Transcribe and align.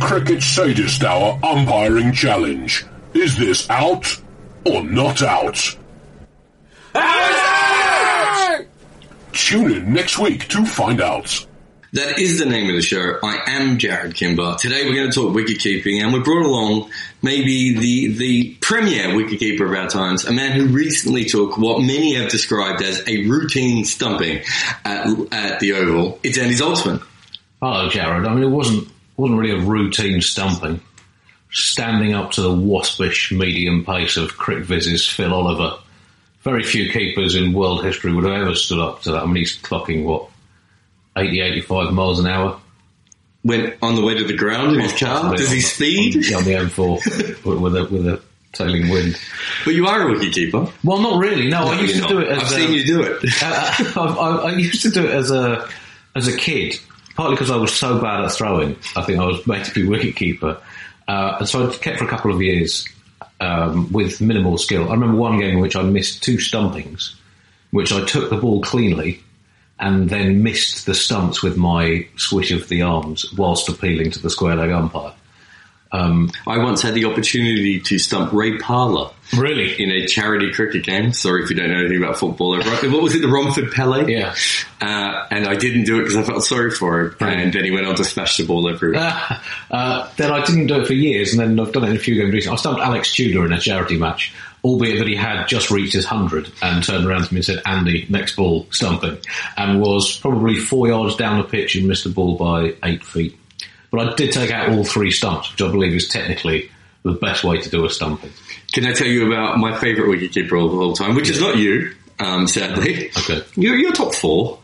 Cricket 0.00 0.42
Sadist 0.42 1.02
Hour 1.02 1.40
Umpiring 1.42 2.12
Challenge. 2.12 2.86
Is 3.12 3.36
this 3.36 3.68
out 3.68 4.20
or 4.64 4.84
not 4.84 5.20
out? 5.22 5.76
Out! 6.94 8.64
Tune 9.32 9.72
in 9.72 9.92
next 9.92 10.18
week 10.18 10.46
to 10.48 10.64
find 10.64 11.00
out. 11.00 11.44
That 11.94 12.18
is 12.18 12.38
the 12.38 12.44
name 12.44 12.68
of 12.68 12.76
the 12.76 12.82
show. 12.82 13.18
I 13.22 13.40
am 13.46 13.78
Jarrod 13.78 14.14
Kimber. 14.14 14.56
Today 14.58 14.84
we're 14.84 14.94
going 14.94 15.10
to 15.10 15.14
talk 15.14 15.34
wicketkeeping 15.34 16.02
and 16.02 16.12
we 16.12 16.20
brought 16.20 16.44
along 16.44 16.90
maybe 17.22 17.78
the, 17.78 18.12
the 18.12 18.54
premier 18.60 19.06
wicketkeeper 19.08 19.62
of 19.62 19.72
our 19.72 19.88
times, 19.88 20.26
a 20.26 20.32
man 20.32 20.52
who 20.52 20.66
recently 20.66 21.24
took 21.24 21.56
what 21.56 21.80
many 21.80 22.12
have 22.16 22.28
described 22.28 22.82
as 22.82 23.02
a 23.08 23.26
routine 23.26 23.86
stumping 23.86 24.42
at, 24.84 25.06
at 25.32 25.60
the 25.60 25.72
Oval. 25.72 26.20
It's 26.22 26.36
Andy 26.36 26.56
Zaltzman. 26.56 27.02
Hello, 27.62 27.88
Jarrod. 27.88 28.28
I 28.28 28.34
mean, 28.34 28.44
it 28.44 28.54
wasn't 28.54 28.86
wasn't 29.16 29.40
really 29.40 29.58
a 29.58 29.64
routine 29.64 30.20
stumping. 30.20 30.82
Standing 31.50 32.12
up 32.12 32.32
to 32.32 32.42
the 32.42 32.52
waspish 32.52 33.32
medium 33.32 33.86
pace 33.86 34.18
of 34.18 34.32
CricViz's 34.36 35.08
Phil 35.08 35.32
Oliver. 35.32 35.78
Very 36.42 36.64
few 36.64 36.92
keepers 36.92 37.34
in 37.34 37.54
world 37.54 37.82
history 37.82 38.12
would 38.12 38.24
have 38.24 38.42
ever 38.42 38.54
stood 38.54 38.78
up 38.78 39.00
to 39.02 39.12
that. 39.12 39.22
I 39.22 39.24
mean, 39.26 39.36
he's 39.36 39.56
clocking, 39.56 40.04
what, 40.04 40.28
80, 41.18 41.40
85 41.40 41.92
miles 41.92 42.18
an 42.20 42.26
hour? 42.26 42.60
Went 43.44 43.76
on 43.82 43.94
the 43.94 44.02
way 44.02 44.14
to 44.14 44.24
the 44.24 44.36
ground 44.36 44.74
in 44.74 44.80
his 44.80 44.98
car. 44.98 45.34
Does 45.36 45.50
he 45.50 45.60
speed? 45.60 46.16
On 46.34 46.44
the 46.44 46.52
M4 46.52 47.44
with, 47.44 47.60
with 47.60 47.76
a, 47.76 47.84
with 47.84 48.06
a 48.06 48.20
tailing 48.52 48.88
wind. 48.90 49.18
But 49.64 49.74
you 49.74 49.86
are 49.86 50.08
a 50.08 50.12
wicketkeeper. 50.14 50.72
Well, 50.82 50.98
not 50.98 51.20
really. 51.20 51.48
No, 51.48 51.64
I 51.64 51.80
used 51.80 52.02
to 52.02 52.08
do 52.08 52.18
it 52.18 52.28
as 52.28 52.38
I've 52.38 52.44
a- 52.44 52.54
seen 52.54 52.72
you 52.72 52.84
do 52.84 53.02
it. 53.02 53.22
Uh, 53.42 53.84
I, 53.96 54.00
I, 54.06 54.36
I 54.50 54.56
used 54.56 54.82
to 54.82 54.90
do 54.90 55.04
it 55.04 55.10
as 55.12 55.30
a 55.30 55.68
as 56.16 56.26
a 56.26 56.36
kid, 56.36 56.80
partly 57.14 57.36
because 57.36 57.50
I 57.50 57.56
was 57.56 57.72
so 57.72 58.00
bad 58.00 58.24
at 58.24 58.32
throwing. 58.32 58.76
I 58.96 59.02
think 59.02 59.20
I 59.20 59.24
was 59.26 59.46
made 59.46 59.64
to 59.66 59.72
be 59.74 59.84
wicketkeeper, 59.84 60.60
uh, 61.06 61.36
and 61.38 61.48
so 61.48 61.68
I 61.70 61.74
kept 61.76 61.98
for 61.98 62.04
a 62.04 62.08
couple 62.08 62.34
of 62.34 62.42
years 62.42 62.88
um, 63.40 63.92
with 63.92 64.20
minimal 64.20 64.58
skill. 64.58 64.88
I 64.88 64.94
remember 64.94 65.16
one 65.16 65.38
game 65.38 65.54
in 65.54 65.60
which 65.60 65.76
I 65.76 65.82
missed 65.82 66.22
two 66.24 66.38
stumpings, 66.38 67.14
which 67.70 67.92
I 67.92 68.04
took 68.04 68.30
the 68.30 68.36
ball 68.36 68.62
cleanly. 68.62 69.22
And 69.80 70.10
then 70.10 70.42
missed 70.42 70.86
the 70.86 70.94
stumps 70.94 71.42
with 71.42 71.56
my 71.56 72.06
swish 72.16 72.50
of 72.50 72.68
the 72.68 72.82
arms 72.82 73.32
whilst 73.34 73.68
appealing 73.68 74.10
to 74.12 74.18
the 74.18 74.30
square 74.30 74.56
leg 74.56 74.70
umpire. 74.70 75.14
I 75.90 76.58
once 76.58 76.82
had 76.82 76.94
the 76.94 77.06
opportunity 77.06 77.80
to 77.80 77.98
stump 77.98 78.32
Ray 78.32 78.58
Parlour 78.58 79.10
Really? 79.36 79.80
in 79.82 79.90
a 79.90 80.06
charity 80.06 80.52
cricket 80.52 80.84
game. 80.84 81.12
Sorry 81.12 81.42
if 81.42 81.50
you 81.50 81.56
don't 81.56 81.70
know 81.70 81.78
anything 81.80 82.02
about 82.02 82.18
football. 82.18 82.58
What 82.58 83.02
was 83.02 83.14
it, 83.14 83.20
the 83.20 83.28
Romford 83.28 83.72
Pele? 83.72 84.10
Yeah. 84.10 84.34
Uh, 84.80 85.26
and 85.30 85.46
I 85.46 85.56
didn't 85.56 85.84
do 85.84 85.98
it 86.00 86.04
because 86.04 86.16
I 86.16 86.22
felt 86.22 86.44
sorry 86.44 86.70
for 86.70 87.00
him. 87.00 87.16
And 87.20 87.52
then 87.52 87.64
he 87.64 87.70
went 87.70 87.86
on 87.86 87.94
to 87.96 88.04
smash 88.04 88.36
the 88.36 88.46
ball 88.46 88.68
everywhere. 88.68 89.00
Uh, 89.00 89.38
uh, 89.70 90.10
then 90.16 90.30
I 90.30 90.44
didn't 90.44 90.66
do 90.66 90.80
it 90.80 90.86
for 90.86 90.94
years, 90.94 91.32
and 91.34 91.40
then 91.40 91.60
I've 91.64 91.72
done 91.72 91.84
it 91.84 91.90
in 91.90 91.96
a 91.96 92.00
few 92.00 92.14
games 92.16 92.32
recently. 92.32 92.54
I 92.56 92.58
stumped 92.58 92.80
Alex 92.80 93.14
Tudor 93.14 93.46
in 93.46 93.52
a 93.52 93.60
charity 93.60 93.98
match, 93.98 94.34
albeit 94.64 94.98
that 94.98 95.06
he 95.06 95.14
had 95.14 95.46
just 95.46 95.70
reached 95.70 95.92
his 95.92 96.06
100 96.06 96.50
and 96.62 96.82
turned 96.82 97.06
around 97.06 97.24
to 97.24 97.34
me 97.34 97.38
and 97.38 97.44
said, 97.44 97.62
Andy, 97.64 98.06
next 98.08 98.36
ball, 98.36 98.66
stumping, 98.70 99.18
and 99.56 99.80
was 99.80 100.18
probably 100.18 100.56
four 100.56 100.88
yards 100.88 101.16
down 101.16 101.38
the 101.38 101.44
pitch 101.44 101.76
and 101.76 101.88
missed 101.88 102.04
the 102.04 102.10
ball 102.10 102.36
by 102.36 102.74
eight 102.84 103.04
feet. 103.04 103.38
But 103.90 104.00
I 104.00 104.14
did 104.14 104.32
take 104.32 104.50
out 104.50 104.70
all 104.70 104.84
three 104.84 105.10
stumps, 105.10 105.50
which 105.50 105.62
I 105.62 105.70
believe 105.70 105.94
is 105.94 106.08
technically 106.08 106.70
the 107.02 107.12
best 107.12 107.44
way 107.44 107.58
to 107.58 107.70
do 107.70 107.84
a 107.84 107.90
stumping. 107.90 108.30
Can 108.72 108.84
I 108.84 108.92
tell 108.92 109.06
you 109.06 109.32
about 109.32 109.58
my 109.58 109.78
favourite 109.78 110.08
wicketkeeper 110.08 110.52
of 110.52 110.74
all 110.78 110.92
time, 110.92 111.14
which 111.14 111.30
is 111.30 111.40
not 111.40 111.56
you, 111.56 111.94
um, 112.18 112.46
sadly. 112.46 113.10
Okay. 113.16 113.42
You're, 113.54 113.76
you're 113.76 113.92
top 113.92 114.14
four. 114.14 114.58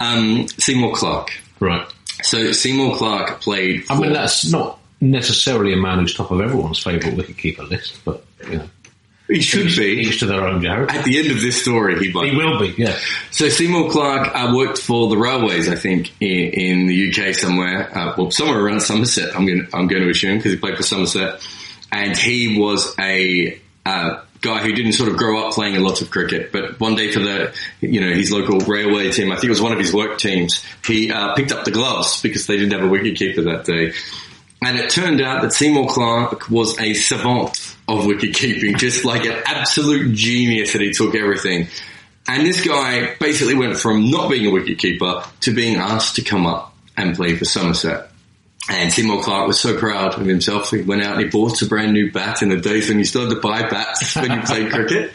Um, 0.00 0.46
Seymour 0.48 0.94
Clark. 0.94 1.32
Right. 1.60 1.86
So 2.22 2.52
Seymour 2.52 2.96
Clark 2.96 3.40
played. 3.40 3.84
I 3.90 3.98
mean, 3.98 4.12
that's 4.12 4.50
not 4.50 4.78
necessarily 5.00 5.72
a 5.72 5.76
man 5.76 5.98
who's 5.98 6.14
top 6.14 6.30
of 6.30 6.40
everyone's 6.40 6.78
favourite 6.78 7.16
wicketkeeper 7.16 7.68
list, 7.68 8.02
but, 8.04 8.24
you 8.48 8.58
know, 8.58 8.68
he 9.28 9.40
should 9.40 9.74
be. 9.74 10.02
each 10.02 10.20
to 10.20 10.26
their 10.26 10.46
own, 10.46 10.60
Jarrod. 10.60 10.90
At 10.90 11.04
the 11.04 11.18
end 11.18 11.30
of 11.30 11.40
this 11.40 11.60
story, 11.60 11.98
he 11.98 12.12
might. 12.12 12.30
He 12.30 12.36
will 12.36 12.58
be, 12.58 12.74
yeah. 12.76 12.98
So 13.30 13.48
Seymour 13.48 13.90
Clark 13.90 14.30
uh, 14.34 14.52
worked 14.54 14.78
for 14.78 15.08
the 15.08 15.16
railways, 15.16 15.68
I 15.68 15.76
think, 15.76 16.12
in, 16.20 16.50
in 16.50 16.86
the 16.86 17.10
UK 17.10 17.34
somewhere, 17.34 17.96
uh, 17.96 18.14
well, 18.18 18.30
somewhere 18.30 18.60
around 18.60 18.80
Somerset. 18.80 19.34
I'm 19.34 19.46
going, 19.46 19.66
I'm 19.72 19.86
going 19.86 20.02
to 20.02 20.10
assume 20.10 20.36
because 20.36 20.52
he 20.52 20.58
played 20.58 20.76
for 20.76 20.82
Somerset, 20.82 21.46
and 21.90 22.16
he 22.16 22.58
was 22.58 22.94
a 22.98 23.60
uh, 23.86 24.20
guy 24.44 24.60
who 24.62 24.72
didn't 24.72 24.92
sort 24.92 25.08
of 25.08 25.16
grow 25.16 25.46
up 25.46 25.54
playing 25.54 25.76
a 25.76 25.80
lot 25.80 26.02
of 26.02 26.10
cricket, 26.10 26.52
but 26.52 26.78
one 26.78 26.94
day 26.94 27.10
for 27.10 27.20
the, 27.20 27.54
you 27.80 28.00
know, 28.00 28.12
his 28.12 28.30
local 28.30 28.58
railway 28.60 29.10
team, 29.10 29.32
I 29.32 29.36
think 29.36 29.44
it 29.44 29.50
was 29.50 29.62
one 29.62 29.72
of 29.72 29.78
his 29.78 29.92
work 29.92 30.18
teams, 30.18 30.62
he 30.84 31.10
uh, 31.10 31.34
picked 31.34 31.50
up 31.50 31.64
the 31.64 31.70
gloves 31.70 32.20
because 32.20 32.46
they 32.46 32.58
didn't 32.58 32.78
have 32.78 32.82
a 32.82 32.92
wicketkeeper 32.92 33.44
that 33.44 33.64
day. 33.64 33.94
And 34.64 34.78
it 34.78 34.88
turned 34.88 35.20
out 35.20 35.42
that 35.42 35.52
Seymour 35.52 35.88
Clark 35.88 36.48
was 36.48 36.80
a 36.80 36.94
savant 36.94 37.76
of 37.86 38.06
wicket 38.06 38.34
keeping, 38.34 38.78
just 38.78 39.04
like 39.04 39.26
an 39.26 39.42
absolute 39.44 40.14
genius 40.14 40.72
that 40.72 40.80
he 40.80 40.90
took 40.90 41.14
everything. 41.14 41.68
And 42.26 42.46
this 42.46 42.66
guy 42.66 43.14
basically 43.20 43.56
went 43.56 43.76
from 43.76 44.10
not 44.10 44.30
being 44.30 44.46
a 44.46 44.50
wicket 44.50 44.78
keeper 44.78 45.22
to 45.40 45.54
being 45.54 45.76
asked 45.76 46.16
to 46.16 46.22
come 46.22 46.46
up 46.46 46.74
and 46.96 47.14
play 47.14 47.36
for 47.36 47.44
Somerset. 47.44 48.10
And 48.70 48.90
Seymour 48.90 49.22
Clark 49.22 49.46
was 49.46 49.60
so 49.60 49.78
proud 49.78 50.14
of 50.14 50.24
himself. 50.24 50.70
He 50.70 50.80
went 50.80 51.02
out 51.02 51.16
and 51.16 51.24
he 51.24 51.28
bought 51.28 51.60
a 51.60 51.66
brand 51.66 51.92
new 51.92 52.10
bat 52.10 52.40
in 52.40 52.48
the 52.48 52.56
days 52.56 52.88
when 52.88 52.98
you 52.98 53.04
still 53.04 53.28
had 53.28 53.34
to 53.34 53.40
buy 53.40 53.68
bats 53.68 54.16
when 54.16 54.32
you 54.32 54.40
played 54.40 54.72
cricket. 54.72 55.12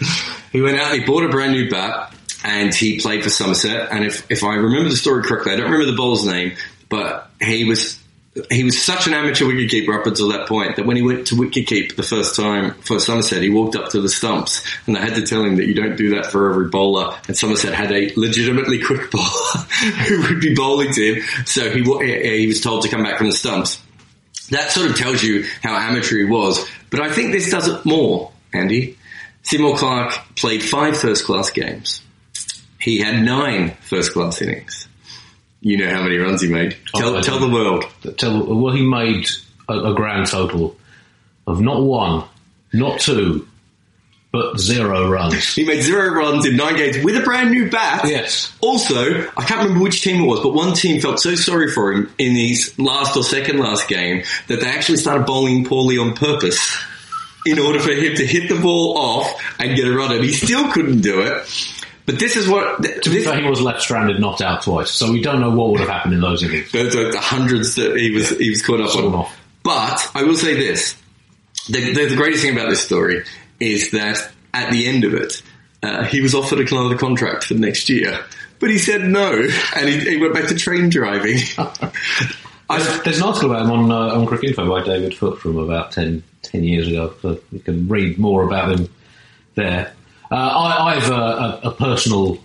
He 0.52 0.62
went 0.62 0.78
out 0.78 0.92
and 0.92 1.02
he 1.02 1.08
bought 1.08 1.24
a 1.24 1.30
brand 1.30 1.54
new 1.54 1.72
bat 1.72 2.14
and 2.44 2.72
he 2.72 3.00
played 3.00 3.24
for 3.24 3.32
Somerset. 3.32 3.92
And 3.92 4.06
if, 4.06 4.30
if 4.30 4.44
I 4.44 4.54
remember 4.54 4.90
the 4.90 4.96
story 4.96 5.24
correctly, 5.24 5.54
I 5.54 5.56
don't 5.56 5.72
remember 5.72 5.90
the 5.90 5.98
bowler's 5.98 6.24
name, 6.24 6.56
but 6.88 7.32
he 7.42 7.66
was 7.66 8.00
he 8.52 8.64
was 8.64 8.82
such 8.82 9.08
an 9.08 9.14
amateur 9.14 9.46
wicketkeeper 9.46 9.98
up 9.98 10.06
until 10.06 10.30
that 10.30 10.48
point 10.48 10.76
that 10.76 10.86
when 10.86 10.96
he 10.96 11.02
went 11.02 11.28
to 11.28 11.36
wicketkeep 11.36 11.96
the 11.96 12.04
first 12.04 12.36
time 12.36 12.74
for 12.82 13.00
Somerset, 13.00 13.42
he 13.42 13.50
walked 13.50 13.76
up 13.76 13.90
to 13.90 14.02
the 14.02 14.10
stumps 14.10 14.64
and 14.86 14.96
they 14.96 15.00
had 15.00 15.16
to 15.16 15.26
tell 15.26 15.44
him 15.44 15.56
that 15.58 15.68
you 15.68 15.74
don't 15.74 15.96
do 15.96 16.16
that 16.16 16.28
for 16.28 16.50
every 16.50 16.70
bowler. 16.70 17.18
And 17.28 17.38
Somerset 17.38 17.74
had 17.74 17.92
a 17.92 18.12
legitimately 18.16 18.82
quick 18.82 19.12
bowler 19.12 19.64
who 20.08 20.22
would 20.24 20.42
be 20.42 20.54
bowling 20.54 20.94
to 20.94 21.14
him, 21.16 21.46
so 21.46 21.70
he 21.70 21.84
he 22.40 22.48
was 22.48 22.62
told 22.62 22.84
to 22.84 22.90
come 22.90 23.04
back 23.04 23.18
from 23.18 23.28
the 23.28 23.36
stumps. 23.36 23.82
That 24.50 24.72
sort 24.72 24.90
of 24.90 24.98
tells 24.98 25.24
you 25.24 25.46
how 25.62 25.76
amateur 25.76 26.18
he 26.18 26.26
was. 26.26 26.68
But 26.90 27.02
I 27.02 27.12
think 27.12 27.32
this 27.32 27.52
does 27.52 27.68
it 27.68 27.86
more, 27.86 28.32
Andy. 28.52 28.98
Seymour 29.44 29.78
Clark 29.78 30.36
played 30.36 30.64
five 30.64 30.98
first 30.98 31.26
class 31.26 31.50
games. 31.52 32.02
He 32.80 33.00
had 33.00 33.24
nine 33.24 33.78
first 33.82 34.14
class 34.14 34.42
innings. 34.42 34.89
You 35.62 35.78
know 35.78 35.90
how 35.90 36.04
many 36.04 36.18
runs 36.18 36.42
he 36.42 36.50
made. 36.50 36.78
Tell, 36.96 37.18
I 37.18 37.22
tell 37.22 37.40
the 37.40 37.50
world. 37.50 37.86
Tell, 38.18 38.46
well, 38.46 38.74
he 38.74 38.86
made 38.86 39.28
a, 39.68 39.92
a 39.92 39.94
grand 39.94 40.28
total 40.28 40.78
of 41.46 41.60
not 41.60 41.82
one, 41.82 42.24
not 42.72 43.00
two, 43.02 43.48
but 44.32 44.58
zero 44.60 45.10
runs. 45.10 45.54
He 45.56 45.66
made 45.66 45.82
zero 45.82 46.14
runs 46.14 46.46
in 46.46 46.56
nine 46.56 46.78
games 46.78 47.04
with 47.04 47.18
a 47.18 47.22
brand 47.22 47.52
new 47.52 47.70
bat. 47.70 48.08
Yes. 48.08 48.56
Also, 48.62 49.28
I 49.36 49.44
can't 49.44 49.64
remember 49.64 49.84
which 49.84 50.02
team 50.02 50.22
it 50.22 50.26
was, 50.26 50.40
but 50.42 50.54
one 50.54 50.74
team 50.74 51.02
felt 51.02 51.20
so 51.20 51.36
sorry 51.36 51.70
for 51.70 51.92
him 51.92 52.10
in 52.18 52.36
his 52.36 52.78
last 52.80 53.18
or 53.18 53.24
second 53.24 53.60
last 53.60 53.88
game 53.88 54.24
that 54.48 54.62
they 54.62 54.68
actually 54.68 54.98
started 55.00 55.26
bowling 55.26 55.66
poorly 55.66 55.98
on 55.98 56.14
purpose 56.14 56.78
in 57.46 57.60
order 57.60 57.80
for 57.80 57.92
him 57.92 58.16
to 58.16 58.26
hit 58.26 58.50
the 58.50 58.60
ball 58.60 58.98
off 58.98 59.42
and 59.60 59.76
get 59.76 59.88
a 59.88 59.96
run. 59.96 60.14
And 60.14 60.24
he 60.24 60.32
still 60.32 60.72
couldn't 60.72 61.02
do 61.02 61.22
it. 61.22 61.48
But 62.10 62.18
this 62.18 62.36
is 62.36 62.50
what 62.50 62.82
To 62.82 63.10
be 63.12 63.18
this, 63.18 63.26
fair, 63.26 63.40
he 63.40 63.48
was 63.48 63.62
left 63.62 63.84
stranded, 63.84 64.20
knocked 64.20 64.42
out 64.42 64.64
twice, 64.64 64.90
so 64.90 65.12
we 65.12 65.22
don't 65.22 65.40
know 65.40 65.52
what 65.52 65.70
would 65.70 65.80
have 65.80 65.90
happened 65.90 66.16
in 66.16 66.22
those 66.22 66.42
innings. 66.42 66.72
the, 66.72 66.86
the, 66.86 67.10
the 67.12 67.20
hundreds 67.20 67.76
that 67.76 67.96
he 67.98 68.10
was 68.10 68.36
he 68.36 68.50
was 68.50 68.64
caught 68.64 68.82
up 68.82 68.96
on. 68.96 69.14
off. 69.14 69.40
But 69.62 70.10
I 70.16 70.24
will 70.24 70.36
say 70.36 70.56
this: 70.56 70.96
the, 71.68 71.94
the, 71.94 72.08
the 72.08 72.16
greatest 72.16 72.42
thing 72.42 72.58
about 72.58 72.68
this 72.68 72.84
story 72.84 73.26
is 73.60 73.92
that 73.92 74.32
at 74.56 74.72
the 74.72 74.88
end 74.88 75.04
of 75.04 75.14
it, 75.14 75.44
uh, 75.84 76.04
he 76.06 76.20
was 76.20 76.34
offered 76.34 76.58
another 76.60 76.98
contract 76.98 77.44
for 77.44 77.54
the 77.54 77.60
next 77.60 77.90
year, 77.90 78.26
but 78.58 78.72
he 78.72 78.80
said 78.80 79.04
no, 79.04 79.48
and 79.76 79.88
he, 79.88 80.00
he 80.00 80.18
went 80.18 80.34
back 80.34 80.48
to 80.48 80.56
train 80.56 80.90
driving. 80.90 81.38
There's, 82.70 83.02
there's 83.02 83.18
an 83.18 83.24
article 83.24 83.52
about 83.52 83.66
him 83.66 83.72
on, 83.72 83.92
uh, 83.92 84.16
on 84.16 84.28
Cricinfo 84.28 84.70
by 84.70 84.84
David 84.84 85.18
Foot 85.18 85.40
from 85.40 85.58
about 85.58 85.92
10, 85.92 86.22
10 86.44 86.64
years 86.64 86.88
ago, 86.88 87.16
so 87.20 87.40
you 87.52 87.60
can 87.60 87.88
read 87.88 88.20
more 88.20 88.44
about 88.44 88.72
him 88.80 88.90
there. 89.56 89.92
Uh, 90.32 90.36
I, 90.36 90.92
I 90.92 91.00
have 91.00 91.12
a, 91.12 91.14
a, 91.14 91.70
a 91.70 91.72
personal 91.72 92.38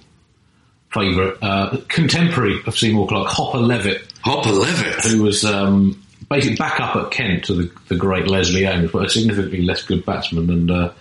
favourite, 0.95 1.37
uh, 1.43 1.77
contemporary 1.89 2.61
of 2.67 2.79
Seymour 2.79 3.09
Clark, 3.09 3.29
Hopper 3.29 3.59
Levett, 3.59 4.03
Hopper 4.23 4.51
Levett. 4.51 5.11
who 5.11 5.23
was 5.23 5.45
um, 5.45 6.03
basically 6.31 6.57
back 6.57 6.81
up 6.81 6.97
at 6.97 7.11
Kent 7.11 7.45
to 7.47 7.55
the, 7.55 7.73
the 7.89 7.97
great 7.97 8.29
Leslie 8.29 8.65
Ames, 8.65 8.93
but 8.93 9.05
a 9.07 9.09
significantly 9.09 9.63
less 9.63 9.83
good 9.83 10.07
batsman, 10.07 10.49
and 10.51 10.71
uh, 10.71 10.93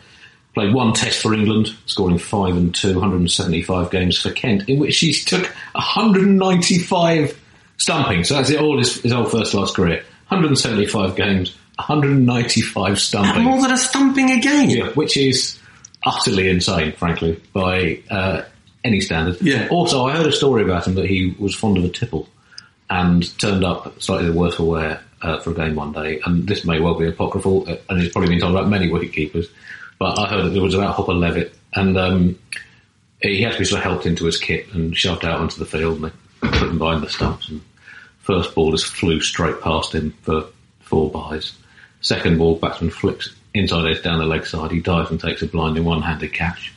played 0.56 0.74
one 0.74 0.94
test 0.94 1.22
for 1.22 1.34
England, 1.34 1.76
scoring 1.86 2.18
five 2.18 2.58
and 2.58 2.74
two, 2.74 2.94
175 2.94 3.92
games 3.92 4.20
for 4.20 4.32
Kent, 4.32 4.68
in 4.68 4.80
which 4.80 5.00
he 5.00 5.14
took 5.14 5.46
195 5.74 7.40
stumping. 7.78 8.24
So 8.24 8.36
that's 8.36 8.50
it, 8.50 8.60
all 8.60 8.78
his, 8.78 9.02
his 9.02 9.12
whole 9.12 9.26
first 9.26 9.52
class 9.52 9.72
career. 9.72 10.04
175 10.30 11.16
games, 11.16 11.56
195 11.76 13.00
stumping. 13.00 13.44
More 13.44 13.62
than 13.62 13.72
a 13.72 13.78
stumping 13.78 14.32
a 14.32 14.40
game. 14.40 14.70
Yeah, 14.70 14.88
which 14.90 15.18
is 15.18 15.60
utterly 16.06 16.50
insane, 16.50 16.92
frankly, 16.94 17.42
by 17.54 18.00
uh, 18.10 18.44
any 18.84 19.00
standard. 19.02 19.42
Yeah. 19.42 19.68
Also, 19.72 20.06
I 20.06 20.16
heard 20.16 20.28
a 20.28 20.32
story 20.32 20.64
about 20.64 20.88
him 20.88 20.96
that 20.96 21.06
he 21.06 21.36
was 21.40 21.56
fond 21.56 21.78
of 21.78 21.84
a 21.84 21.90
tipple. 21.90 22.28
and 22.90 23.38
turned 23.40 23.64
up 23.64 24.02
slightly 24.02 24.28
the 24.28 24.34
worse 24.38 24.56
for 24.56 24.64
wear 24.64 25.02
uh, 25.22 25.40
for 25.40 25.52
a 25.52 25.54
game 25.56 25.76
one 25.76 25.92
day. 25.94 26.20
And 26.26 26.48
this 26.48 26.66
may 26.66 26.80
well 26.80 26.96
be 26.96 27.08
apocryphal, 27.08 27.68
uh, 27.68 27.78
and 27.90 28.02
it's 28.02 28.12
probably 28.14 28.30
been 28.30 28.40
told 28.40 28.56
about 28.56 28.70
many 28.70 28.92
wicket 28.92 29.14
keepers. 29.14 29.50
But 30.00 30.20
I 30.20 30.28
heard 30.28 30.46
that 30.46 30.56
it 30.56 30.62
was 30.62 30.74
about 30.76 30.96
Hopper 30.96 31.14
Levett, 31.14 31.54
and 31.74 31.98
um, 31.98 32.40
he 33.22 33.42
had 33.42 33.54
to 33.54 33.60
be 33.60 33.66
sort 33.66 33.80
of 33.80 33.84
helped 33.86 34.06
into 34.06 34.26
his 34.26 34.38
kit 34.38 34.68
and 34.74 34.96
shoved 34.96 35.26
out 35.26 35.40
onto 35.40 35.58
the 35.58 35.66
field, 35.66 35.96
and 36.02 36.06
they 36.06 36.50
put 36.60 36.70
him 36.70 36.78
behind 36.78 37.02
the 37.04 37.10
stumps. 37.10 37.50
And 37.50 37.62
first 38.20 38.54
ball 38.54 38.72
just 38.72 38.88
flew 38.88 39.22
straight 39.22 39.62
past 39.62 39.96
him 39.96 40.14
for 40.24 40.46
four 40.82 41.10
byes. 41.10 41.54
Second 42.02 42.38
ball, 42.38 42.58
batsman 42.58 42.92
flicks 42.92 43.34
inside 43.54 43.90
edge 43.90 44.04
down 44.04 44.20
the 44.20 44.26
leg 44.26 44.46
side. 44.46 44.72
He 44.72 44.80
dives 44.80 45.12
and 45.12 45.20
takes 45.20 45.42
a 45.42 45.48
blinding 45.48 45.86
one-handed 45.86 46.34
catch. 46.34 46.74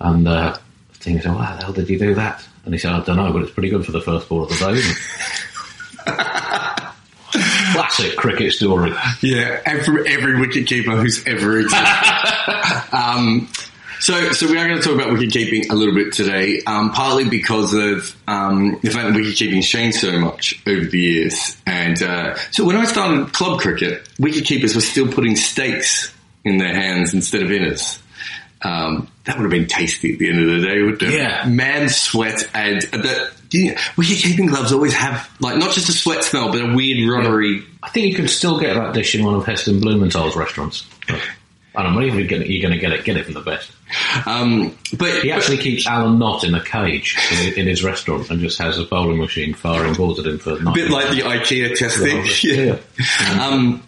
And 0.00 0.26
uh, 0.28 0.58
the 0.92 0.98
team 0.98 1.20
said, 1.20 1.32
"Well, 1.32 1.42
how 1.42 1.56
the 1.56 1.64
hell 1.64 1.72
did 1.72 1.88
you 1.88 1.98
do 1.98 2.14
that?" 2.14 2.46
And 2.64 2.74
he 2.74 2.78
said, 2.78 2.92
"I 2.92 3.00
don't 3.00 3.16
know, 3.16 3.32
but 3.32 3.42
it's 3.42 3.52
pretty 3.52 3.70
good 3.70 3.84
for 3.84 3.92
the 3.92 4.00
first 4.00 4.28
ball 4.28 4.44
of 4.44 4.50
the 4.50 4.56
day." 4.56 4.72
Isn't? 4.72 4.98
Classic 7.72 8.16
cricket 8.16 8.52
story. 8.52 8.92
Yeah, 9.20 9.60
every 9.66 10.08
every 10.08 10.34
wicketkeeper 10.34 11.00
who's 11.00 11.26
ever 11.26 11.58
existed. 11.58 11.86
um, 12.92 13.48
so, 14.00 14.32
so 14.32 14.46
we 14.48 14.58
are 14.58 14.66
going 14.66 14.80
to 14.80 14.82
talk 14.82 14.94
about 14.94 15.12
wicket 15.12 15.32
keeping 15.32 15.70
a 15.70 15.74
little 15.74 15.94
bit 15.94 16.12
today, 16.12 16.60
um, 16.66 16.90
partly 16.92 17.28
because 17.28 17.74
of 17.74 18.16
um, 18.26 18.78
the 18.82 18.90
fact 18.90 19.08
that 19.08 19.14
wicket 19.14 19.36
keeping 19.36 19.56
has 19.56 19.68
changed 19.68 19.98
so 19.98 20.18
much 20.18 20.60
over 20.66 20.84
the 20.84 20.98
years. 20.98 21.56
And 21.66 22.02
uh, 22.02 22.36
so, 22.50 22.64
when 22.64 22.76
I 22.76 22.84
started 22.84 23.32
club 23.32 23.60
cricket, 23.60 24.08
wicket 24.18 24.44
keepers 24.44 24.74
were 24.74 24.80
still 24.80 25.10
putting 25.10 25.36
stakes 25.36 26.14
in 26.44 26.58
their 26.58 26.74
hands 26.74 27.14
instead 27.14 27.42
of 27.42 27.48
inners. 27.48 28.00
Um, 28.62 29.08
that 29.24 29.36
would 29.36 29.44
have 29.44 29.50
been 29.50 29.68
tasty 29.68 30.14
at 30.14 30.18
the 30.18 30.30
end 30.30 30.40
of 30.40 30.60
the 30.60 30.66
day, 30.66 30.82
wouldn't 30.82 31.02
it? 31.02 31.12
Yeah. 31.12 31.46
Man 31.46 31.88
sweat 31.88 32.48
and 32.54 32.82
the 32.82 33.30
you 33.50 33.72
know, 33.72 33.80
wicket 33.96 34.18
keeping 34.18 34.46
gloves 34.46 34.72
always 34.72 34.94
have 34.94 35.30
like 35.40 35.58
not 35.58 35.72
just 35.72 35.88
a 35.88 35.92
sweat 35.92 36.24
smell, 36.24 36.50
but 36.50 36.60
a 36.60 36.74
weird 36.74 37.08
rubbery. 37.08 37.62
I 37.82 37.88
think 37.90 38.06
you 38.06 38.14
can 38.14 38.28
still 38.28 38.58
get 38.58 38.74
that 38.74 38.94
dish 38.94 39.14
in 39.14 39.24
one 39.24 39.34
of 39.34 39.44
Heston 39.44 39.80
Blumenthal's 39.80 40.36
restaurants. 40.36 40.86
I 41.78 41.84
don't 41.84 41.94
know 41.94 42.00
if 42.00 42.12
you're 42.12 42.26
going 42.26 42.42
to 42.42 42.78
get 42.78 42.90
it. 42.90 43.04
Get 43.04 43.16
it 43.16 43.24
from 43.26 43.34
the 43.34 43.40
best. 43.40 43.70
Um, 44.26 44.76
but 44.98 45.22
He 45.22 45.30
actually 45.30 45.58
keeps 45.58 45.86
Alan 45.86 46.18
Knott 46.18 46.42
in 46.42 46.52
a 46.56 46.62
cage 46.62 47.16
in, 47.40 47.54
in 47.54 47.66
his 47.68 47.84
restaurant 47.84 48.28
and 48.30 48.40
just 48.40 48.58
has 48.58 48.80
a 48.80 48.84
bowling 48.84 49.18
machine 49.18 49.54
firing 49.54 49.94
balls 49.94 50.18
at 50.18 50.26
him 50.26 50.40
for 50.40 50.54
a 50.54 50.72
bit 50.72 50.90
like 50.90 51.10
the 51.10 51.20
IKEA 51.20 51.78
testing. 51.78 52.26
Yeah. 52.42 52.78
Um, 53.40 53.82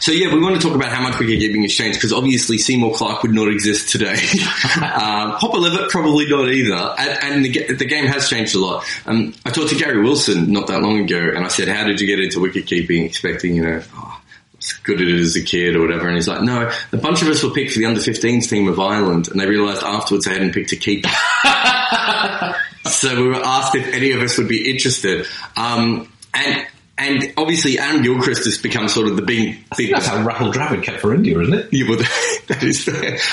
so 0.00 0.12
yeah, 0.12 0.34
we 0.34 0.40
want 0.40 0.60
to 0.60 0.66
talk 0.66 0.74
about 0.74 0.90
how 0.90 1.02
much 1.02 1.18
wicket 1.18 1.38
keeping 1.38 1.62
has 1.62 1.72
changed 1.72 1.98
because 1.98 2.12
obviously 2.12 2.58
Seymour 2.58 2.94
Clark 2.94 3.22
would 3.22 3.32
not 3.32 3.48
exist 3.48 3.90
today. 3.90 4.14
um, 4.82 5.32
Hopper 5.32 5.58
Levett 5.58 5.90
probably 5.90 6.26
not 6.26 6.48
either, 6.48 6.94
and, 6.98 7.34
and 7.34 7.44
the, 7.44 7.74
the 7.74 7.84
game 7.84 8.06
has 8.06 8.28
changed 8.28 8.54
a 8.54 8.58
lot. 8.58 8.84
Um, 9.06 9.34
I 9.44 9.50
talked 9.50 9.70
to 9.70 9.76
Gary 9.76 10.02
Wilson 10.02 10.52
not 10.52 10.66
that 10.68 10.82
long 10.82 10.98
ago, 10.98 11.18
and 11.18 11.44
I 11.44 11.48
said, 11.48 11.68
"How 11.68 11.86
did 11.86 12.00
you 12.00 12.06
get 12.06 12.18
into 12.18 12.40
wicket 12.40 12.66
keeping?" 12.66 13.04
Expecting 13.04 13.54
you 13.54 13.62
know. 13.62 13.82
Oh, 13.94 14.19
good 14.82 15.00
at 15.00 15.08
it 15.08 15.20
as 15.20 15.36
a 15.36 15.42
kid 15.42 15.76
or 15.76 15.80
whatever, 15.80 16.06
and 16.06 16.16
he's 16.16 16.28
like, 16.28 16.42
no, 16.42 16.70
a 16.92 16.96
bunch 16.96 17.22
of 17.22 17.28
us 17.28 17.42
were 17.42 17.50
picked 17.50 17.72
for 17.72 17.78
the 17.78 17.86
under 17.86 18.00
15s 18.00 18.48
team 18.48 18.68
of 18.68 18.78
Ireland, 18.78 19.28
and 19.28 19.40
they 19.40 19.46
realised 19.46 19.82
afterwards 19.82 20.24
they 20.26 20.32
hadn't 20.32 20.52
picked 20.52 20.72
a 20.72 20.76
keeper. 20.76 21.08
so 22.90 23.16
we 23.16 23.28
were 23.28 23.44
asked 23.44 23.74
if 23.74 23.86
any 23.92 24.12
of 24.12 24.20
us 24.20 24.38
would 24.38 24.48
be 24.48 24.70
interested. 24.70 25.26
Um, 25.56 26.12
and 26.34 26.66
and 27.00 27.32
obviously, 27.38 27.78
Adam 27.78 28.02
Gilchrist 28.02 28.44
has 28.44 28.58
become 28.58 28.86
sort 28.88 29.08
of 29.08 29.16
the 29.16 29.22
big. 29.22 29.64
big 29.76 29.90
That's 29.90 30.06
how 30.06 30.22
Rahul 30.22 30.52
Dravid 30.52 30.82
kept 30.82 31.00
for 31.00 31.14
India, 31.14 31.38
isn't 31.40 31.54
it? 31.54 31.68
yeah, 31.72 31.88
well, 31.88 31.96
that 32.48 32.62
is. 32.62 32.88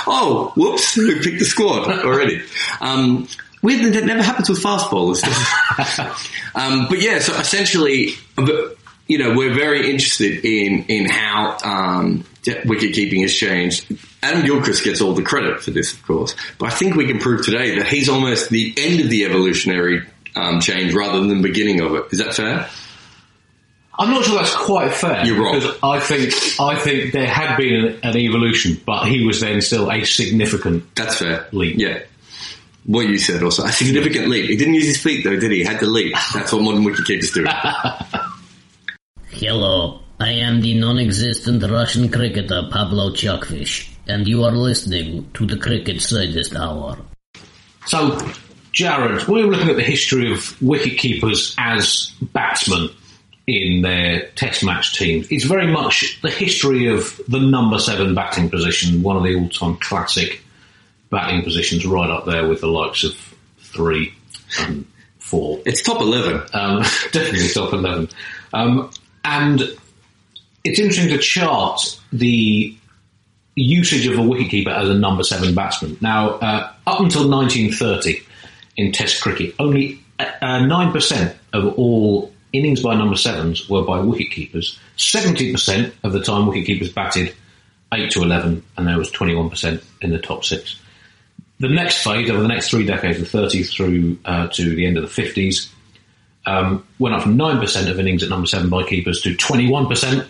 Oh, 0.07 0.53
whoops, 0.55 0.95
we 0.95 1.19
picked 1.21 1.39
the 1.39 1.45
squad 1.45 1.89
already. 2.05 2.41
Um, 2.79 3.27
weird 3.61 3.93
that 3.93 4.05
never 4.05 4.23
happens 4.23 4.49
with 4.49 4.61
fast 4.61 4.89
bowlers. 4.89 5.21
um, 6.55 6.87
but 6.87 7.01
yeah, 7.01 7.19
so 7.19 7.33
essentially, 7.33 8.11
but, 8.37 8.76
you 9.07 9.17
know, 9.17 9.35
we're 9.35 9.53
very 9.53 9.89
interested 9.89 10.45
in 10.45 10.85
in 10.85 11.09
how 11.09 11.57
um, 11.63 12.25
wicket 12.65 12.93
keeping 12.93 13.21
has 13.21 13.33
changed. 13.33 13.85
Adam 14.21 14.45
Gilchrist 14.45 14.83
gets 14.83 15.01
all 15.01 15.13
the 15.13 15.23
credit 15.23 15.61
for 15.61 15.71
this, 15.71 15.93
of 15.93 16.03
course, 16.03 16.35
but 16.57 16.67
I 16.67 16.75
think 16.75 16.95
we 16.95 17.05
can 17.05 17.19
prove 17.19 17.45
today 17.45 17.77
that 17.77 17.87
he's 17.87 18.09
almost 18.09 18.49
the 18.49 18.73
end 18.77 18.99
of 18.99 19.09
the 19.09 19.25
evolutionary 19.25 20.05
um, 20.35 20.59
change 20.59 20.93
rather 20.93 21.19
than 21.19 21.29
the 21.29 21.47
beginning 21.47 21.81
of 21.81 21.95
it. 21.95 22.05
Is 22.11 22.19
that 22.19 22.33
fair? 22.33 22.69
I'm 23.99 24.11
not 24.11 24.25
sure 24.25 24.35
that's 24.35 24.55
quite 24.55 24.93
fair. 24.93 25.25
You're 25.25 25.43
wrong. 25.43 25.55
Because 25.55 25.79
I 25.81 25.99
think 25.99 26.33
I 26.59 26.75
think 26.75 27.13
there 27.13 27.27
had 27.27 27.57
been 27.57 27.73
an, 27.73 27.99
an 28.03 28.17
evolution, 28.17 28.79
but 28.85 29.07
he 29.07 29.25
was 29.25 29.39
then 29.39 29.61
still 29.61 29.91
a 29.91 30.03
significant. 30.03 30.95
That's 30.95 31.17
fair. 31.17 31.47
Leap. 31.51 31.77
Yeah. 31.77 32.03
What 32.85 33.07
you 33.07 33.17
said 33.17 33.41
also. 33.43 33.63
A 33.63 33.71
significant 33.71 34.29
leap. 34.29 34.49
He 34.49 34.55
didn't 34.55 34.75
use 34.75 34.85
his 34.85 35.01
feet 35.01 35.23
though, 35.23 35.35
did 35.35 35.51
he? 35.51 35.57
He 35.59 35.63
had 35.63 35.79
to 35.79 35.87
leap. 35.87 36.13
That's 36.33 36.53
what 36.53 36.61
modern 36.61 36.83
wicketkeepers 36.83 37.33
do. 37.33 37.45
Hello, 39.39 39.99
I 40.19 40.31
am 40.31 40.61
the 40.61 40.73
non-existent 40.73 41.61
Russian 41.61 42.09
cricketer 42.09 42.67
Pablo 42.71 43.11
Chukvish, 43.11 43.87
and 44.07 44.27
you 44.27 44.43
are 44.43 44.51
listening 44.51 45.29
to 45.33 45.45
the 45.45 45.57
Cricket 45.57 46.01
Scientist 46.01 46.55
Hour. 46.55 46.97
So, 47.85 48.17
Jarrod, 48.73 49.27
we 49.27 49.43
were 49.43 49.51
looking 49.51 49.69
at 49.69 49.75
the 49.75 49.83
history 49.83 50.31
of 50.31 50.59
wicket 50.59 50.97
keepers 50.97 51.53
as 51.59 52.13
batsmen 52.33 52.89
in 53.45 53.83
their 53.83 54.21
Test 54.29 54.63
match 54.63 54.97
teams. 54.97 55.27
It's 55.29 55.45
very 55.45 55.71
much 55.71 56.19
the 56.23 56.31
history 56.31 56.87
of 56.87 57.21
the 57.27 57.39
number 57.39 57.77
seven 57.77 58.15
batting 58.15 58.49
position, 58.49 59.03
one 59.03 59.17
of 59.17 59.23
the 59.23 59.35
all-time 59.35 59.77
classic 59.77 60.41
batting 61.11 61.43
positions, 61.43 61.85
right 61.85 62.09
up 62.09 62.25
there 62.25 62.47
with 62.47 62.61
the 62.61 62.67
likes 62.67 63.03
of 63.03 63.13
three 63.59 64.15
and 64.61 64.87
four. 65.19 65.59
It's 65.63 65.83
top 65.83 66.01
11. 66.01 66.41
Um, 66.53 66.81
definitely 67.11 67.49
top 67.49 67.71
11. 67.71 68.09
Um, 68.51 68.89
and 69.27 69.61
it's 70.63 70.79
interesting 70.79 71.09
to 71.09 71.17
chart 71.17 71.99
the 72.13 72.75
usage 73.55 74.07
of 74.07 74.17
a 74.17 74.21
wicketkeeper 74.21 74.73
as 74.73 74.89
a 74.89 74.93
number 74.93 75.23
seven 75.23 75.53
batsman. 75.53 75.97
Now, 75.99 76.31
uh, 76.35 76.71
up 76.87 76.99
until 77.01 77.29
1930 77.29 78.21
in 78.77 78.93
Test 78.93 79.21
cricket, 79.21 79.53
only 79.59 79.99
uh, 80.17 80.25
9% 80.41 81.35
of 81.53 81.73
all 81.77 82.31
innings 82.53 82.81
by 82.81 82.95
number 82.95 83.17
sevens 83.17 83.69
were 83.69 83.83
by 83.83 83.97
wicketkeepers. 83.97 84.77
70% 84.97 85.91
of 86.03 86.13
the 86.13 86.23
time 86.23 86.47
wicketkeepers 86.47 86.93
batted 86.93 87.35
8 87.93 88.09
to 88.11 88.23
11, 88.23 88.63
and 88.77 88.87
there 88.87 88.97
was 88.97 89.11
21% 89.11 89.83
in 90.01 90.11
the 90.11 90.19
top 90.19 90.45
six. 90.45 90.79
The 91.59 91.69
next 91.69 92.03
phase, 92.03 92.29
over 92.29 92.41
the 92.41 92.47
next 92.47 92.69
three 92.69 92.85
decades, 92.85 93.19
the 93.19 93.37
30s 93.37 93.73
through 93.73 94.19
uh, 94.23 94.47
to 94.49 94.75
the 94.75 94.85
end 94.85 94.97
of 94.97 95.03
the 95.03 95.21
50s, 95.21 95.69
um, 96.47 96.87
went 96.97 97.13
up 97.13 97.21
from 97.21 97.37
9% 97.37 97.91
of 97.91 97.99
innings 97.99 98.23
at 98.23 98.29
number 98.29 98.47
seven 98.47 98.69
by 98.69 98.83
keepers 98.83 99.21
to 99.21 99.35
21%, 99.35 100.25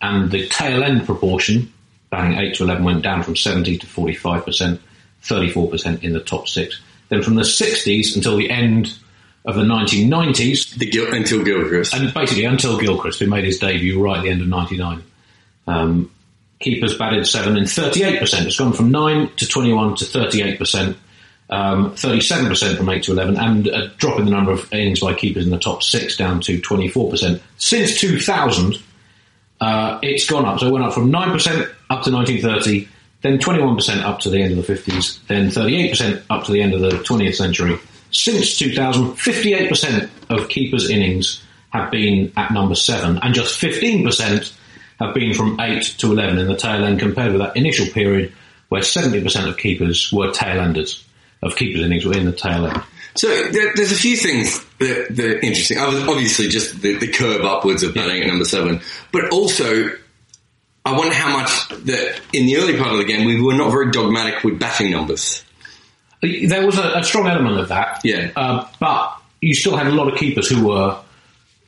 and 0.00 0.30
the 0.30 0.48
tail 0.48 0.82
end 0.82 1.06
proportion, 1.06 1.72
batting 2.10 2.38
8 2.38 2.54
to 2.56 2.64
11, 2.64 2.84
went 2.84 3.02
down 3.02 3.22
from 3.22 3.36
70 3.36 3.78
to 3.78 3.86
45%, 3.86 4.78
34% 5.22 6.02
in 6.02 6.12
the 6.12 6.20
top 6.20 6.48
six. 6.48 6.80
Then 7.08 7.22
from 7.22 7.34
the 7.36 7.42
60s 7.42 8.16
until 8.16 8.36
the 8.36 8.50
end 8.50 8.98
of 9.44 9.54
the 9.56 9.62
1990s, 9.62 10.76
The 10.78 10.86
Gil- 10.90 11.12
until 11.12 11.44
Gilchrist. 11.44 11.94
and 11.94 12.12
basically 12.14 12.44
until 12.44 12.78
Gilchrist, 12.78 13.18
who 13.20 13.26
made 13.26 13.44
his 13.44 13.58
debut 13.58 14.02
right 14.02 14.18
at 14.18 14.22
the 14.22 14.30
end 14.30 14.40
of 14.40 14.48
99. 14.48 15.02
Um, 15.66 16.10
keepers 16.60 16.96
batted 16.96 17.26
seven 17.26 17.56
in 17.56 17.64
38%. 17.64 18.46
It's 18.46 18.56
gone 18.56 18.72
from 18.72 18.90
9 18.90 19.30
to 19.36 19.46
21 19.48 19.96
to 19.96 20.04
38%, 20.04 20.96
um, 21.50 21.92
37% 21.92 22.76
from 22.76 22.88
8 22.88 23.02
to 23.04 23.12
11, 23.12 23.36
and 23.36 23.66
a 23.66 23.88
drop 23.88 24.18
in 24.18 24.24
the 24.24 24.30
number 24.30 24.52
of 24.52 24.72
innings 24.72 25.00
by 25.00 25.14
keepers 25.14 25.44
in 25.44 25.50
the 25.50 25.58
top 25.58 25.82
six 25.82 26.16
down 26.16 26.40
to 26.40 26.60
24%. 26.60 27.40
Since 27.58 28.00
2000, 28.00 28.78
uh, 29.60 29.98
it's 30.02 30.28
gone 30.28 30.44
up. 30.44 30.60
So 30.60 30.66
it 30.66 30.72
went 30.72 30.84
up 30.84 30.94
from 30.94 31.12
9% 31.12 31.34
up 31.90 32.02
to 32.02 32.10
1930, 32.10 32.88
then 33.20 33.38
21% 33.38 34.02
up 34.02 34.20
to 34.20 34.30
the 34.30 34.42
end 34.42 34.58
of 34.58 34.66
the 34.66 34.72
50s, 34.72 35.24
then 35.26 35.48
38% 35.48 36.22
up 36.30 36.44
to 36.44 36.52
the 36.52 36.60
end 36.60 36.74
of 36.74 36.80
the 36.80 36.90
20th 36.90 37.36
century. 37.36 37.78
Since 38.10 38.58
2000, 38.58 39.12
58% 39.12 40.10
of 40.30 40.48
keepers' 40.48 40.90
innings 40.90 41.42
have 41.70 41.90
been 41.90 42.32
at 42.36 42.50
number 42.52 42.74
seven, 42.74 43.18
and 43.22 43.34
just 43.34 43.60
15% 43.60 44.52
have 45.00 45.14
been 45.14 45.34
from 45.34 45.58
8 45.60 45.82
to 45.98 46.12
11 46.12 46.38
in 46.38 46.46
the 46.46 46.56
tail 46.56 46.84
end, 46.84 46.98
compared 46.98 47.32
with 47.32 47.40
that 47.40 47.56
initial 47.56 47.86
period 47.86 48.32
where 48.68 48.82
70% 48.82 49.48
of 49.48 49.58
keepers 49.58 50.12
were 50.12 50.32
tail 50.32 50.60
enders, 50.60 51.04
of 51.42 51.56
keepers' 51.56 51.84
innings 51.84 52.04
were 52.04 52.16
in 52.16 52.26
the 52.26 52.32
tail 52.32 52.66
end. 52.66 52.82
So 53.14 53.28
there, 53.50 53.72
there's 53.74 53.92
a 53.92 53.96
few 53.96 54.16
things 54.16 54.64
that, 54.78 55.08
that 55.10 55.24
are 55.26 55.38
interesting. 55.40 55.78
Ob- 55.78 56.08
Obviously, 56.08 56.48
just 56.48 56.80
the, 56.80 56.96
the 56.96 57.08
curve 57.08 57.44
upwards 57.44 57.82
of 57.82 57.94
batting 57.94 58.22
at 58.22 58.26
number 58.28 58.44
seven, 58.44 58.80
but 59.12 59.30
also 59.30 59.90
I 60.84 60.96
wonder 60.96 61.14
how 61.14 61.36
much 61.38 61.68
that 61.84 62.20
in 62.32 62.46
the 62.46 62.56
early 62.56 62.76
part 62.78 62.90
of 62.92 62.98
the 62.98 63.04
game 63.04 63.26
we 63.26 63.40
were 63.40 63.54
not 63.54 63.70
very 63.70 63.90
dogmatic 63.90 64.42
with 64.44 64.58
batting 64.58 64.90
numbers. 64.90 65.44
There 66.22 66.64
was 66.64 66.78
a, 66.78 66.98
a 66.98 67.04
strong 67.04 67.26
element 67.28 67.58
of 67.58 67.68
that, 67.68 68.00
Yeah. 68.04 68.30
uh, 68.36 68.66
but 68.80 69.16
you 69.40 69.54
still 69.54 69.76
had 69.76 69.88
a 69.88 69.92
lot 69.92 70.08
of 70.08 70.16
keepers 70.18 70.48
who 70.48 70.66
were 70.68 70.98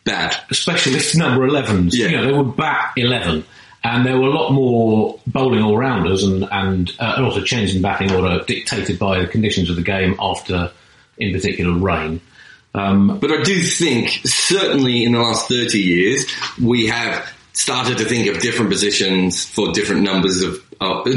Bad. 0.05 0.37
specialist 0.53 1.17
number 1.17 1.47
11s. 1.49 1.91
Yeah. 1.93 2.07
You 2.09 2.17
know, 2.19 2.27
they 2.27 2.33
would 2.33 2.57
bat 2.57 2.93
11. 2.97 3.45
And 3.85 4.07
there 4.07 4.19
were 4.19 4.29
a 4.29 4.35
lot 4.35 4.53
more 4.53 5.21
bowling 5.27 5.63
all 5.63 5.77
rounders 5.77 6.25
and, 6.25 6.49
and, 6.51 6.91
uh, 6.99 7.17
also 7.19 7.43
changes 7.43 7.77
in 7.77 7.83
batting 7.83 8.11
order 8.13 8.43
dictated 8.45 8.99
by 8.99 9.21
the 9.21 9.27
conditions 9.27 9.69
of 9.69 9.77
the 9.77 9.83
game 9.83 10.17
after, 10.19 10.73
in 11.19 11.35
particular, 11.35 11.79
rain. 11.79 12.23
Um, 12.75 13.19
But 13.21 13.31
I 13.31 13.43
do 13.43 13.63
think, 13.63 14.23
certainly 14.25 15.05
in 15.05 15.13
the 15.13 15.21
last 15.21 15.49
30 15.49 15.79
years, 15.79 16.25
we 16.61 16.87
have 16.87 17.31
started 17.53 17.99
to 17.99 18.05
think 18.05 18.27
of 18.27 18.41
different 18.43 18.71
positions 18.71 19.45
for 19.45 19.73
different 19.73 20.03
numbers 20.03 20.43
of, 20.43 20.61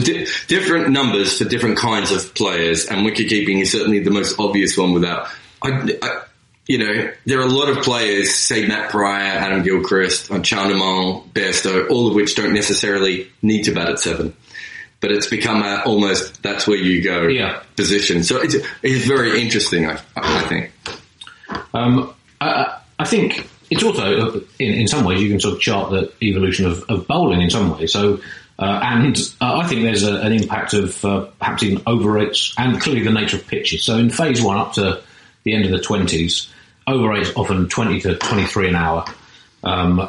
di- 0.04 0.28
different 0.48 0.90
numbers 0.90 1.38
for 1.38 1.46
different 1.46 1.78
kinds 1.78 2.12
of 2.12 2.36
players, 2.36 2.86
and 2.86 3.08
wicketkeeping 3.08 3.62
is 3.62 3.72
certainly 3.72 4.00
the 4.00 4.12
most 4.12 4.40
obvious 4.40 4.78
one 4.78 4.94
without, 4.94 5.30
I, 5.64 6.24
you 6.68 6.78
know, 6.80 7.12
there 7.26 7.40
are 7.40 7.44
a 7.44 7.50
lot 7.50 7.70
of 7.70 7.84
players, 7.84 8.34
say 8.36 8.68
Matt 8.68 8.90
Prior, 8.92 9.24
Adam 9.38 9.64
Gilchrist, 9.64 10.30
Chandimal, 10.30 11.28
Bairstow, 11.32 11.90
all 11.90 12.08
of 12.08 12.16
which 12.16 12.36
don't 12.36 12.54
necessarily 12.54 13.32
need 13.42 13.64
to 13.64 13.72
bat 13.72 13.90
at 13.90 14.00
seven. 14.00 14.36
But 15.00 15.12
it's 15.12 15.28
become 15.28 15.62
a, 15.62 15.84
almost, 15.86 16.42
that's 16.42 16.68
where 16.68 16.78
you 16.78 17.04
go 17.04 17.28
Yeah. 17.28 17.62
position. 17.76 18.24
So 18.24 18.42
it's, 18.42 18.56
it's 18.84 19.06
very 19.06 19.40
interesting, 19.42 19.86
I, 19.86 20.02
I 20.16 20.42
think. 20.44 20.72
Um, 21.74 22.14
I, 22.42 22.80
I 23.00 23.06
think 23.06 23.48
it's 23.70 23.84
also, 23.84 24.42
in, 24.60 24.74
in 24.74 24.88
some 24.88 25.06
ways, 25.06 25.22
you 25.22 25.30
can 25.30 25.40
sort 25.40 25.56
of 25.56 25.62
chart 25.62 25.92
the 25.92 26.12
evolution 26.22 26.66
of, 26.66 26.84
of 26.90 27.08
bowling 27.08 27.42
in 27.42 27.50
some 27.50 27.78
ways. 27.78 27.94
So, 27.94 28.20
uh, 28.60 28.80
and 28.84 29.16
uh, 29.40 29.60
I 29.60 29.68
think 29.68 29.84
there's 29.84 30.04
a, 30.04 30.16
an 30.16 30.34
impact 30.34 30.74
of 30.74 31.06
uh, 31.06 31.28
perhaps 31.40 31.64
even 31.64 31.84
over 31.86 32.12
rates 32.12 32.54
and 32.58 32.82
clearly 32.82 33.04
the 33.04 33.12
nature 33.12 33.38
of 33.38 33.46
pitches. 33.48 33.84
So 33.84 33.98
in 33.98 34.10
phase 34.10 34.42
one 34.42 34.58
up 34.58 34.74
to 34.74 35.04
the 35.44 35.54
end 35.54 35.66
of 35.66 35.72
the 35.72 35.78
20s, 35.78 36.50
over 36.88 37.10
rates 37.10 37.32
often 37.36 37.68
20 37.68 38.02
to 38.02 38.16
23 38.16 38.70
an 38.70 38.76
hour. 38.76 39.06
Um, 39.64 40.08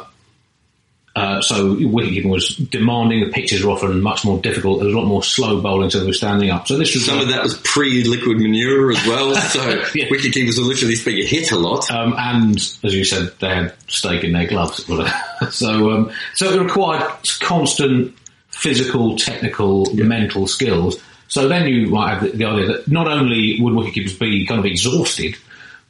uh, 1.15 1.41
so 1.41 1.75
wicketkeeping 1.75 2.29
was 2.29 2.55
demanding. 2.55 3.25
The 3.25 3.31
pitches 3.31 3.63
were 3.65 3.71
often 3.71 3.99
much 4.01 4.23
more 4.23 4.39
difficult. 4.39 4.77
There 4.79 4.85
was 4.85 4.95
a 4.95 4.97
lot 4.97 5.07
more 5.07 5.23
slow 5.23 5.59
bowling, 5.59 5.89
so 5.89 5.99
they 5.99 6.05
were 6.05 6.13
standing 6.13 6.49
up. 6.49 6.67
So 6.67 6.77
this 6.77 6.93
was 6.93 7.05
Some 7.05 7.19
of 7.19 7.27
that 7.29 7.43
was 7.43 7.55
pre-liquid 7.55 8.37
manure 8.37 8.91
as 8.91 9.05
well, 9.05 9.35
so 9.49 9.69
Yeah. 9.95 10.05
wicketkeepers 10.05 10.57
were 10.57 10.63
literally 10.63 10.95
being 11.03 11.27
hit 11.27 11.51
a 11.51 11.57
lot. 11.57 11.91
Um, 11.91 12.13
and 12.17 12.55
as 12.83 12.93
you 12.95 13.03
said, 13.03 13.33
they 13.39 13.49
had 13.49 13.73
steak 13.87 14.23
in 14.23 14.31
their 14.31 14.47
gloves. 14.47 14.85
so, 15.51 15.91
um, 15.91 16.11
so 16.35 16.51
it 16.53 16.61
required 16.61 17.03
constant 17.41 18.15
physical, 18.51 19.17
technical, 19.17 19.93
mental 19.95 20.47
skills. 20.47 21.01
So 21.27 21.47
then 21.47 21.67
you 21.67 21.87
might 21.87 22.13
have 22.13 22.23
the, 22.23 22.29
the 22.37 22.45
idea 22.45 22.67
that 22.67 22.87
not 22.87 23.07
only 23.07 23.57
would 23.59 23.73
wicketkeepers 23.73 24.17
be 24.17 24.45
kind 24.45 24.59
of 24.59 24.65
exhausted, 24.65 25.35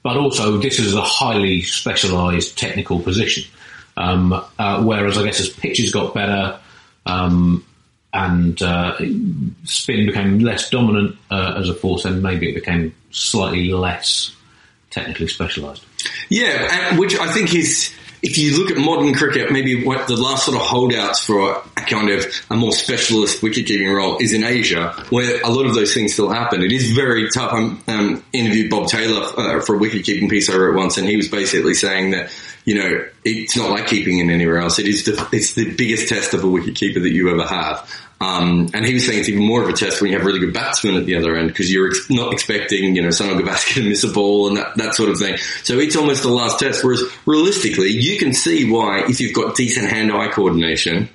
but 0.03 0.17
also 0.17 0.57
this 0.57 0.79
is 0.79 0.93
a 0.95 1.01
highly 1.01 1.61
specialised 1.61 2.57
technical 2.57 2.99
position. 2.99 3.43
Um, 3.97 4.33
uh, 4.57 4.83
whereas 4.83 5.17
I 5.17 5.23
guess 5.25 5.39
as 5.39 5.49
pitches 5.49 5.91
got 5.91 6.13
better, 6.13 6.59
um, 7.05 7.65
and 8.13 8.61
uh, 8.61 8.97
spin 9.65 10.05
became 10.07 10.39
less 10.39 10.69
dominant 10.69 11.15
uh, 11.29 11.55
as 11.57 11.69
a 11.69 11.73
force, 11.73 12.03
then 12.03 12.21
maybe 12.21 12.49
it 12.49 12.55
became 12.55 12.95
slightly 13.11 13.71
less 13.71 14.35
technically 14.89 15.27
specialised. 15.27 15.85
Yeah, 16.29 16.97
which 16.97 17.17
I 17.17 17.31
think 17.31 17.53
is, 17.53 17.93
if 18.21 18.37
you 18.37 18.57
look 18.57 18.71
at 18.71 18.77
modern 18.77 19.13
cricket, 19.13 19.51
maybe 19.51 19.85
what 19.85 20.07
the 20.07 20.17
last 20.17 20.45
sort 20.45 20.57
of 20.57 20.63
holdouts 20.63 21.23
for 21.23 21.61
a 21.77 21.81
kind 21.81 22.09
of 22.09 22.25
a 22.49 22.55
more 22.55 22.71
specialist 22.71 23.41
wicket-keeping 23.41 23.89
role 23.89 24.17
is 24.19 24.33
in 24.33 24.43
Asia, 24.43 24.91
where 25.09 25.41
a 25.41 25.49
lot 25.49 25.65
of 25.65 25.73
those 25.73 25.93
things 25.93 26.13
still 26.13 26.29
happen. 26.29 26.61
It 26.61 26.71
is 26.71 26.91
very 26.91 27.29
tough. 27.29 27.53
I 27.53 27.77
um, 27.91 28.23
interviewed 28.33 28.69
Bob 28.69 28.87
Taylor 28.87 29.21
uh, 29.37 29.61
for 29.61 29.75
a 29.75 29.77
wicket-keeping 29.77 30.29
piece 30.29 30.49
I 30.49 30.57
wrote 30.57 30.75
once, 30.75 30.97
and 30.97 31.07
he 31.07 31.15
was 31.15 31.29
basically 31.29 31.73
saying 31.73 32.11
that, 32.11 32.31
you 32.69 32.75
know, 32.75 33.03
it's 33.25 33.57
not 33.57 33.71
like 33.71 33.87
keeping 33.87 34.19
in 34.19 34.29
anywhere 34.29 34.59
else. 34.59 34.77
It 34.77 34.85
is 34.85 35.03
the, 35.03 35.27
it's 35.31 35.53
the 35.53 35.73
biggest 35.73 36.07
test 36.07 36.35
of 36.35 36.43
a 36.43 36.47
wicket-keeper 36.47 36.99
that 36.99 37.09
you 37.09 37.31
ever 37.31 37.43
have. 37.43 37.91
Um, 38.21 38.69
and 38.75 38.85
he 38.85 38.93
was 38.93 39.07
saying 39.07 39.21
it's 39.21 39.29
even 39.29 39.43
more 39.43 39.63
of 39.63 39.69
a 39.69 39.73
test 39.73 40.03
when 40.03 40.11
you 40.11 40.17
have 40.17 40.23
really 40.23 40.39
good 40.39 40.53
batsmen 40.53 40.95
at 40.95 41.07
the 41.07 41.15
other 41.15 41.35
end 41.35 41.47
because 41.47 41.73
you're 41.73 41.87
ex- 41.87 42.11
not 42.11 42.31
expecting, 42.31 42.95
you 42.95 43.01
know, 43.01 43.07
Sunil 43.07 43.41
Gavaskar 43.41 43.73
to 43.73 43.83
miss 43.89 44.03
a 44.03 44.09
ball 44.09 44.49
and 44.49 44.57
that, 44.57 44.77
that 44.77 44.93
sort 44.93 45.09
of 45.09 45.17
thing. 45.17 45.37
So 45.63 45.79
it's 45.79 45.95
almost 45.95 46.21
the 46.21 46.29
last 46.29 46.59
test. 46.59 46.83
Whereas 46.83 47.01
realistically, 47.25 47.89
you 47.89 48.19
can 48.19 48.33
see 48.33 48.69
why 48.69 49.03
if 49.09 49.19
you've 49.19 49.33
got 49.33 49.55
decent 49.55 49.89
hand-eye 49.89 50.27
coordination 50.27 51.09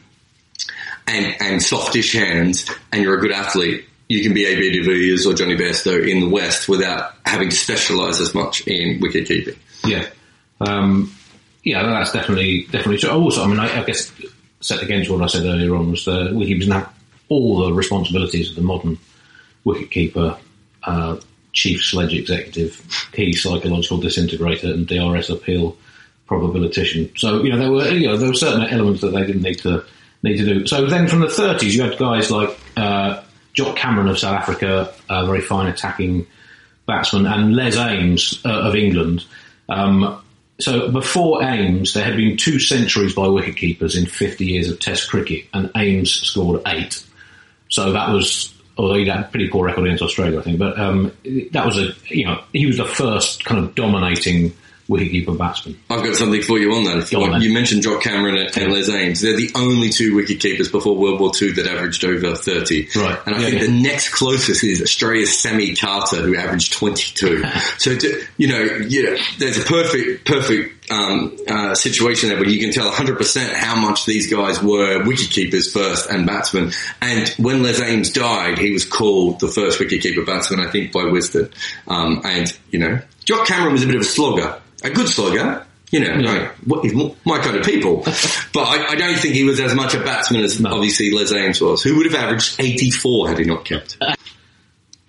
and, 1.06 1.36
and 1.40 1.62
softish 1.62 2.14
hands 2.14 2.68
and 2.90 3.00
you're 3.00 3.16
a 3.16 3.20
good 3.20 3.30
athlete, 3.30 3.86
you 4.08 4.24
can 4.24 4.34
be 4.34 4.44
AB 4.44 4.72
de 4.72 4.82
Villiers 4.82 5.24
or 5.24 5.34
Jonny 5.34 5.54
Bairstow 5.54 6.04
in 6.04 6.18
the 6.18 6.28
West 6.28 6.68
without 6.68 7.14
having 7.24 7.50
to 7.50 7.56
specialise 7.56 8.20
as 8.20 8.34
much 8.34 8.66
in 8.66 8.98
wicket 8.98 9.28
keeping. 9.28 9.54
Yeah. 9.84 10.08
Um, 10.60 11.14
yeah, 11.64 11.82
that's 11.82 12.12
definitely 12.12 12.64
definitely 12.64 12.98
true. 12.98 13.10
Also, 13.10 13.42
I 13.42 13.46
mean, 13.46 13.58
I, 13.58 13.80
I 13.80 13.84
guess 13.84 14.12
set 14.60 14.82
against 14.82 15.10
what 15.10 15.22
I 15.22 15.26
said 15.26 15.44
earlier 15.44 15.74
on 15.74 15.90
was 15.90 16.04
that 16.04 16.30
the 16.30 16.30
wicketkeepers 16.30 16.68
now 16.68 16.90
all 17.28 17.64
the 17.64 17.72
responsibilities 17.72 18.50
of 18.50 18.56
the 18.56 18.62
modern 18.62 18.98
wicketkeeper, 19.64 20.38
uh, 20.82 21.16
chief 21.52 21.82
sledge 21.82 22.14
executive, 22.14 23.08
key 23.12 23.32
psychological 23.32 23.98
disintegrator, 23.98 24.68
and 24.68 24.86
DRS 24.86 25.30
appeal 25.30 25.76
probabilitician. 26.28 27.18
So 27.18 27.42
you 27.42 27.50
know 27.50 27.58
there 27.58 27.70
were 27.70 27.88
you 27.88 28.08
know 28.08 28.16
there 28.16 28.28
were 28.28 28.34
certain 28.34 28.66
elements 28.66 29.00
that 29.00 29.12
they 29.12 29.26
didn't 29.26 29.42
need 29.42 29.58
to 29.60 29.84
need 30.22 30.36
to 30.38 30.44
do. 30.44 30.66
So 30.66 30.86
then 30.86 31.08
from 31.08 31.20
the 31.20 31.26
30s, 31.26 31.72
you 31.72 31.82
had 31.82 31.98
guys 31.98 32.30
like 32.30 32.58
uh, 32.76 33.22
Jock 33.52 33.76
Cameron 33.76 34.08
of 34.08 34.18
South 34.18 34.34
Africa, 34.34 34.92
a 35.08 35.26
very 35.26 35.40
fine 35.40 35.68
attacking 35.68 36.26
batsman, 36.86 37.26
and 37.26 37.54
Les 37.54 37.76
Ames 37.76 38.40
uh, 38.44 38.48
of 38.48 38.74
England. 38.74 39.24
Um, 39.68 40.23
so 40.60 40.90
before 40.90 41.42
Ames, 41.42 41.94
there 41.94 42.04
had 42.04 42.16
been 42.16 42.36
two 42.36 42.58
centuries 42.58 43.14
by 43.14 43.26
wicketkeepers 43.26 43.98
in 43.98 44.06
50 44.06 44.44
years 44.44 44.70
of 44.70 44.78
Test 44.78 45.10
cricket, 45.10 45.46
and 45.52 45.70
Ames 45.76 46.12
scored 46.12 46.62
eight. 46.66 47.04
So 47.68 47.92
that 47.92 48.10
was, 48.10 48.54
although 48.78 48.94
he 48.94 49.06
had 49.08 49.20
a 49.20 49.28
pretty 49.28 49.48
poor 49.48 49.66
record 49.66 49.86
against 49.86 50.02
Australia, 50.02 50.38
I 50.38 50.42
think, 50.42 50.58
but 50.58 50.78
um, 50.78 51.12
that 51.52 51.66
was 51.66 51.78
a, 51.78 51.88
you 52.06 52.26
know, 52.26 52.44
he 52.52 52.66
was 52.66 52.76
the 52.76 52.84
first 52.84 53.44
kind 53.44 53.64
of 53.64 53.74
dominating 53.74 54.52
wicketkeeper 54.88 55.36
batsman. 55.36 55.78
I've 55.90 56.04
got 56.04 56.16
something 56.16 56.42
for 56.42 56.58
you 56.58 56.72
on 56.74 56.84
that. 56.84 56.98
If 56.98 57.12
you, 57.12 57.36
you 57.38 57.52
mentioned 57.52 57.82
Jock 57.82 58.02
Cameron 58.02 58.36
and, 58.36 58.56
and 58.56 58.72
Les 58.72 58.88
Ames. 58.88 59.20
They're 59.20 59.36
the 59.36 59.50
only 59.54 59.90
two 59.90 60.14
wicket 60.14 60.40
keepers 60.40 60.70
before 60.70 60.96
World 60.96 61.20
War 61.20 61.32
II 61.40 61.52
that 61.52 61.66
averaged 61.66 62.04
over 62.04 62.34
30. 62.34 62.88
Right. 62.96 63.18
And 63.26 63.34
I 63.34 63.38
Yeah, 63.40 63.44
think 63.50 63.60
yeah. 63.60 63.66
the 63.66 63.80
next 63.82 64.10
closest 64.10 64.62
is 64.64 64.82
Australia's 64.82 65.38
Sammy 65.38 65.74
Carter, 65.74 66.22
who 66.22 66.36
averaged 66.36 66.72
22. 66.74 67.44
so, 67.78 67.96
to, 67.96 68.22
you 68.36 68.48
know, 68.48 68.64
know, 68.64 69.16
there's 69.38 69.58
a 69.58 69.64
perfect, 69.64 70.26
perfect 70.26 70.90
um, 70.90 71.36
uh, 71.48 71.74
situation 71.74 72.28
there 72.28 72.38
where 72.38 72.48
you 72.48 72.60
can 72.60 72.70
tell 72.72 72.90
100% 72.90 73.54
how 73.54 73.76
much 73.76 74.04
these 74.06 74.30
guys 74.32 74.62
were 74.62 75.02
wicket 75.04 75.30
keepers 75.30 75.72
first 75.72 76.10
and 76.10 76.26
batsmen. 76.26 76.72
And 77.00 77.28
when 77.38 77.62
Les 77.62 77.80
Ames 77.80 78.12
died, 78.12 78.58
he 78.58 78.70
was 78.72 78.84
called 78.84 79.40
the 79.40 79.48
first 79.48 79.80
wicket 79.80 80.02
keeper 80.02 80.24
batsman, 80.24 80.60
I 80.60 80.70
think, 80.70 80.92
by 80.92 81.00
Wisden. 81.04 81.52
Um, 81.88 82.20
and, 82.24 82.56
you 82.70 82.78
know, 82.78 83.00
Jock 83.24 83.46
Cameron 83.46 83.72
was 83.72 83.82
a 83.82 83.86
bit 83.86 83.96
of 83.96 84.02
a 84.02 84.04
slogger, 84.04 84.60
a 84.84 84.90
good 84.90 85.08
slogger. 85.08 85.66
You 85.90 86.00
know, 86.00 86.14
Yeah. 86.16 86.50
like, 86.66 86.94
my 87.24 87.38
kind 87.38 87.56
of 87.56 87.64
people. 87.64 87.98
but 88.52 88.62
I, 88.64 88.92
I 88.92 88.94
don't 88.96 89.16
think 89.16 89.34
he 89.34 89.44
was 89.44 89.60
as 89.60 89.74
much 89.74 89.94
a 89.94 90.00
batsman 90.00 90.42
as 90.42 90.58
No. 90.58 90.74
obviously 90.74 91.10
Les 91.12 91.30
Ames 91.32 91.60
was, 91.60 91.82
who 91.84 91.96
would 91.96 92.06
have 92.06 92.14
averaged 92.16 92.56
84 92.58 93.28
had 93.28 93.38
he 93.38 93.44
not 93.44 93.64
kept. 93.64 93.96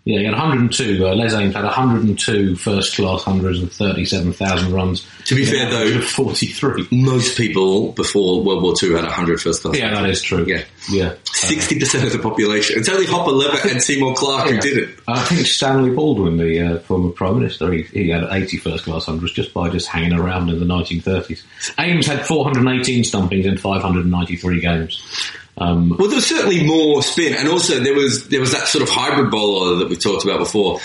Yeah, 0.07 0.19
he 0.19 0.25
had 0.25 0.33
102. 0.33 1.03
Uh, 1.03 1.15
Les 1.15 1.33
Ames 1.33 1.55
had 1.55 1.63
102 1.63 2.55
first 2.57 2.95
class 2.95 3.23
hundreds 3.23 3.57
and 3.59 3.71
37,000 3.71 4.71
runs. 4.71 5.03
To 5.25 5.35
be 5.35 5.43
fair, 5.45 5.67
though- 5.67 5.99
43. 5.99 6.87
Most 6.91 7.35
people 7.35 7.91
before 7.91 8.43
World 8.43 8.61
War 8.61 8.75
II 8.81 8.91
had 8.93 9.03
100 9.03 9.41
first 9.41 9.63
class. 9.63 9.75
Yeah, 9.75 9.89
that 9.95 10.07
is 10.07 10.21
true. 10.21 10.45
Yeah. 10.47 10.61
Yeah. 10.91 11.15
60% 11.23 12.03
of 12.05 12.11
the 12.11 12.19
population. 12.19 12.77
It's 12.77 12.87
only 12.87 13.07
Hopper 13.07 13.31
Levett 13.31 13.71
and 13.71 13.81
Seymour 13.81 14.13
Clark 14.13 14.47
who 14.51 14.59
did 14.59 14.77
it. 14.77 14.89
I 15.07 15.19
think 15.23 15.47
Stanley 15.47 15.89
Baldwin, 15.89 16.37
the 16.37 16.61
uh, 16.75 16.79
former 16.81 17.09
Prime 17.09 17.39
Minister, 17.39 17.71
he, 17.71 17.81
he 17.81 18.09
had 18.09 18.25
80 18.29 18.57
first 18.57 18.83
class 18.83 19.05
hundreds 19.05 19.33
just 19.33 19.55
by 19.55 19.69
just 19.69 19.87
hanging 19.87 20.13
around 20.13 20.49
in 20.49 20.59
the 20.59 20.65
1930s. 20.67 21.41
Ames 21.79 22.05
had 22.05 22.23
418 22.27 23.03
stumpings 23.03 23.47
in 23.47 23.57
593 23.57 24.61
games. 24.61 25.01
Um, 25.57 25.89
Well, 25.97 26.07
there 26.09 26.15
was 26.17 26.25
certainly 26.27 26.65
more 26.65 27.01
spin, 27.01 27.33
and 27.33 27.47
also 27.47 27.79
there 27.79 27.93
was 27.93 28.27
there 28.27 28.41
was 28.41 28.51
that 28.51 28.67
sort 28.67 28.81
of 28.83 28.89
hybrid 28.89 29.31
bowler 29.31 29.77
that 29.77 29.89
we 29.89 29.95
talked 29.95 30.25
about 30.25 30.39
before. 30.39 30.79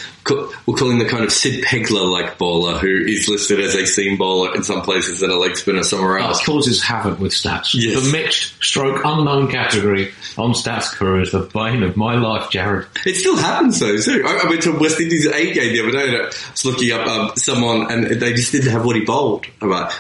We're 0.66 0.76
calling 0.76 0.98
the 0.98 1.08
kind 1.08 1.24
of 1.24 1.32
Sid 1.32 1.64
Pegler-like 1.64 2.38
bowler, 2.38 2.78
who 2.78 2.86
is 3.04 3.26
listed 3.26 3.58
as 3.58 3.74
a 3.74 3.84
seam 3.84 4.16
bowler 4.16 4.54
in 4.54 4.62
some 4.62 4.82
places 4.82 5.22
and 5.22 5.32
a 5.32 5.36
leg 5.36 5.56
spinner 5.56 5.82
somewhere 5.82 6.20
that 6.20 6.28
else. 6.28 6.44
causes 6.44 6.80
havoc 6.82 7.18
with 7.18 7.32
stats. 7.32 7.74
Yes. 7.74 8.00
The 8.00 8.12
mixed 8.12 8.62
stroke 8.62 9.02
unknown 9.04 9.50
category 9.50 10.12
on 10.38 10.52
Statsguru 10.52 11.22
is 11.22 11.32
the 11.32 11.40
bane 11.52 11.82
of 11.82 11.96
my 11.96 12.14
life, 12.14 12.50
Jarrod. 12.50 12.86
It 13.04 13.14
still 13.16 13.36
happens 13.36 13.80
though. 13.80 13.96
Too. 13.96 14.22
I, 14.24 14.48
went 14.48 14.62
to 14.62 14.76
a 14.76 14.78
West 14.78 15.00
Indies 15.00 15.26
A 15.26 15.52
game 15.52 15.72
the 15.72 15.80
other 15.80 15.90
day 15.92 16.08
and 16.14 16.16
I 16.16 16.26
was 16.26 16.64
looking 16.64 16.92
up 16.92 17.06
um, 17.08 17.32
someone 17.36 17.90
and 17.90 18.20
they 18.20 18.32
just 18.34 18.52
didn't 18.52 18.70
have 18.70 18.84
what 18.84 18.94
he 18.94 19.04
bowled. 19.04 19.46
I'm 19.60 19.70
like, 19.70 19.90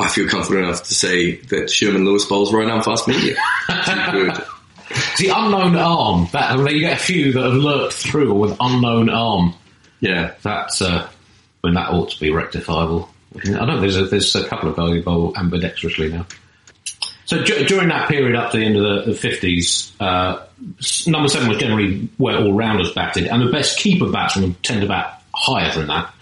I 0.00 0.08
feel 0.08 0.28
confident 0.28 0.66
enough 0.66 0.82
to 0.84 0.94
say 0.94 1.36
that 1.36 1.70
Sherman 1.70 2.04
Lewis 2.04 2.24
bowls 2.26 2.52
right 2.52 2.66
down 2.66 2.82
fast 2.82 3.08
medium. 3.08 3.36
The 5.18 5.28
unknown 5.28 5.76
arm. 5.76 6.26
That 6.32 6.58
you 6.58 6.80
get 6.80 7.00
a 7.00 7.02
few 7.02 7.32
that 7.32 7.42
have 7.44 7.54
lurked 7.54 7.92
through 7.92 8.34
with 8.34 8.56
unknown 8.58 9.08
arm. 9.08 9.54
Yeah. 10.00 10.32
That's 10.42 10.82
uh, 10.82 11.08
when 11.60 11.74
that 11.74 11.90
ought 11.90 12.10
to 12.10 12.20
be 12.20 12.30
rectifiable. 12.30 13.08
I 13.46 13.64
know 13.66 13.80
there's 13.80 13.96
a, 13.96 14.06
there's 14.06 14.34
a 14.34 14.48
couple 14.48 14.70
of 14.70 14.76
guys 14.76 14.90
who 14.90 15.02
bowl 15.02 15.32
ambidextrously 15.34 16.10
now. 16.10 16.26
So 17.26 17.44
d- 17.44 17.66
during 17.66 17.88
that 17.90 18.08
period 18.08 18.34
up 18.34 18.50
to 18.50 18.58
the 18.58 18.64
end 18.64 18.76
of 18.76 19.06
the, 19.06 19.12
50s, 19.12 19.92
uh, 20.00 20.44
number 21.08 21.28
seven 21.28 21.48
was 21.48 21.58
generally 21.58 22.08
where 22.16 22.36
all 22.38 22.52
rounders 22.52 22.92
batted, 22.92 23.28
and 23.28 23.40
the 23.46 23.52
best 23.52 23.78
keeper 23.78 24.10
batsmen 24.10 24.54
tend 24.64 24.80
to 24.80 24.88
bat 24.88 25.22
higher 25.32 25.72
than 25.72 25.86
that. 25.86 26.12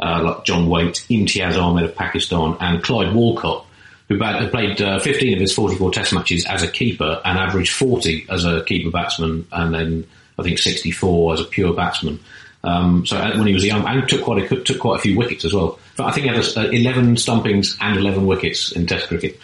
Uh, 0.00 0.22
like 0.22 0.44
John 0.44 0.68
Waite, 0.68 1.06
Imtiaz 1.10 1.56
Ahmed 1.60 1.84
of 1.84 1.94
Pakistan, 1.94 2.56
and 2.60 2.82
Clyde 2.82 3.14
Walcott, 3.14 3.64
who 4.08 4.18
ba- 4.18 4.48
played 4.50 4.80
uh, 4.80 4.98
15 4.98 5.34
of 5.34 5.40
his 5.40 5.52
44 5.54 5.90
Test 5.92 6.12
matches 6.12 6.44
as 6.46 6.62
a 6.62 6.68
keeper 6.68 7.20
and 7.24 7.38
averaged 7.38 7.72
40 7.72 8.26
as 8.30 8.44
a 8.44 8.62
keeper 8.64 8.90
batsman, 8.90 9.46
and 9.52 9.74
then 9.74 10.06
I 10.38 10.42
think 10.42 10.58
64 10.58 11.34
as 11.34 11.40
a 11.40 11.44
pure 11.44 11.72
batsman. 11.72 12.20
Um, 12.62 13.06
so 13.06 13.16
uh, 13.16 13.36
when 13.38 13.46
he 13.46 13.54
was 13.54 13.64
young, 13.64 13.86
and 13.86 14.08
took 14.08 14.22
quite 14.22 14.50
a 14.50 14.56
took 14.60 14.80
quite 14.80 14.98
a 14.98 15.02
few 15.02 15.16
wickets 15.16 15.44
as 15.44 15.52
well. 15.54 15.78
But 15.96 16.06
I 16.06 16.10
think 16.12 16.26
he 16.26 16.34
had 16.34 16.44
uh, 16.56 16.68
11 16.70 17.16
stumpings 17.16 17.76
and 17.80 17.96
11 17.98 18.26
wickets 18.26 18.72
in 18.72 18.86
Test 18.86 19.08
cricket. 19.08 19.38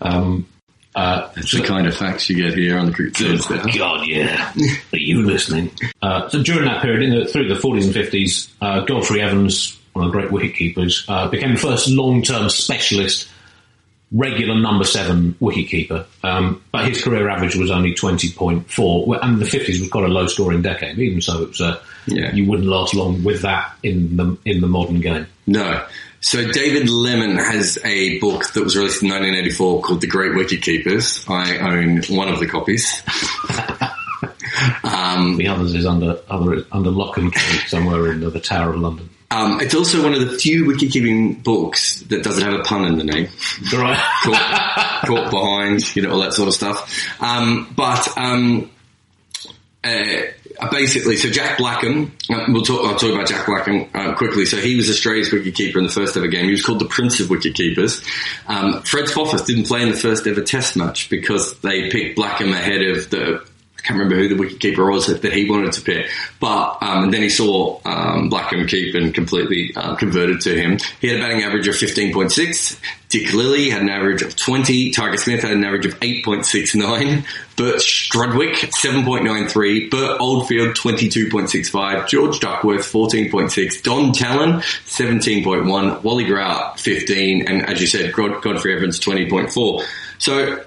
Um, 0.00 0.46
uh, 0.94 1.30
That's 1.34 1.52
the 1.52 1.62
kind 1.62 1.86
of 1.86 1.96
facts 1.96 2.28
you 2.28 2.36
get 2.36 2.56
here 2.56 2.76
on 2.78 2.86
the 2.86 2.92
cricket 2.92 3.16
Thursday. 3.16 3.78
God, 3.78 4.06
yeah. 4.06 4.52
Are 4.92 4.98
you 4.98 5.22
listening? 5.22 5.70
Uh, 6.02 6.28
so 6.28 6.42
during 6.42 6.64
that 6.64 6.82
period, 6.82 7.02
in 7.02 7.18
the, 7.18 7.26
through 7.26 7.48
the 7.48 7.60
40s 7.60 7.84
and 7.84 7.94
50s, 7.94 8.48
uh, 8.60 8.80
Godfrey 8.84 9.20
Evans, 9.22 9.77
one 9.98 10.06
of 10.06 10.12
the 10.12 10.18
great 10.18 10.32
wicket 10.32 10.54
keepers, 10.56 11.04
uh, 11.08 11.28
became 11.28 11.52
the 11.54 11.60
first 11.60 11.88
long-term 11.88 12.48
specialist, 12.48 13.28
regular 14.10 14.58
number 14.58 14.84
seven 14.84 15.34
wicket 15.40 15.68
keeper. 15.68 16.06
Um, 16.24 16.62
but 16.72 16.88
his 16.88 17.02
career 17.02 17.28
average 17.28 17.56
was 17.56 17.70
only 17.70 17.94
20.4, 17.94 19.18
and 19.22 19.38
the 19.40 19.44
50s 19.44 19.80
was 19.80 19.90
quite 19.90 20.04
a 20.04 20.08
low-scoring 20.08 20.62
decade. 20.62 20.98
Even 20.98 21.20
so, 21.20 21.42
it 21.42 21.48
was, 21.48 21.60
uh, 21.60 21.78
Yeah. 22.06 22.32
you 22.34 22.46
wouldn't 22.46 22.68
last 22.68 22.94
long 22.94 23.22
with 23.22 23.42
that 23.42 23.72
in 23.82 24.16
the 24.16 24.36
in 24.46 24.60
the 24.62 24.66
modern 24.68 25.00
game. 25.00 25.26
No. 25.46 25.84
So 26.20 26.50
David 26.50 26.88
Lemmon 26.88 27.36
has 27.36 27.78
a 27.84 28.18
book 28.18 28.50
that 28.52 28.64
was 28.64 28.76
released 28.76 29.02
in 29.04 29.08
1984 29.10 29.82
called 29.82 30.00
The 30.00 30.06
Great 30.08 30.34
Wicket 30.34 30.62
Keepers. 30.62 31.24
I 31.28 31.58
own 31.58 32.02
one 32.08 32.28
of 32.28 32.40
the 32.40 32.46
copies. 32.46 33.02
The 35.38 35.46
others 35.48 35.74
is 35.74 35.84
under 35.86 36.18
other 36.30 36.64
under 36.72 36.90
lock 36.90 37.16
and 37.18 37.32
key 37.32 37.58
somewhere 37.68 38.10
in 38.12 38.20
the, 38.20 38.30
the 38.30 38.40
Tower 38.40 38.72
of 38.74 38.80
London. 38.80 39.08
Um, 39.30 39.60
it's 39.60 39.74
also 39.74 40.02
one 40.02 40.14
of 40.14 40.20
the 40.20 40.38
few 40.38 40.66
wicket-keeping 40.66 41.34
books 41.40 42.00
that 42.02 42.22
doesn't 42.22 42.42
have 42.42 42.58
a 42.58 42.62
pun 42.62 42.86
in 42.86 42.96
the 42.96 43.04
name. 43.04 43.28
Right. 43.72 43.98
caught, 44.22 45.04
caught 45.06 45.30
behind, 45.30 45.94
you 45.94 46.02
know, 46.02 46.12
all 46.12 46.20
that 46.20 46.32
sort 46.32 46.48
of 46.48 46.54
stuff. 46.54 47.20
Um, 47.20 47.72
but 47.76 48.08
um, 48.16 48.70
uh, 49.84 50.22
basically, 50.70 51.16
so 51.16 51.30
Jack 51.30 51.58
Blackham, 51.58 52.12
uh, 52.30 52.44
we'll 52.48 52.62
talk. 52.62 52.84
I'll 52.84 52.98
talk 52.98 53.12
about 53.12 53.28
Jack 53.28 53.46
Blackham 53.46 53.88
uh, 53.94 54.14
quickly. 54.16 54.44
So 54.44 54.56
he 54.56 54.76
was 54.76 54.90
Australia's 54.90 55.30
wicketkeeper 55.30 55.76
in 55.76 55.84
the 55.84 55.92
first 55.92 56.16
ever 56.16 56.26
game. 56.26 56.46
He 56.46 56.50
was 56.50 56.64
called 56.64 56.80
the 56.80 56.88
Prince 56.88 57.20
of 57.20 57.28
Wicketkeepers. 57.28 58.04
Um, 58.48 58.82
Fred 58.82 59.04
Spofforth 59.06 59.46
didn't 59.46 59.66
play 59.66 59.82
in 59.82 59.90
the 59.90 59.96
first 59.96 60.26
ever 60.26 60.42
Test 60.42 60.76
match 60.76 61.10
because 61.10 61.58
they 61.60 61.90
picked 61.90 62.16
Blackham 62.16 62.52
ahead 62.52 62.82
of 62.82 63.10
the. 63.10 63.46
I 63.78 63.80
can't 63.82 63.98
remember 63.98 64.16
who 64.16 64.28
the 64.28 64.34
wicketkeeper 64.34 64.90
was 64.90 65.06
that, 65.06 65.32
he 65.32 65.48
wanted 65.48 65.72
to 65.72 65.80
pick, 65.82 66.10
but 66.40 66.78
um, 66.82 67.04
and 67.04 67.14
then 67.14 67.22
he 67.22 67.28
saw 67.28 67.80
um, 67.84 68.28
Blackham 68.28 68.66
keep 68.66 68.94
and 68.94 69.14
completely 69.14 69.70
uh, 69.76 69.94
converted 69.94 70.40
to 70.42 70.60
him. 70.60 70.78
He 71.00 71.08
had 71.08 71.18
a 71.18 71.22
batting 71.22 71.42
average 71.42 71.68
of 71.68 71.74
15.6. 71.76 72.80
Dick 73.08 73.32
Lilley 73.32 73.70
had 73.70 73.80
an 73.80 73.88
average 73.88 74.20
of 74.20 74.36
20. 74.36 74.90
Tiger 74.90 75.16
Smith 75.16 75.40
had 75.40 75.52
an 75.52 75.64
average 75.64 75.86
of 75.86 75.98
8.69. 76.00 77.24
Bert 77.56 77.76
Strudwick, 77.76 78.54
7.93. 78.54 79.90
Bert 79.90 80.20
Oldfield, 80.20 80.76
22.65. 80.76 82.06
George 82.08 82.38
Duckworth, 82.40 82.92
14.6. 82.92 83.82
Don 83.82 84.12
Tallon, 84.12 84.60
17.1. 84.60 86.02
Wally 86.02 86.24
Grout, 86.24 86.78
15. 86.80 87.48
And 87.48 87.62
as 87.66 87.80
you 87.80 87.86
said, 87.86 88.12
God- 88.12 88.42
Godfrey 88.42 88.76
Evans, 88.76 89.00
20.4. 89.00 89.82
So, 90.18 90.64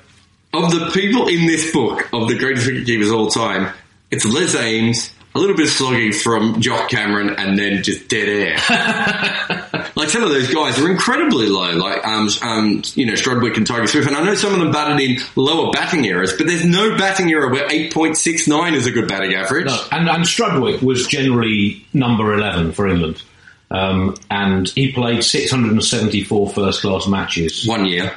of 0.53 0.71
the 0.71 0.91
people 0.93 1.27
in 1.27 1.47
this 1.47 1.71
book, 1.71 2.09
of 2.13 2.27
the 2.27 2.37
greatest 2.37 2.67
wicketkeepers 2.67 3.07
of 3.07 3.15
all 3.15 3.29
time, 3.29 3.73
it's 4.09 4.25
Les 4.25 4.55
Ames, 4.55 5.13
a 5.33 5.39
little 5.39 5.55
bit 5.55 5.67
of 5.67 5.71
slogging 5.71 6.11
from 6.11 6.59
Jock 6.59 6.89
Cameron, 6.89 7.35
and 7.37 7.57
then 7.57 7.83
just 7.83 8.09
dead 8.09 8.27
air. 8.27 8.55
like 9.95 10.09
some 10.09 10.23
of 10.23 10.29
those 10.29 10.53
guys 10.53 10.77
are 10.79 10.91
incredibly 10.91 11.47
low, 11.47 11.71
like 11.71 12.05
um, 12.05 12.27
um, 12.41 12.81
you 12.95 13.05
know 13.05 13.13
Strudwick 13.13 13.55
and 13.55 13.65
Tiger 13.65 13.87
Swift, 13.87 14.07
and 14.07 14.15
I 14.15 14.23
know 14.23 14.35
some 14.35 14.53
of 14.53 14.59
them 14.59 14.71
batted 14.71 14.99
in 14.99 15.17
lower 15.35 15.71
batting 15.71 16.03
eras, 16.03 16.33
but 16.33 16.47
there's 16.47 16.65
no 16.65 16.97
batting 16.97 17.29
era 17.29 17.49
where 17.49 17.67
8.69 17.69 18.73
is 18.73 18.87
a 18.87 18.91
good 18.91 19.07
batting 19.07 19.33
average. 19.33 19.67
No, 19.67 19.81
and, 19.91 20.09
and 20.09 20.25
Strudwick 20.25 20.81
was 20.81 21.07
generally 21.07 21.85
number 21.93 22.33
11 22.33 22.73
for 22.73 22.87
England. 22.87 23.23
Um, 23.69 24.15
and 24.29 24.67
he 24.67 24.91
played 24.91 25.23
674 25.23 26.49
first 26.49 26.81
class 26.81 27.07
matches 27.07 27.65
One 27.65 27.85
year. 27.85 28.13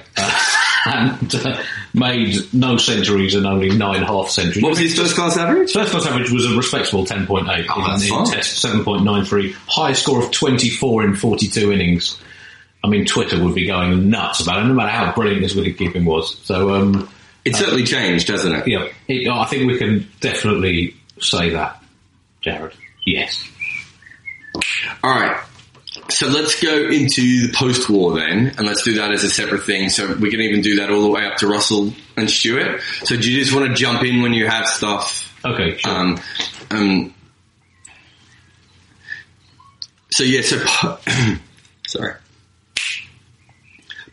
And 0.87 1.35
uh, 1.35 1.63
made 1.95 2.53
no 2.53 2.77
centuries 2.77 3.35
and 3.35 3.47
only 3.47 3.71
nine 3.77 4.03
half 4.03 4.29
centuries. 4.29 4.63
What 4.63 4.71
was 4.71 4.79
his 4.79 4.95
first 4.99 5.15
class 5.15 5.37
average? 5.37 5.73
First 5.73 5.93
class 5.93 6.07
average 6.07 6.31
was 6.31 6.45
a 6.45 6.55
respectable 6.57 7.07
10.8 7.07 7.67
Oh, 7.71 7.95
in, 8.25 8.31
test, 8.31 8.63
7.93. 8.65 9.55
Highest 9.67 10.03
score 10.03 10.23
of 10.23 10.31
24 10.31 11.05
in 11.05 11.15
42 11.17 11.73
innings. 11.73 12.21
I 12.83 12.89
mean, 12.89 13.07
Twitter 13.07 13.43
would 13.43 13.55
be 13.55 13.67
going 13.67 14.11
nuts 14.11 14.41
about 14.41 14.63
it, 14.63 14.67
no 14.67 14.75
matter 14.75 14.91
how 14.91 15.15
brilliant 15.15 15.43
his 15.43 15.55
wicket 15.57 15.79
keeping 15.79 16.05
was. 16.05 16.39
So, 16.45 16.75
um, 16.75 17.09
It's 17.47 17.59
certainly 17.59 17.85
changed, 17.85 18.29
hasn't 18.29 18.55
it? 18.55 18.69
yeah, 18.69 18.89
it, 19.09 19.27
I 19.27 19.45
think 19.47 19.67
we 19.71 19.79
can 19.79 20.07
definitely 20.21 20.95
say 21.19 21.49
that, 21.51 21.83
Jarrod. 22.45 22.75
Yes. 23.07 23.49
All 25.03 25.11
right. 25.19 25.43
So 26.11 26.29
let's 26.29 26.61
go 26.61 26.89
into 26.89 27.47
the 27.47 27.53
post-war 27.55 28.15
then, 28.15 28.53
and 28.59 28.67
let's 28.67 28.83
do 28.83 28.95
that 28.95 29.11
as 29.11 29.25
a 29.25 29.31
separate 29.31 29.63
thing. 29.65 29.89
So 29.89 30.15
we 30.15 30.31
can 30.31 30.41
even 30.41 30.61
do 30.61 30.77
that 30.77 30.91
all 30.91 31.03
the 31.03 31.11
way 31.11 31.25
up 31.25 31.39
to 31.39 31.47
Russell 31.47 31.93
and 32.17 32.31
Stewart. 32.31 32.83
So 33.05 33.17
do 33.17 33.31
you 33.33 33.41
just 33.41 33.55
want 33.55 33.69
to 33.69 33.75
jump 33.75 34.03
in 34.05 34.23
when 34.23 34.35
you 34.35 34.47
have 34.47 34.67
stuff? 34.67 35.33
Okay, 35.45 35.79
sure. 35.79 35.91
Um, 35.91 36.21
um, 36.71 37.15
so 40.11 40.25
yeah, 40.25 40.43
so 40.43 40.63
po- 40.65 40.99
sorry. 41.87 42.15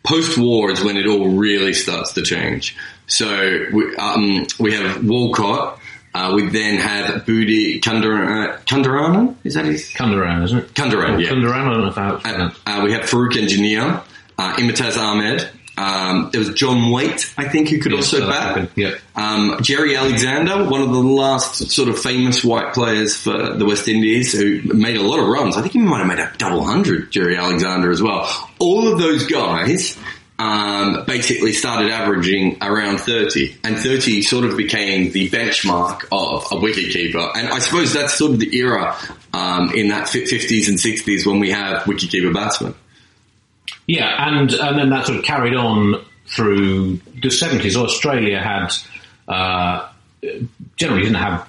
Post-war 0.04 0.72
is 0.72 0.84
when 0.84 0.98
it 0.98 1.08
all 1.08 1.30
really 1.30 1.74
starts 1.74 2.14
to 2.14 2.22
change. 2.22 2.76
So 3.06 3.66
we, 3.74 3.96
um, 3.98 4.48
we 4.60 4.74
have 4.74 5.06
Walcott. 5.06 5.80
Uh, 6.14 6.34
we 6.36 6.50
then 6.50 6.78
have 6.78 7.24
Budhi 7.26 7.80
Kundar- 7.82 8.54
uh, 8.56 8.58
Kundaranan. 8.66 9.36
Is 9.46 9.54
that 9.54 9.66
his? 9.66 9.90
Kunderan, 9.92 10.44
isn't 10.44 10.58
it? 10.58 10.74
Kunderan, 10.74 11.22
yeah. 11.22 11.30
Kunderan, 11.30 11.54
I 11.68 11.74
don't 11.74 11.82
know 11.82 11.88
if 11.88 11.98
I 11.98 12.10
Uh, 12.10 12.52
uh, 12.68 12.82
we 12.84 12.92
have 12.92 13.04
Farokh 13.04 13.38
Engineer, 13.38 14.02
uh, 14.38 14.54
Imtiaz 14.58 14.98
Ahmed. 14.98 15.48
Um, 15.78 16.30
there 16.32 16.40
was 16.40 16.50
John 16.50 16.92
Waite, 16.92 17.34
I 17.38 17.48
think, 17.48 17.70
who 17.70 17.80
could 17.80 17.94
also 17.94 18.28
bat. 18.30 18.70
Yeah. 18.76 18.92
Um, 19.16 19.58
Jerry 19.62 19.96
Alexander, 19.96 20.66
one 20.70 20.82
of 20.82 20.92
the 20.92 21.00
last 21.00 21.72
sort 21.72 21.88
of 21.88 21.98
famous 21.98 22.44
white 22.44 22.74
players 22.74 23.16
for 23.16 23.54
the 23.54 23.66
West 23.66 23.88
Indies, 23.88 24.34
who 24.34 24.62
made 24.64 24.98
a 24.98 25.02
lot 25.02 25.20
of 25.20 25.28
runs. 25.28 25.56
I 25.58 25.62
think 25.62 25.74
he 25.74 25.80
might 25.80 26.00
have 26.00 26.08
made 26.08 26.20
a 26.20 26.32
double 26.38 26.66
hundred, 26.66 27.10
Jerry 27.12 27.38
Alexander 27.38 27.90
as 27.90 28.02
well. 28.02 28.28
All 28.60 28.92
of 28.92 29.00
those 29.00 29.26
guys 29.26 29.98
um, 30.42 31.06
basically 31.06 31.54
started 31.54 31.92
averaging 31.92 32.58
around 32.62 33.00
30, 33.00 33.58
and 33.64 33.78
30 33.78 34.24
sort 34.24 34.44
of 34.44 34.58
became 34.58 35.12
the 35.12 35.30
benchmark 35.30 36.06
of 36.12 36.46
a 36.52 36.56
wicketkeeper. 36.56 37.32
And 37.36 37.48
I 37.48 37.60
suppose 37.60 37.94
that's 37.94 38.16
sort 38.16 38.32
of 38.32 38.40
the 38.40 38.58
era 38.58 38.96
um, 39.34 39.72
in 39.76 39.90
that 39.90 40.08
50s 40.08 40.68
and 40.68 40.80
60s 40.80 41.28
when 41.28 41.40
we 41.40 41.52
have 41.52 41.84
wicketkeeper 41.84 42.34
batsmen. 42.34 42.74
Yeah, 43.86 44.28
and 44.28 44.52
and 44.52 44.80
then 44.80 44.90
that 44.90 45.06
sort 45.06 45.20
of 45.20 45.26
carried 45.26 45.56
on 45.56 46.04
through 46.28 46.98
the 47.22 47.30
seventies. 47.30 47.76
Australia 47.76 48.40
had 48.40 48.74
uh, 49.28 49.90
generally 50.76 51.04
didn't 51.04 51.18
have 51.18 51.48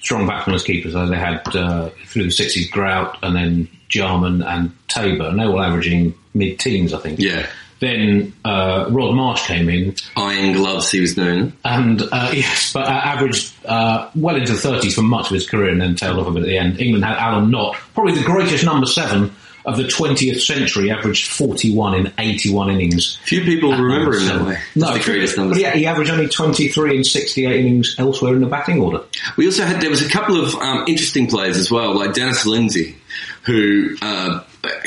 strong 0.00 0.26
batsmen 0.26 0.56
as 0.56 0.62
keepers. 0.62 0.94
Though 0.94 1.06
they 1.06 1.18
had 1.18 1.42
uh, 1.54 1.90
through 2.06 2.24
the 2.24 2.30
sixties 2.30 2.70
Grout 2.70 3.18
and 3.22 3.36
then 3.36 3.68
Jarman 3.88 4.42
and 4.42 4.72
Taber, 4.88 5.28
and 5.28 5.38
they 5.38 5.46
were 5.46 5.52
all 5.52 5.62
averaging 5.62 6.14
mid 6.34 6.58
teens, 6.58 6.94
I 6.94 6.98
think. 6.98 7.18
Yeah. 7.20 7.46
Then 7.82 8.32
uh, 8.44 8.86
Rod 8.90 9.12
Marsh 9.16 9.44
came 9.48 9.68
in, 9.68 9.96
Iron 10.16 10.52
gloves, 10.52 10.92
he 10.92 11.00
was 11.00 11.16
known. 11.16 11.52
and 11.64 12.00
uh, 12.00 12.30
yes, 12.32 12.72
but 12.72 12.86
uh, 12.86 12.90
averaged 12.90 13.52
uh, 13.66 14.08
well 14.14 14.36
into 14.36 14.52
the 14.52 14.58
thirties 14.58 14.94
for 14.94 15.02
much 15.02 15.26
of 15.26 15.34
his 15.34 15.50
career, 15.50 15.68
and 15.70 15.80
then 15.80 15.96
tailed 15.96 16.20
off 16.20 16.28
a 16.28 16.30
bit 16.30 16.44
at 16.44 16.46
the 16.46 16.56
end. 16.58 16.80
England 16.80 17.04
had 17.04 17.16
Alan 17.18 17.50
Knott, 17.50 17.74
probably 17.92 18.14
the 18.14 18.22
greatest 18.22 18.64
number 18.64 18.86
seven 18.86 19.32
of 19.66 19.76
the 19.76 19.88
twentieth 19.88 20.40
century, 20.40 20.92
averaged 20.92 21.26
forty-one 21.26 21.94
in 21.96 22.12
eighty-one 22.18 22.70
innings. 22.70 23.18
Few 23.24 23.40
people 23.42 23.72
remember 23.72 24.12
him 24.16 24.26
that 24.26 24.46
way. 24.46 24.58
No, 24.76 24.92
the 24.96 25.02
greatest 25.02 25.36
numbers. 25.36 25.56
But 25.56 25.62
yeah, 25.62 25.74
he 25.74 25.84
averaged 25.86 26.10
only 26.12 26.28
23 26.28 26.96
in 26.98 27.02
68 27.04 27.60
innings 27.60 27.96
elsewhere 27.98 28.34
in 28.34 28.40
the 28.42 28.46
batting 28.46 28.80
order. 28.80 29.00
We 29.36 29.46
also 29.46 29.64
had 29.64 29.80
there 29.80 29.90
was 29.90 30.06
a 30.06 30.08
couple 30.08 30.40
of 30.40 30.54
um, 30.54 30.84
interesting 30.86 31.26
players 31.26 31.56
as 31.56 31.68
well, 31.68 31.96
like 31.96 32.14
Dennis 32.14 32.46
Lindsay, 32.46 32.96
who 33.42 33.96
uh, 34.02 34.44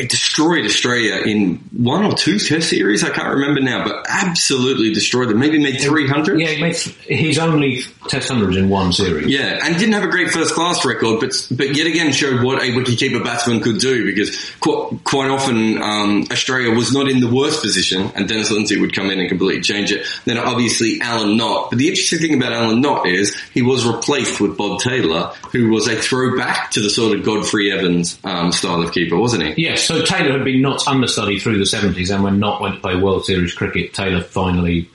destroyed 0.08 0.66
Australia 0.66 1.22
in 1.26 1.58
one 1.74 2.06
or 2.06 2.14
two 2.14 2.40
Test 2.40 2.70
series. 2.70 3.04
I 3.04 3.10
can't 3.10 3.36
remember 3.36 3.62
now, 3.62 3.84
but 3.84 4.06
absolutely 4.08 4.94
destroyed 4.94 5.30
them. 5.30 5.40
Maybe 5.40 5.60
made 5.62 5.82
three 5.82 6.08
hundred. 6.08 6.40
Yeah, 6.40 6.48
he 6.48 6.62
made 6.62 6.76
his 6.76 7.38
only 7.40 7.82
Test 8.08 8.30
hundreds 8.30 8.56
in 8.56 8.70
one 8.70 8.94
series. 8.94 9.28
Yeah, 9.28 9.60
and 9.64 9.78
didn't 9.78 9.94
have 9.94 10.04
a 10.04 10.08
great 10.08 10.32
first 10.32 10.54
class 10.54 10.86
record, 10.86 11.20
but 11.20 11.48
but 11.52 11.76
yet 11.76 11.88
again 11.88 12.12
showed 12.12 12.44
what 12.44 12.62
a 12.62 12.68
wicketkeeper 12.68 13.24
batsman 13.24 13.62
could 13.62 13.80
do 13.80 14.06
because 14.06 14.54
quite, 14.60 15.04
quite 15.04 15.30
often 15.30 15.82
um, 15.82 16.28
Australia 16.32 16.74
was 16.74 16.94
not 16.94 17.10
in 17.10 17.20
the 17.20 17.34
worst 17.34 17.62
position, 17.62 18.12
and 18.16 18.28
Dennis 18.28 18.52
Lindsay 18.52 18.80
would 18.80 18.94
come 18.94 19.10
in 19.10 19.20
and 19.20 19.28
completely 19.28 19.62
change 19.62 19.92
it. 19.92 20.08
Then 20.26 20.38
obviously 20.38 21.02
Alan 21.02 21.36
Knott, 21.36 21.72
but 21.72 21.80
the 21.80 21.90
interesting 21.90 22.20
thing 22.20 22.36
about 22.36 22.54
Alan 22.54 22.80
Knott 22.80 23.08
is 23.08 23.38
he 23.54 23.62
was 23.62 23.86
replaced 23.86 24.40
with 24.40 24.56
Bob 24.56 24.80
Taylor, 24.80 25.34
who 25.52 25.70
was 25.70 25.88
a 25.88 25.96
throwback 25.96 26.72
to 26.72 26.82
the 26.82 26.90
sort 26.90 27.18
of 27.18 27.26
Godfrey 27.26 27.72
Evans 27.72 28.20
um, 28.24 28.52
style 28.52 28.82
of 28.82 28.92
keeper, 28.92 29.18
wasn't 29.18 29.44
he? 29.44 29.64
Yes, 29.65 29.84
so 29.84 30.06
Taylor 30.06 30.34
had 30.34 30.45
been 30.45 30.62
Knott's 30.62 30.88
understudy 30.88 31.39
through 31.39 31.58
the 31.58 31.63
70s, 31.63 32.13
and 32.13 32.23
when 32.23 32.39
Knott 32.39 32.62
went 32.62 32.75
to 32.75 32.82
play 32.82 32.95
World 32.95 33.25
Series 33.25 33.51
cricket, 33.51 33.95
Taylor 33.95 34.21
finally, 34.21 34.88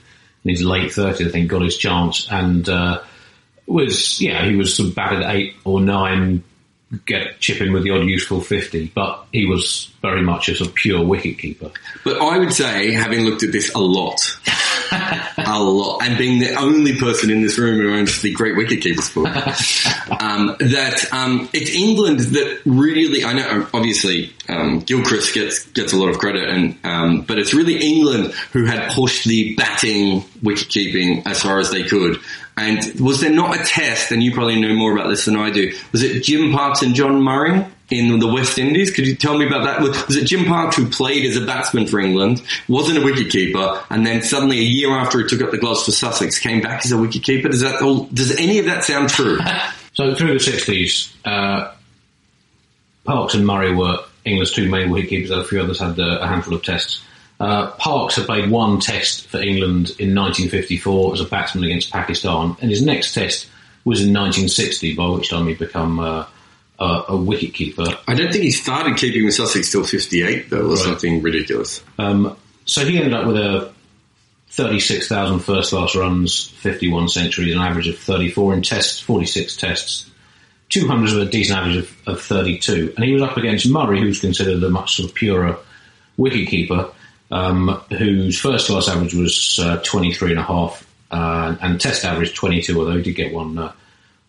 in 0.45 0.49
his 0.49 0.63
late 0.63 0.91
30s, 0.91 1.27
I 1.27 1.29
think, 1.29 1.49
got 1.49 1.61
his 1.61 1.77
chance, 1.77 2.25
and 2.31 2.69
uh, 2.69 3.01
was, 3.65 4.21
yeah, 4.21 4.45
he 4.45 4.55
was 4.55 4.73
sort 4.73 4.87
of 4.87 4.95
batted 4.95 5.23
eight 5.23 5.55
or 5.65 5.81
nine, 5.81 6.45
get 7.05 7.37
chip 7.41 7.59
in 7.59 7.73
with 7.73 7.83
the 7.83 7.89
odd 7.89 8.05
useful 8.05 8.39
50, 8.39 8.93
but 8.95 9.25
he 9.33 9.45
was 9.45 9.91
very 10.01 10.21
much 10.21 10.47
a 10.47 10.55
sort 10.55 10.69
of 10.69 10.75
pure 10.75 11.05
wicket 11.05 11.37
keeper. 11.37 11.71
But 12.05 12.21
I 12.21 12.37
would 12.37 12.53
say, 12.53 12.91
having 12.91 13.25
looked 13.25 13.43
at 13.43 13.51
this 13.51 13.73
a 13.75 13.79
lot, 13.79 14.21
a 14.91 15.59
lot, 15.61 16.03
and 16.03 16.17
being 16.17 16.39
the 16.39 16.55
only 16.55 16.97
person 16.97 17.29
in 17.29 17.41
this 17.41 17.57
room 17.57 17.79
who 17.79 17.93
owns 17.93 18.21
the 18.21 18.31
Great 18.31 18.55
Wicket 18.55 18.81
Keepers 18.81 19.09
book, 19.13 19.27
um, 20.21 20.55
that 20.59 21.07
um, 21.11 21.49
it's 21.53 21.71
England 21.71 22.19
that 22.19 22.61
really, 22.65 23.23
I 23.23 23.33
know, 23.33 23.67
obviously, 23.73 24.33
um, 24.49 24.79
Gilchrist 24.79 25.33
gets 25.33 25.65
gets 25.67 25.93
a 25.93 25.97
lot 25.97 26.09
of 26.09 26.17
credit, 26.17 26.49
and 26.49 26.77
um, 26.83 27.21
but 27.21 27.39
it's 27.39 27.53
really 27.53 27.77
England 27.77 28.33
who 28.51 28.65
had 28.65 28.91
pushed 28.91 29.25
the 29.25 29.55
batting 29.55 30.25
wicket 30.41 30.69
keeping 30.69 31.25
as 31.25 31.41
far 31.41 31.59
as 31.59 31.71
they 31.71 31.83
could. 31.83 32.17
And 32.57 32.99
was 32.99 33.21
there 33.21 33.31
not 33.31 33.59
a 33.59 33.63
test, 33.63 34.11
and 34.11 34.21
you 34.21 34.33
probably 34.33 34.59
know 34.59 34.73
more 34.73 34.93
about 34.93 35.09
this 35.09 35.25
than 35.25 35.35
I 35.35 35.51
do, 35.51 35.73
was 35.91 36.03
it 36.03 36.23
Jim 36.23 36.51
Parks 36.51 36.81
and 36.81 36.93
John 36.93 37.21
Murray 37.21 37.65
in 37.91 38.19
the 38.19 38.27
West 38.27 38.57
Indies? 38.57 38.89
Could 38.89 39.05
you 39.05 39.15
tell 39.15 39.37
me 39.37 39.45
about 39.45 39.65
that? 39.65 39.81
Was 40.07 40.15
it 40.15 40.25
Jim 40.25 40.45
Parks 40.45 40.77
who 40.77 40.89
played 40.89 41.25
as 41.25 41.35
a 41.35 41.45
batsman 41.45 41.85
for 41.85 41.99
England, 41.99 42.41
wasn't 42.67 42.97
a 42.97 43.01
wicketkeeper, 43.01 43.83
and 43.89 44.05
then 44.05 44.23
suddenly 44.23 44.59
a 44.59 44.63
year 44.63 44.91
after 44.91 45.19
he 45.19 45.27
took 45.27 45.41
up 45.41 45.51
the 45.51 45.57
gloves 45.57 45.85
for 45.85 45.91
Sussex, 45.91 46.39
came 46.39 46.61
back 46.61 46.85
as 46.85 46.91
a 46.91 46.95
wicketkeeper? 46.95 47.51
Does 47.51 47.61
that 47.61 47.81
all, 47.81 48.05
does 48.05 48.35
any 48.37 48.59
of 48.59 48.65
that 48.65 48.83
sound 48.83 49.09
true? 49.09 49.39
So 49.93 50.15
through 50.15 50.39
the 50.39 50.39
60s, 50.39 51.13
uh, 51.25 51.73
Parks 53.03 53.33
and 53.33 53.45
Murray 53.45 53.75
were 53.75 53.99
England's 54.23 54.53
two 54.53 54.69
main 54.69 54.89
wicketkeepers, 54.89 55.31
a 55.31 55.43
few 55.43 55.61
others 55.61 55.79
had 55.79 55.99
uh, 55.99 56.19
a 56.21 56.27
handful 56.27 56.53
of 56.53 56.63
tests. 56.63 57.03
Uh, 57.41 57.71
Parks 57.71 58.15
had 58.15 58.25
played 58.25 58.49
one 58.49 58.79
test 58.79 59.27
for 59.27 59.41
England 59.41 59.89
in 59.99 60.15
1954 60.15 61.13
as 61.13 61.21
a 61.21 61.25
batsman 61.25 61.65
against 61.65 61.91
Pakistan, 61.91 62.55
and 62.61 62.69
his 62.69 62.81
next 62.81 63.13
test 63.13 63.49
was 63.83 63.99
in 63.99 64.13
1960, 64.13 64.95
by 64.95 65.07
which 65.09 65.29
time 65.29 65.47
he'd 65.47 65.59
become 65.59 65.99
uh, 65.99 66.25
a, 66.81 67.03
a 67.09 67.17
wicketkeeper. 67.17 67.97
I 68.07 68.13
don't 68.15 68.31
think 68.31 68.43
he 68.43 68.51
started 68.51 68.97
keeping 68.97 69.23
with 69.25 69.33
Sussex 69.35 69.71
till 69.71 69.83
58, 69.83 70.49
though, 70.49 70.61
or 70.65 70.69
Right. 70.69 70.77
something 70.79 71.21
ridiculous. 71.21 71.81
Um, 71.99 72.35
so 72.65 72.83
he 72.85 72.97
ended 72.97 73.13
up 73.13 73.27
with 73.27 73.37
a 73.37 73.71
36,000 74.49 75.39
first 75.39 75.69
class 75.71 75.95
runs, 75.95 76.47
51 76.47 77.07
centuries, 77.09 77.55
an 77.55 77.61
average 77.61 77.87
of 77.87 77.97
34 77.97 78.53
in 78.55 78.61
tests, 78.61 78.99
46 78.99 79.55
tests, 79.55 80.09
200 80.69 81.13
with 81.17 81.27
a 81.27 81.31
decent 81.31 81.59
average 81.59 81.77
of, 81.77 81.97
of 82.07 82.21
32. 82.21 82.93
And 82.95 83.05
he 83.05 83.13
was 83.13 83.21
up 83.21 83.37
against 83.37 83.69
Murray, 83.69 83.99
who's 84.01 84.19
considered 84.19 84.61
a 84.63 84.69
much 84.69 84.95
sort 84.95 85.09
of 85.09 85.15
purer 85.15 85.57
wicketkeeper, 86.19 86.91
um, 87.31 87.81
whose 87.97 88.39
first 88.39 88.67
class 88.67 88.87
average 88.89 89.13
was 89.13 89.59
uh, 89.61 89.77
23 89.85 90.31
and 90.31 90.39
a 90.39 90.43
half, 90.43 90.85
uh, 91.11 91.55
and 91.61 91.79
test 91.79 92.03
average 92.05 92.33
22, 92.35 92.77
although 92.77 92.97
he 92.97 93.03
did 93.03 93.15
get 93.15 93.33
one, 93.33 93.57
uh, 93.57 93.71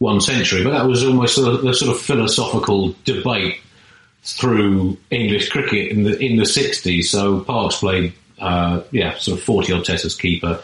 one 0.03 0.21
century. 0.21 0.65
But 0.65 0.73
that 0.73 0.87
was 0.87 1.05
almost 1.05 1.37
the 1.37 1.73
sort 1.73 1.95
of 1.95 2.03
philosophical 2.03 2.95
debate 3.05 3.61
through 4.25 4.99
English 5.11 5.49
cricket 5.49 5.91
in 5.93 6.05
the 6.05 6.19
in 6.19 6.37
the 6.37 6.47
sixties. 6.47 7.11
So 7.11 7.41
Parks 7.41 7.79
played, 7.79 8.13
uh, 8.39 8.83
yeah, 8.91 9.17
sort 9.19 9.39
of 9.39 9.45
forty 9.45 9.73
odd 9.73 9.85
tests 9.85 10.07
as 10.07 10.15
keeper. 10.15 10.61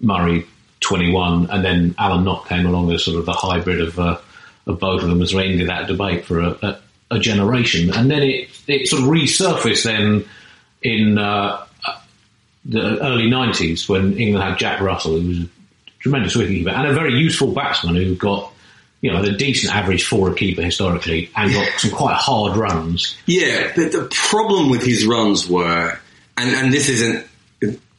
Murray 0.00 0.46
twenty 0.80 1.12
one, 1.12 1.48
and 1.50 1.64
then 1.64 1.94
Alan 1.98 2.24
Knott 2.24 2.48
came 2.48 2.66
along 2.66 2.92
as 2.92 3.04
sort 3.04 3.18
of 3.18 3.26
the 3.26 3.32
hybrid 3.32 3.80
of 3.80 3.98
uh, 3.98 4.18
of 4.66 4.80
both 4.80 5.02
of 5.02 5.08
them 5.08 5.22
as 5.22 5.32
they 5.32 5.48
ended 5.48 5.68
that 5.68 5.86
debate 5.86 6.24
for 6.24 6.40
a, 6.40 6.50
a, 6.62 6.80
a 7.12 7.18
generation. 7.18 7.92
And 7.92 8.10
then 8.10 8.22
it 8.22 8.48
it 8.66 8.88
sort 8.88 9.02
of 9.02 9.08
resurfaced 9.08 9.84
then 9.84 10.24
in 10.82 11.18
uh, 11.18 11.64
the 12.64 12.98
early 13.02 13.28
nineties 13.28 13.88
when 13.88 14.18
England 14.18 14.44
had 14.44 14.58
Jack 14.58 14.80
Russell, 14.80 15.20
who 15.20 15.28
was 15.28 15.38
a 15.38 15.48
tremendous 16.00 16.36
wicketkeeper 16.36 16.72
and 16.72 16.86
a 16.86 16.92
very 16.92 17.14
useful 17.14 17.52
batsman 17.52 17.96
who 17.96 18.14
got. 18.14 18.49
You 19.00 19.12
know, 19.12 19.22
a 19.22 19.32
decent 19.32 19.74
average 19.74 20.04
for 20.04 20.30
a 20.30 20.34
keeper 20.34 20.62
historically, 20.62 21.30
and 21.34 21.52
got 21.52 21.68
some 21.78 21.90
quite 21.90 22.16
hard 22.16 22.56
runs. 22.56 23.16
Yeah, 23.26 23.72
but 23.74 23.92
the 23.92 24.08
problem 24.10 24.68
with 24.70 24.82
his 24.84 25.06
runs 25.06 25.48
were, 25.48 25.98
and, 26.36 26.50
and 26.54 26.72
this 26.72 26.88
isn't, 26.90 27.26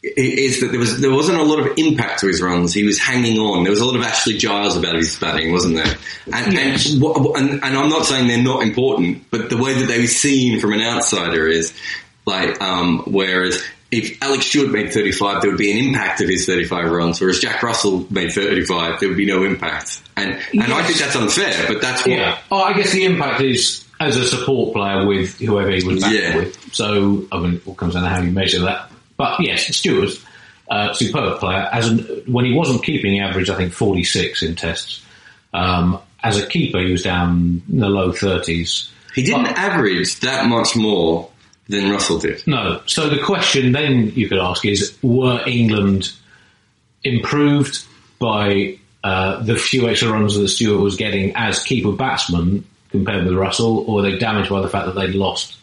is 0.04 0.62
that 0.62 0.68
there 0.68 0.80
was 0.80 1.00
there 1.02 1.12
wasn't 1.14 1.40
a 1.40 1.44
lot 1.44 1.60
of 1.60 1.78
impact 1.78 2.20
to 2.22 2.28
his 2.28 2.42
runs. 2.42 2.74
He 2.74 2.84
was 2.84 3.00
hanging 3.00 3.38
on. 3.40 3.64
There 3.64 3.72
was 3.72 3.82
a 3.82 3.86
lot 3.86 3.96
of 3.96 4.02
Ashley 4.04 4.38
Giles 4.38 4.78
about 4.78 4.96
his 4.96 5.16
batting, 5.20 5.52
wasn't 5.52 5.76
there? 5.76 5.96
And, 6.32 6.54
Yes. 6.54 6.92
and, 6.94 7.04
and, 7.04 7.50
and 7.64 7.78
I'm 7.78 7.90
not 7.90 8.06
saying 8.06 8.28
they're 8.28 8.42
not 8.42 8.64
important, 8.64 9.30
but 9.32 9.50
the 9.50 9.58
way 9.58 9.74
that 9.80 9.86
they 9.86 10.00
were 10.02 10.08
seen 10.08 10.60
from 10.60 10.74
an 10.74 10.82
outsider 10.82 11.48
is 11.48 11.74
like, 12.26 12.62
um, 12.62 13.04
whereas 13.08 13.64
if 13.92 14.22
Alex 14.24 14.46
Stewart 14.46 14.70
made 14.72 14.94
35, 14.94 15.42
there 15.42 15.52
would 15.52 15.58
be 15.58 15.72
an 15.72 15.86
impact 15.90 16.22
of 16.22 16.30
his 16.30 16.46
35 16.46 16.90
runs, 16.92 17.20
whereas 17.20 17.40
Jack 17.40 17.62
Russell 17.62 18.08
made 18.10 18.32
35, 18.32 19.00
there 19.00 19.10
would 19.10 19.18
be 19.18 19.26
no 19.26 19.44
impact. 19.44 20.02
And 20.16 20.40
and 20.54 20.74
I 20.74 20.84
think 20.84 20.98
that's 21.00 21.16
unfair, 21.16 21.66
but 21.68 21.82
that's 21.82 22.02
what. 22.02 22.12
Yeah. 22.12 22.38
Oh, 22.52 22.62
I 22.64 22.74
guess 22.74 22.92
the 22.94 23.04
impact 23.06 23.42
is 23.42 23.86
as 24.00 24.16
a 24.18 24.26
support 24.26 24.74
player 24.74 25.06
with 25.06 25.38
whoever 25.40 25.70
he 25.72 25.84
was 25.86 26.02
back 26.02 26.14
Yeah. 26.14 26.36
with. 26.38 26.74
So, 26.74 27.26
I 27.32 27.40
mean, 27.40 27.56
it 27.56 27.68
all 27.68 27.76
comes 27.76 27.94
down 27.94 28.04
to 28.04 28.10
how 28.10 28.22
you 28.22 28.32
measure 28.32 28.60
that. 28.62 28.92
But 29.18 29.40
yes, 29.42 29.76
Stewart 29.76 30.02
was 30.02 30.26
a 30.70 30.90
superb 30.96 31.40
player. 31.40 31.68
As 31.72 31.90
an, 31.90 32.24
when 32.28 32.46
he 32.46 32.54
wasn't 32.54 32.84
keeping, 32.84 33.12
he 33.12 33.20
averaged, 33.20 33.50
I 33.50 33.56
think, 33.58 33.74
46 33.74 34.42
in 34.42 34.56
tests. 34.56 35.02
Um, 35.54 36.00
as 36.24 36.38
a 36.38 36.48
keeper, 36.48 36.80
he 36.80 36.92
was 36.92 37.04
down 37.04 37.62
in 37.70 37.80
the 37.80 37.90
low 37.90 38.12
30s. 38.12 38.90
He 39.14 39.24
didn't 39.24 39.44
But- 39.44 39.58
average 39.58 40.20
that 40.22 40.48
much 40.48 40.76
more 40.76 41.30
than 41.68 41.92
Russell 41.92 42.20
did. 42.20 42.46
No. 42.48 42.82
So 42.86 43.10
the 43.10 43.22
question 43.22 43.72
then 43.72 44.12
you 44.16 44.28
could 44.28 44.40
ask 44.40 44.66
is, 44.66 44.98
were 45.02 45.42
England 45.48 46.12
improved 47.04 47.86
by 48.20 48.78
uh, 49.04 49.42
the 49.42 49.56
few 49.56 49.88
extra 49.88 50.12
runs 50.12 50.36
that 50.36 50.48
Stewart 50.50 50.82
was 50.82 50.96
getting 50.96 51.36
as 51.36 51.64
keeper 51.64 51.92
batsman 51.92 52.66
compared 52.90 53.26
with 53.26 53.34
Russell, 53.34 53.90
or 53.90 53.96
were 53.96 54.02
they 54.04 54.18
damaged 54.18 54.50
by 54.50 54.62
the 54.62 54.70
fact 54.70 54.86
that 54.86 54.96
they'd 54.96 55.16
lost 55.16 55.58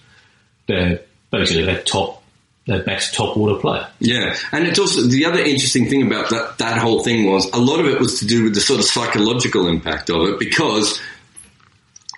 their 0.67 1.03
basically 1.31 1.65
their 1.65 1.83
top, 1.83 2.23
their 2.67 2.83
best 2.83 3.15
top 3.15 3.37
order 3.37 3.61
player? 3.61 3.87
Yeah, 4.01 4.35
and 4.51 4.67
it's 4.67 4.79
also 4.79 5.03
the 5.03 5.27
other 5.27 5.41
interesting 5.41 5.89
thing 5.89 6.07
about 6.07 6.31
that 6.31 6.59
that 6.59 6.79
whole 6.79 7.03
thing 7.03 7.31
was 7.31 7.51
a 7.53 7.59
lot 7.59 7.81
of 7.81 7.87
it 7.87 8.01
was 8.01 8.19
to 8.21 8.27
do 8.27 8.45
with 8.45 8.55
the 8.55 8.61
sort 8.61 8.81
of 8.81 8.87
psychological 8.87 9.69
impact 9.69 10.11
of 10.11 10.23
it 10.29 10.39
because 10.39 11.01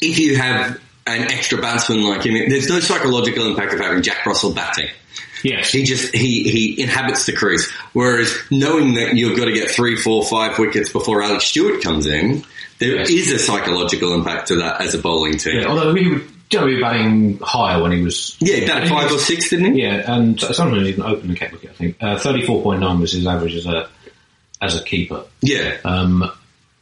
if 0.01 0.19
you 0.19 0.37
have 0.37 0.81
an 1.07 1.31
extra 1.31 1.61
batsman 1.61 2.03
like 2.03 2.25
him, 2.25 2.35
there's 2.51 2.69
no 2.69 2.81
psychological 2.81 3.47
impact 3.47 3.73
of 3.73 3.81
having 3.81 4.03
Jack 4.03 4.25
Russell 4.27 4.53
batting. 4.53 4.89
Yes. 5.43 5.73
He 5.73 5.85
just 5.85 6.15
he 6.15 6.51
he 6.51 6.83
inhabits 6.83 7.25
the 7.27 7.33
crease. 7.33 7.71
Whereas 7.95 8.35
knowing 8.51 8.95
that 8.95 9.15
you've 9.17 9.39
got 9.39 9.47
to 9.47 9.53
get 9.53 9.71
three, 9.71 9.97
four, 9.97 10.23
five 10.23 10.59
wickets 10.59 10.93
before 10.93 11.23
Alex 11.23 11.45
Stewart 11.45 11.83
comes 11.83 12.07
in, 12.07 12.45
there 12.79 13.01
is 13.01 13.11
Yes. 13.11 13.31
a 13.31 13.39
psychological 13.39 14.13
impact 14.15 14.49
to 14.49 14.57
that 14.57 14.83
as 14.83 14.95
a 14.95 14.99
bowling 14.99 15.39
team. 15.39 15.61
Yeah, 15.61 15.67
although 15.69 15.95
he 15.95 16.09
would 16.09 16.29
generally 16.51 16.77
be 16.77 16.83
batting 16.83 17.39
higher 17.39 17.83
when 17.83 17.93
he 17.93 18.03
was. 18.03 18.37
Yeah, 18.41 18.57
he 18.57 18.67
batted 18.67 18.91
five 18.91 19.11
or 19.11 19.19
six, 19.19 19.49
didn't 19.49 19.75
he? 19.75 19.83
Yeah, 19.83 20.13
and 20.15 20.39
sometimes 20.39 20.83
he 20.83 20.89
even 20.91 21.05
opened 21.05 21.31
and 21.31 21.39
kept 21.39 21.53
wicket. 21.55 21.71
I 21.71 21.73
think 21.75 21.97
uh, 22.03 22.19
thirty-four 22.19 22.63
point 22.63 22.81
nine 22.81 23.01
was 23.01 23.13
his 23.13 23.27
average 23.27 23.55
as 23.57 23.65
a 23.67 23.89
as 24.61 24.79
a 24.79 24.85
keeper. 24.85 25.25
Yeah. 25.41 25.79
Um, 25.87 26.31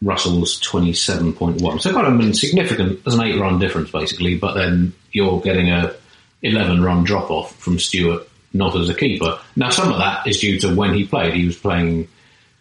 Russell's 0.02 0.60
27.1. 0.60 1.80
So 1.80 1.92
kind 1.92 2.06
of 2.06 2.18
been 2.18 2.34
significant. 2.34 3.04
There's 3.04 3.14
an 3.14 3.24
eight 3.24 3.40
run 3.40 3.58
difference 3.58 3.90
basically, 3.90 4.36
but 4.36 4.54
then 4.54 4.92
you're 5.12 5.40
getting 5.40 5.70
a 5.70 5.94
11 6.42 6.82
run 6.82 7.04
drop 7.04 7.30
off 7.30 7.56
from 7.56 7.78
Stewart, 7.78 8.28
not 8.52 8.76
as 8.76 8.88
a 8.88 8.94
keeper. 8.94 9.38
Now 9.56 9.70
some 9.70 9.92
of 9.92 9.98
that 9.98 10.26
is 10.26 10.38
due 10.38 10.58
to 10.60 10.74
when 10.74 10.94
he 10.94 11.04
played. 11.04 11.34
He 11.34 11.46
was 11.46 11.56
playing, 11.56 12.08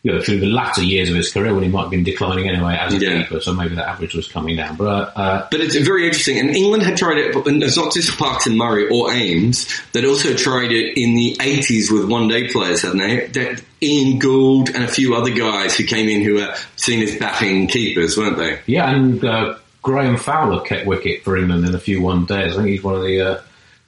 you 0.03 0.13
know, 0.13 0.21
through 0.21 0.39
the 0.39 0.45
latter 0.45 0.81
years 0.83 1.09
of 1.09 1.15
his 1.15 1.31
career 1.33 1.53
when 1.53 1.63
he 1.63 1.69
might 1.69 1.81
have 1.81 1.91
been 1.91 2.03
declining 2.03 2.47
anyway 2.47 2.77
as 2.79 2.93
a 2.93 2.97
Yeah. 2.97 3.23
keeper. 3.23 3.41
So 3.41 3.53
maybe 3.53 3.75
that 3.75 3.89
average 3.89 4.13
was 4.13 4.27
coming 4.27 4.55
down. 4.55 4.75
But, 4.77 4.85
uh, 4.85 5.11
uh, 5.19 5.47
But 5.51 5.59
it's 5.61 5.75
very 5.75 6.05
interesting, 6.05 6.39
and 6.39 6.55
England 6.55 6.83
had 6.83 6.95
tried 6.97 7.17
it, 7.17 7.33
but 7.33 7.43
it's 7.47 7.75
not 7.75 7.93
just 7.93 8.17
Parks 8.17 8.45
and 8.47 8.57
Murray 8.57 8.87
or 8.89 9.11
Ames. 9.11 9.67
They'd 9.91 10.05
also 10.05 10.33
tried 10.33 10.71
it 10.71 10.97
in 10.97 11.15
the 11.15 11.35
80s 11.41 11.91
with 11.91 12.05
one-day 12.05 12.47
players, 12.49 12.83
hadn't 12.83 12.99
they? 12.99 13.27
That 13.33 13.61
Ian 13.81 14.19
Gould 14.19 14.69
and 14.69 14.83
a 14.83 14.87
few 14.87 15.15
other 15.15 15.31
guys 15.31 15.75
who 15.75 15.83
came 15.83 16.07
in 16.07 16.21
who 16.21 16.35
were 16.35 16.53
seen 16.77 17.01
as 17.01 17.15
batting 17.15 17.67
keepers, 17.67 18.17
weren't 18.17 18.37
they? 18.37 18.59
yeah, 18.67 18.89
and, 18.95 19.23
uh, 19.25 19.55
Graham 19.81 20.17
Fowler 20.17 20.61
kept 20.61 20.85
wicket 20.85 21.23
for 21.23 21.37
England 21.37 21.65
in 21.65 21.73
a 21.73 21.79
few 21.79 22.01
one 22.01 22.25
days. 22.25 22.53
I 22.53 22.57
think 22.57 22.67
he's 22.69 22.83
one 22.83 22.95
of 22.95 23.01
the, 23.03 23.21
uh, 23.21 23.37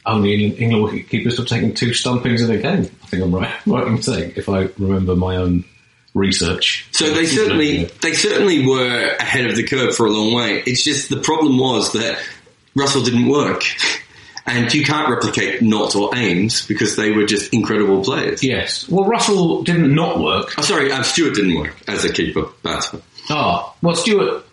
only 0.06 0.45
England 0.48 0.84
wicket 0.86 1.10
keepers 1.10 1.36
to 1.36 1.41
have 1.41 1.50
taken 1.50 1.74
two 1.74 1.93
stumpings 1.93 2.41
in 2.41 2.50
a 2.52 2.58
game. 2.58 2.89
I 3.04 3.08
think 3.08 3.24
I'm 3.24 3.34
right, 3.36 3.52
right 3.65 3.88
in 3.88 4.02
saying, 4.02 4.34
if 4.36 4.50
I 4.50 4.69
remember 4.78 5.15
my 5.15 5.36
own 5.38 5.65
research. 6.13 6.88
So 6.91 7.10
they 7.12 7.26
certainly, 7.26 7.86
they 8.02 8.13
certainly 8.13 8.65
were 8.65 9.15
ahead 9.19 9.45
of 9.45 9.56
the 9.56 9.63
curve 9.63 9.95
for 9.95 10.06
a 10.06 10.12
long 10.12 10.34
way. 10.34 10.63
It's 10.65 10.84
just 10.84 11.10
the 11.10 11.22
problem 11.22 11.58
was 11.58 11.93
that 11.93 12.19
Russell 12.76 13.04
didn't 13.04 13.28
work. 13.28 13.63
And 14.45 14.74
you 14.74 14.84
can't 14.84 15.10
replicate 15.10 15.62
Knott 15.62 15.95
or 15.95 16.15
Ames 16.15 16.65
because 16.65 16.95
they 16.95 17.12
were 17.12 17.26
just 17.26 17.54
incredible 17.54 18.04
players. 18.04 18.43
Yes. 18.43 18.89
Well, 18.89 19.06
Russell 19.06 19.62
didn't 19.62 19.93
not 19.93 20.19
work. 20.19 20.56
Oh, 20.58 20.63
sorry, 20.63 20.91
uh, 20.91 21.04
Stewart 21.04 21.36
didn't 21.36 21.56
work 21.56 21.76
as 21.88 22.04
a 22.04 22.12
keeper 22.12 22.48
batsman. 22.63 23.04
Oh, 23.30 23.76
well, 23.84 23.95
Stewart 23.95 24.43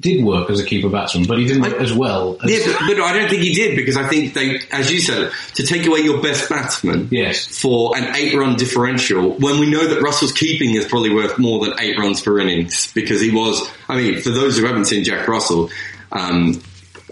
did 0.00 0.24
work 0.24 0.48
as 0.50 0.58
a 0.58 0.64
keeper 0.64 0.88
batsman, 0.88 1.26
but 1.26 1.38
he 1.38 1.46
didn't 1.46 1.62
work 1.62 1.74
as 1.80 1.92
well. 1.92 2.38
As, 2.42 2.50
Yeah, 2.50 2.72
but, 2.78 2.96
but 2.96 3.00
I 3.00 3.12
don't 3.12 3.28
think 3.28 3.42
he 3.42 3.52
did 3.54 3.76
because 3.76 3.96
I 3.96 4.08
think 4.08 4.32
they, 4.34 4.58
as 4.72 4.90
you 4.90 5.00
said, 5.00 5.30
to 5.54 5.62
take 5.66 5.86
away 5.86 6.00
your 6.00 6.22
best 6.22 6.48
batsman 6.48 7.08
Yes. 7.10 7.44
for 7.60 7.96
an 7.96 8.16
eight-run 8.16 8.56
differential 8.56 9.32
when 9.38 9.60
we 9.60 9.70
know 9.70 9.86
that 9.86 10.00
Russell's 10.00 10.32
keeping 10.32 10.74
is 10.74 10.86
probably 10.86 11.14
worth 11.14 11.38
more 11.38 11.64
than 11.64 11.78
eight 11.78 11.98
runs 11.98 12.20
per 12.22 12.38
innings 12.40 12.90
because 12.94 13.20
he 13.20 13.30
was. 13.30 13.68
I 13.88 13.96
mean, 13.96 14.20
for 14.22 14.30
those 14.30 14.56
who 14.58 14.64
haven't 14.64 14.86
seen 14.86 15.04
Jack 15.04 15.28
Russell, 15.28 15.70
um, 16.10 16.60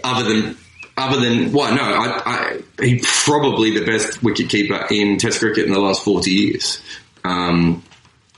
other 0.03 0.27
than 0.33 0.57
other 0.97 1.19
than 1.19 1.53
well, 1.53 1.73
no, 1.73 1.81
I, 1.83 2.21
I, 2.25 2.83
he 2.83 2.99
probably 3.03 3.77
the 3.77 3.85
best 3.85 4.21
wicket 4.23 4.49
keeper 4.49 4.85
in 4.91 5.17
Test 5.17 5.39
cricket 5.39 5.65
in 5.65 5.71
the 5.71 5.79
last 5.79 6.03
forty 6.03 6.31
years. 6.31 6.81
Um, 7.23 7.83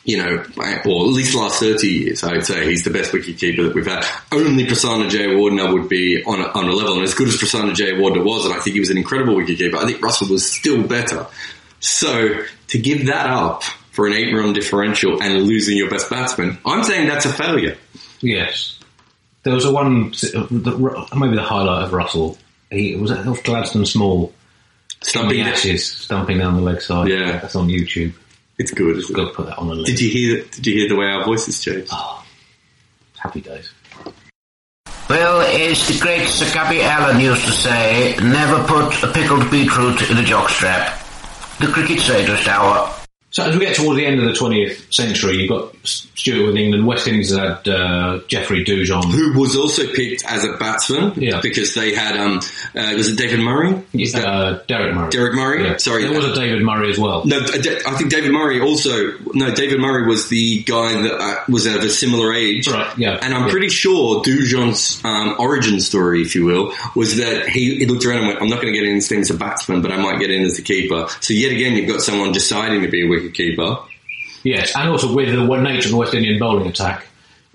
you 0.05 0.17
know, 0.17 0.43
or 0.57 0.65
at 0.65 0.85
least 0.85 1.33
the 1.33 1.39
last 1.39 1.59
30 1.59 1.87
years, 1.87 2.23
I 2.23 2.33
would 2.33 2.45
say 2.45 2.65
he's 2.65 2.83
the 2.83 2.89
best 2.89 3.11
wicketkeeper 3.11 3.67
that 3.67 3.73
we've 3.73 3.87
had. 3.87 4.05
Only 4.31 4.65
Prasanna 4.65 5.09
Jayawardena 5.09 5.71
would 5.71 5.87
be 5.87 6.23
on 6.25 6.41
a, 6.41 6.47
on 6.47 6.67
a 6.67 6.73
level, 6.73 6.95
and 6.95 7.03
as 7.03 7.13
good 7.13 7.29
as 7.29 7.35
Prasanna 7.37 7.71
Jayawardena 7.71 8.23
was, 8.23 8.45
and 8.45 8.53
I 8.53 8.59
think 8.59 8.73
he 8.73 8.79
was 8.81 8.89
an 8.89 8.97
incredible 8.97 9.35
wicketkeeper, 9.35 9.75
I 9.75 9.85
think 9.85 10.01
Russell 10.01 10.27
was 10.27 10.49
still 10.51 10.83
better. 10.83 11.27
So, 11.79 12.43
to 12.67 12.77
give 12.77 13.07
that 13.07 13.27
up 13.27 13.63
for 13.91 14.07
an 14.07 14.13
eight 14.13 14.33
run 14.33 14.53
differential 14.53 15.21
and 15.21 15.43
losing 15.43 15.77
your 15.77 15.89
best 15.89 16.09
batsman, 16.09 16.57
I'm 16.65 16.83
saying 16.83 17.07
that's 17.07 17.25
a 17.25 17.33
failure. 17.33 17.77
yes. 18.19 18.79
There 19.43 19.53
was 19.53 19.65
a 19.65 19.71
one, 19.73 20.13
maybe 20.13 21.35
the 21.35 21.43
highlight 21.45 21.83
of 21.83 21.91
Russell. 21.91 22.37
He 22.71 22.93
it 22.93 22.99
was 22.99 23.11
off 23.11 23.43
Gladstone 23.43 23.85
Small, 23.85 24.33
Stumping 25.01 25.41
ashes, 25.41 25.85
stumping 25.85 26.37
down 26.37 26.55
the 26.55 26.61
leg 26.61 26.81
side. 26.81 27.09
Yeah. 27.09 27.39
that's 27.39 27.55
on 27.57 27.67
YouTube. 27.67 28.13
It's 28.57 28.71
good. 28.71 28.97
Isn't 28.97 29.15
Got 29.15 29.23
it? 29.23 29.29
to 29.29 29.35
put 29.35 29.45
that 29.47 29.57
on 29.57 29.67
the 29.67 29.75
list. 29.75 29.87
Did 29.91 30.01
you 30.01 30.09
hear? 30.09 30.43
Did 30.45 30.67
you 30.67 30.73
hear 30.73 30.89
the 30.89 30.95
way 30.95 31.07
our 31.07 31.23
voices 31.25 31.61
changed? 31.63 31.89
Ah, 31.91 32.25
happy 33.17 33.41
days. 33.41 33.71
Well, 35.09 35.41
as 35.41 35.87
the 35.87 35.99
great 35.99 36.27
Sir 36.27 36.51
Gubby 36.53 36.81
Allen 36.81 37.19
used 37.19 37.45
to 37.45 37.51
say, 37.51 38.15
never 38.21 38.63
put 38.63 39.03
a 39.03 39.11
pickled 39.11 39.49
beetroot 39.51 40.09
in 40.09 40.17
a 40.17 40.21
jockstrap. 40.21 40.99
The 41.59 41.67
cricket 41.67 41.99
sadist 41.99 42.47
hour. 42.47 42.93
So 43.33 43.43
as 43.43 43.57
we 43.57 43.65
get 43.65 43.75
towards 43.75 43.97
the 43.97 44.05
end 44.05 44.19
of 44.19 44.25
the 44.25 44.31
20th 44.33 44.93
century, 44.93 45.37
you've 45.37 45.49
got 45.49 45.75
Stewart 45.83 46.45
with 46.45 46.55
England. 46.55 46.85
West 46.85 47.07
Indies 47.07 47.35
had 47.35 47.67
uh, 47.67 48.19
Jeffrey 48.27 48.63
Dujon. 48.63 49.05
Who 49.11 49.37
was 49.39 49.55
also 49.57 49.87
picked 49.91 50.23
as 50.25 50.43
a 50.45 50.53
batsman 50.53 51.13
Yeah. 51.17 51.41
because 51.41 51.73
they 51.73 51.95
had 51.95 52.15
um 52.15 52.37
uh, 52.75 52.93
was 52.95 53.09
it 53.09 53.17
David 53.17 53.39
Murray? 53.39 53.81
Is 53.93 54.13
that- 54.13 54.23
Uh, 54.23 54.59
Deryck 54.69 54.93
Murray. 54.93 55.09
Deryck 55.09 55.33
Murray? 55.33 55.63
Yeah. 55.65 55.77
Sorry. 55.77 56.03
There 56.03 56.13
was 56.15 56.25
a 56.25 56.35
David 56.35 56.61
Murray 56.61 56.91
as 56.91 56.99
well. 56.99 57.25
No, 57.25 57.39
I 57.39 57.95
think 57.97 58.11
David 58.11 58.31
Murray 58.31 58.61
also. 58.61 59.13
No, 59.33 59.53
David 59.53 59.79
Murray 59.79 60.07
was 60.07 60.29
the 60.29 60.59
guy 60.63 61.01
that 61.01 61.13
uh, 61.19 61.35
was 61.49 61.65
of 61.65 61.77
a 61.83 61.89
similar 61.89 62.33
age. 62.33 62.67
Right, 62.67 62.95
yeah. 62.99 63.17
And 63.19 63.33
I'm 63.33 63.45
Yeah. 63.47 63.51
pretty 63.51 63.69
sure 63.69 64.21
Dujon's 64.23 65.01
um, 65.03 65.35
origin 65.39 65.79
story, 65.79 66.21
if 66.21 66.35
you 66.35 66.45
will, 66.45 66.71
was 66.95 67.17
that 67.17 67.49
he, 67.49 67.79
he 67.79 67.85
looked 67.87 68.05
around 68.05 68.19
and 68.19 68.27
went, 68.27 68.41
"I'm 68.43 68.47
not 68.49 68.61
going 68.61 68.71
to 68.71 68.79
get 68.79 68.87
in 68.87 68.95
this 68.95 69.09
thing 69.09 69.21
as 69.21 69.31
a 69.31 69.33
batsman, 69.37 69.81
but 69.81 69.91
I 69.91 69.97
might 69.97 70.19
get 70.19 70.29
in 70.29 70.43
as 70.45 70.59
a 70.59 70.61
keeper." 70.61 71.07
So 71.19 71.33
yet 71.33 71.51
again, 71.51 71.75
you've 71.75 71.89
got 71.89 72.01
someone 72.01 72.31
deciding 72.31 72.83
to 72.83 72.87
be 72.87 73.03
a 73.05 73.07
wicket 73.09 73.22
keeper. 73.31 73.77
Yes, 74.43 74.75
and 74.75 74.89
also 74.89 75.13
with 75.13 75.33
the 75.33 75.45
nature 75.57 75.87
of 75.87 75.91
the 75.91 75.97
West 75.97 76.13
Indian 76.13 76.37
bowling 76.39 76.67
attack, 76.67 77.05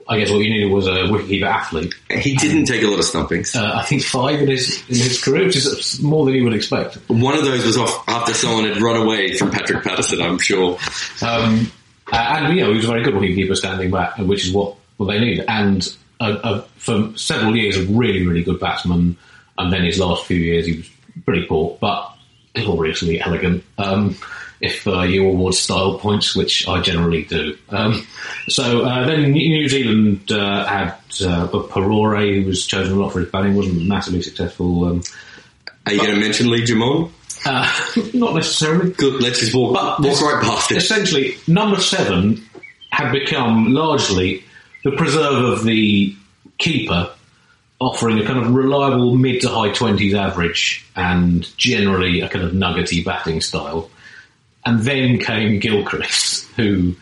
I 0.09 0.19
guess 0.19 0.31
what 0.31 0.39
you 0.39 0.49
needed 0.49 0.73
was 0.73 0.87
a 0.87 0.91
wicketkeeper 0.91 1.47
athlete. 1.47 1.95
He 2.11 2.35
didn't 2.35 2.65
take 2.65 2.83
a 2.83 2.87
lot 2.87 2.99
of 2.99 3.05
stumpings. 3.05 3.55
Uh, 3.55 3.73
I 3.75 3.83
think 3.83 4.03
five 4.03 4.41
in 4.41 4.49
his 4.49 4.83
in 4.89 4.97
his 4.97 5.23
career, 5.23 5.45
which 5.45 5.57
is 5.57 6.03
more 6.03 6.25
than 6.25 6.35
you 6.35 6.45
would 6.45 6.55
expect. 6.55 6.97
One 7.09 7.37
of 7.37 7.45
those 7.45 7.67
was 7.67 7.77
off 7.77 8.09
after 8.09 8.33
someone 8.33 8.65
had 8.65 8.81
run 8.81 8.97
away 8.97 9.37
from 9.37 9.51
Patrick 9.51 9.85
Patterson, 9.85 10.23
I'm 10.23 10.39
sure. 10.39 10.79
Um, 11.21 11.71
uh, 12.11 12.17
and 12.17 12.57
you 12.57 12.63
know, 12.63 12.71
he 12.71 12.77
was 12.77 12.87
a 12.87 12.89
very 12.89 13.05
good 13.05 13.15
wicketkeeper 13.15 13.55
standing 13.55 13.91
back, 13.91 14.17
which 14.17 14.47
is 14.47 14.53
what, 14.53 14.77
what 14.97 15.07
they 15.07 15.21
need. 15.21 15.45
And 15.47 15.87
uh, 16.21 16.39
uh, 16.43 16.61
for 16.77 17.13
several 17.17 17.55
years, 17.55 17.77
a 17.77 17.85
really, 17.85 18.27
really 18.27 18.43
good 18.43 18.61
batsman. 18.61 19.19
And 19.59 19.73
then 19.73 19.85
his 19.85 19.99
last 19.99 20.25
few 20.25 20.39
years, 20.39 20.67
he 20.67 20.79
was 20.79 20.91
pretty 21.27 21.45
poor, 21.45 21.77
but 21.81 22.15
gloriously 22.55 23.21
elegant. 23.21 23.63
Um, 23.77 24.17
if 24.61 24.87
uh, 24.89 25.03
you 25.03 25.27
award 25.27 25.55
style 25.55 25.99
points, 25.99 26.35
which 26.35 26.67
I 26.67 26.81
generally 26.81 27.25
do. 27.25 27.57
Um, 27.69 28.07
so 28.49 28.83
uh, 28.83 29.07
then 29.07 29.33
New 29.33 29.69
Zealand 29.69 30.31
uh, 30.33 30.67
had 30.67 30.89
uh, 31.25 31.47
Parore, 31.49 32.41
who 32.41 32.47
was 32.47 32.67
chosen 32.67 32.97
a 32.97 33.01
lot 33.01 33.13
for 33.13 33.21
his 33.21 33.31
batting, 33.31 33.55
wasn't 33.55 33.87
massively 33.87 34.23
successful. 34.23 34.85
Um, 34.85 35.03
Are 35.87 35.93
you 35.93 35.99
going 35.99 36.15
to 36.15 36.21
mention 36.21 36.51
Lee 36.51 36.65
Germon? 36.65 37.13
uh, 37.45 37.85
not 38.15 38.35
necessarily. 38.35 38.91
Good, 38.93 39.23
let's 39.23 39.41
just 39.41 39.55
walk, 39.55 39.75
But 39.75 40.01
walk 40.01 40.21
right 40.23 40.43
past 40.43 40.73
it. 40.73 40.79
Essentially, 40.79 41.37
number 41.47 41.81
seven 41.81 42.45
had 42.91 43.13
become 43.13 43.73
largely 43.73 44.43
the 44.83 44.93
preserve 44.93 45.45
of 45.45 45.65
the 45.65 46.15
keeper, 46.59 47.11
offering 47.79 48.19
a 48.19 48.25
kind 48.25 48.39
of 48.41 48.53
reliable 48.53 49.15
mid 49.15 49.41
to 49.43 49.49
high 49.49 49.71
twenties 49.71 50.15
average 50.15 50.85
and 50.97 51.57
generally 51.57 52.23
a 52.23 52.29
kind 52.29 52.45
of 52.45 52.55
nuggety 52.55 53.05
batting 53.05 53.41
style. 53.41 53.89
And 54.69 54.81
then 54.81 55.19
came 55.19 55.61
Gilchrist, 55.61 56.47
who, 56.57 56.95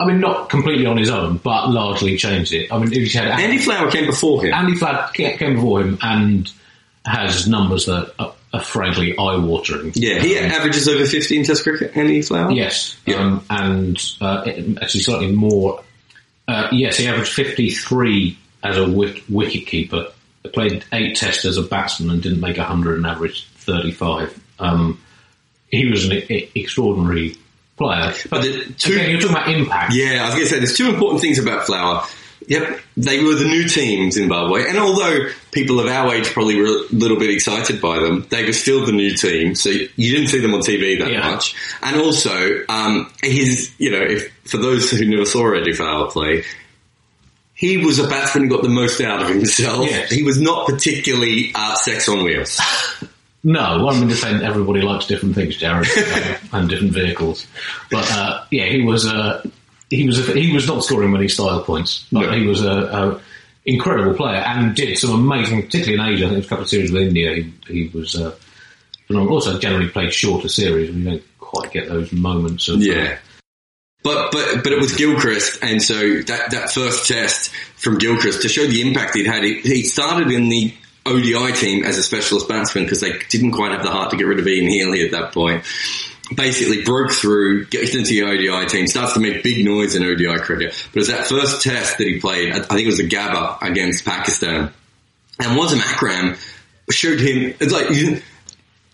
I 0.00 0.06
mean, 0.06 0.20
not 0.20 0.48
completely 0.48 0.86
on 0.86 0.96
his 0.96 1.10
own, 1.10 1.36
but 1.38 1.68
largely 1.68 2.16
changed 2.16 2.52
it. 2.52 2.72
I 2.72 2.78
mean, 2.78 2.90
he 2.92 3.08
had 3.08 3.28
Andy 3.28 3.58
Flower 3.58 3.90
came 3.90 4.06
before 4.06 4.44
him. 4.44 4.54
Andy 4.54 4.76
ca- 4.78 5.10
came 5.12 5.54
before 5.56 5.82
him 5.82 5.98
and 6.02 6.50
has 7.04 7.46
numbers 7.46 7.84
that 7.86 8.12
are, 8.18 8.32
are 8.52 8.62
frankly 8.62 9.16
eye-watering. 9.18 9.92
yeah, 9.94 10.20
he 10.20 10.38
averages 10.38 10.88
over 10.88 11.04
15 11.04 11.44
Test 11.44 11.62
cricket, 11.62 11.96
Andy 11.96 12.22
Flower. 12.22 12.50
Yes, 12.50 12.96
Yeah. 13.06 13.16
um, 13.16 13.44
and 13.50 13.98
uh, 14.20 14.44
actually 14.80 15.00
slightly 15.02 15.32
more. 15.32 15.82
Uh, 16.48 16.68
yes, 16.72 16.96
he 16.96 17.06
averaged 17.06 17.32
53 17.32 18.38
as 18.62 18.76
a 18.78 18.88
wick- 18.90 19.24
wicket 19.28 19.66
keeper. 19.66 20.06
Played 20.52 20.84
eight 20.92 21.16
tests 21.16 21.44
as 21.44 21.56
a 21.56 21.62
batsman 21.62 22.10
and 22.10 22.22
didn't 22.22 22.40
make 22.40 22.56
100 22.58 22.96
and 22.96 23.06
averaged 23.06 23.46
35. 23.56 24.38
Um, 24.58 25.00
he 25.74 25.86
was 25.90 26.04
an 26.06 26.22
extraordinary 26.54 27.36
player. 27.76 28.12
But 28.30 28.42
the 28.42 28.72
two- 28.78 28.92
again, 28.92 29.10
you're 29.10 29.20
talking 29.20 29.36
about 29.36 29.48
impact. 29.50 29.92
Yeah, 29.94 30.22
I 30.22 30.26
was 30.26 30.34
going 30.34 30.46
to 30.46 30.50
say 30.52 30.58
there's 30.58 30.76
two 30.76 30.88
important 30.88 31.20
things 31.20 31.38
about 31.38 31.66
Flower. 31.66 32.06
Yep, 32.46 32.78
they 32.98 33.24
were 33.24 33.34
the 33.36 33.46
new 33.46 33.66
team 33.66 34.10
Zimbabwe, 34.10 34.68
and 34.68 34.76
although 34.78 35.30
people 35.50 35.80
of 35.80 35.86
our 35.86 36.12
age 36.14 36.26
probably 36.26 36.56
were 36.56 36.66
a 36.66 36.84
little 36.92 37.18
bit 37.18 37.30
excited 37.30 37.80
by 37.80 37.98
them, 38.00 38.26
they 38.28 38.44
were 38.44 38.52
still 38.52 38.84
the 38.84 38.92
new 38.92 39.14
team. 39.14 39.54
So 39.54 39.70
you 39.70 40.12
didn't 40.14 40.28
see 40.28 40.40
them 40.40 40.52
on 40.52 40.60
TV 40.60 40.98
that 40.98 41.10
Yeah. 41.10 41.20
much. 41.30 41.54
And 41.82 41.96
also, 41.96 42.62
um, 42.68 43.10
his, 43.22 43.70
you 43.78 43.90
know, 43.90 44.02
if 44.02 44.30
for 44.44 44.58
those 44.58 44.90
who 44.90 45.06
never 45.06 45.24
saw 45.24 45.52
Eddie 45.54 45.72
Flower 45.72 46.10
play, 46.10 46.44
he 47.54 47.78
was 47.78 47.98
a 47.98 48.06
batsman 48.08 48.44
who 48.44 48.50
got 48.50 48.62
the 48.62 48.68
most 48.68 49.00
out 49.00 49.22
of 49.22 49.28
himself. 49.28 49.86
Yes. 49.88 50.10
He 50.10 50.22
was 50.22 50.38
not 50.38 50.66
particularly 50.66 51.50
uh, 51.54 51.76
sex 51.76 52.10
on 52.10 52.24
wheels. 52.24 52.60
No, 53.46 53.84
well, 53.84 54.00
in 54.00 54.08
defence, 54.08 54.42
everybody 54.42 54.80
likes 54.80 55.06
different 55.06 55.34
things, 55.34 55.58
Jarrod, 55.58 55.86
uh, 56.52 56.56
and 56.56 56.68
different 56.68 56.94
vehicles. 56.94 57.46
But 57.90 58.10
uh, 58.10 58.44
yeah, 58.50 58.64
he 58.66 58.82
was 58.82 59.06
uh, 59.06 59.44
he 59.90 60.06
was 60.06 60.26
he 60.28 60.52
was 60.54 60.66
not 60.66 60.82
scoring 60.82 61.12
many 61.12 61.28
style 61.28 61.62
points, 61.62 62.06
but 62.10 62.30
No. 62.30 62.32
he 62.32 62.46
was 62.46 62.64
a, 62.64 62.70
a 62.70 63.20
incredible 63.66 64.14
player 64.14 64.36
and 64.36 64.74
did 64.74 64.96
some 64.98 65.12
amazing, 65.12 65.62
particularly 65.62 65.94
in 65.94 66.14
Asia. 66.14 66.24
I 66.24 66.28
think 66.28 66.32
it 66.32 66.36
was 66.38 66.46
a 66.46 66.48
couple 66.48 66.62
of 66.64 66.68
series 66.70 66.90
with 66.92 67.02
India. 67.02 67.34
He, 67.34 67.52
he 67.66 67.88
was 67.96 68.16
uh, 68.16 68.34
also 69.10 69.58
generally 69.58 69.88
played 69.90 70.12
shorter 70.14 70.48
series. 70.48 70.90
We 70.90 71.04
don't 71.04 71.22
quite 71.38 71.70
get 71.70 71.88
those 71.88 72.12
moments 72.12 72.68
of 72.68 72.76
uh, 72.76 72.84
Yeah. 72.84 73.18
But 74.02 74.32
but 74.32 74.62
but 74.64 74.72
it 74.72 74.78
was 74.78 74.94
Gilchrist, 74.94 75.58
and 75.62 75.82
so 75.82 75.94
that 76.22 76.50
that 76.50 76.70
first 76.70 77.08
test 77.08 77.50
from 77.76 77.96
Gilchrist 77.98 78.42
to 78.42 78.48
show 78.48 78.66
the 78.66 78.82
impact 78.82 79.16
he'd 79.16 79.26
had. 79.26 79.44
He, 79.44 79.60
he 79.60 79.82
started 79.82 80.30
in 80.30 80.48
the 80.50 80.74
ODI 81.06 81.52
team 81.52 81.84
as 81.84 81.98
a 81.98 82.02
specialist 82.02 82.48
batsman 82.48 82.84
because 82.84 83.00
they 83.00 83.18
didn't 83.28 83.52
quite 83.52 83.72
have 83.72 83.82
the 83.82 83.90
heart 83.90 84.10
to 84.10 84.16
get 84.16 84.26
rid 84.26 84.38
of 84.38 84.46
Ian 84.46 84.68
Healy 84.68 85.04
at 85.04 85.12
that 85.12 85.32
point. 85.32 85.64
Basically 86.34 86.82
broke 86.82 87.12
through, 87.12 87.66
gets 87.66 87.94
into 87.94 88.10
the 88.10 88.22
ODI 88.22 88.66
team, 88.68 88.86
starts 88.86 89.12
to 89.12 89.20
make 89.20 89.42
big 89.42 89.64
noise 89.64 89.94
in 89.94 90.02
ODI 90.02 90.38
cricket. 90.38 90.72
But 90.92 90.96
it 90.96 91.00
was 91.00 91.08
that 91.08 91.26
first 91.26 91.62
test 91.62 91.98
that 91.98 92.06
he 92.06 92.18
played, 92.18 92.52
I 92.52 92.60
think 92.60 92.80
it 92.80 92.86
was 92.86 93.00
a 93.00 93.04
Gabba 93.04 93.60
against 93.60 94.06
Pakistan. 94.06 94.72
And 95.38 95.58
Wasim 95.58 95.80
Akram 95.80 96.36
showed 96.90 97.20
him, 97.20 97.54
it's 97.60 97.72
like, 97.72 97.90
you, 97.90 98.22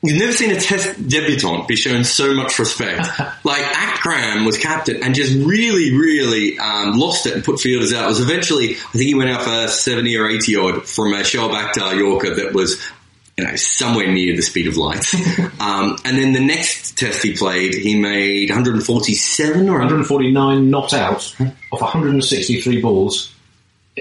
You've 0.02 0.18
never 0.18 0.32
seen 0.32 0.50
a 0.50 0.58
test 0.58 1.08
debutant 1.08 1.68
be 1.68 1.76
shown 1.76 2.04
so 2.04 2.32
much 2.32 2.58
respect. 2.58 3.06
like 3.44 3.62
Akram 3.62 4.46
was 4.46 4.56
captain 4.56 5.02
and 5.02 5.14
just 5.14 5.34
really, 5.34 5.94
really 5.94 6.58
um, 6.58 6.92
lost 6.98 7.26
it 7.26 7.34
and 7.34 7.44
put 7.44 7.60
fielders 7.60 7.92
out. 7.92 8.04
It 8.04 8.08
was 8.08 8.20
eventually, 8.20 8.70
I 8.76 8.92
think 8.92 9.04
he 9.04 9.14
went 9.14 9.28
out 9.28 9.42
for 9.42 9.68
70 9.68 10.16
or 10.16 10.26
80 10.28 10.56
odd 10.56 10.88
from 10.88 11.12
a 11.12 11.18
Shoaib 11.18 11.52
Akhtar 11.52 11.98
Yorker 11.98 12.34
that 12.36 12.54
was, 12.54 12.80
you 13.36 13.44
know, 13.44 13.54
somewhere 13.56 14.10
near 14.10 14.34
the 14.34 14.40
speed 14.40 14.68
of 14.68 14.78
light. 14.78 15.04
um, 15.60 15.98
and 16.06 16.16
then 16.16 16.32
the 16.32 16.40
next 16.40 16.96
test 16.96 17.22
he 17.22 17.36
played, 17.36 17.74
he 17.74 18.00
made 18.00 18.48
147 18.48 19.68
or 19.68 19.78
149 19.80 20.70
not 20.70 20.94
out 20.94 21.34
of 21.40 21.80
163 21.82 22.80
balls 22.80 23.34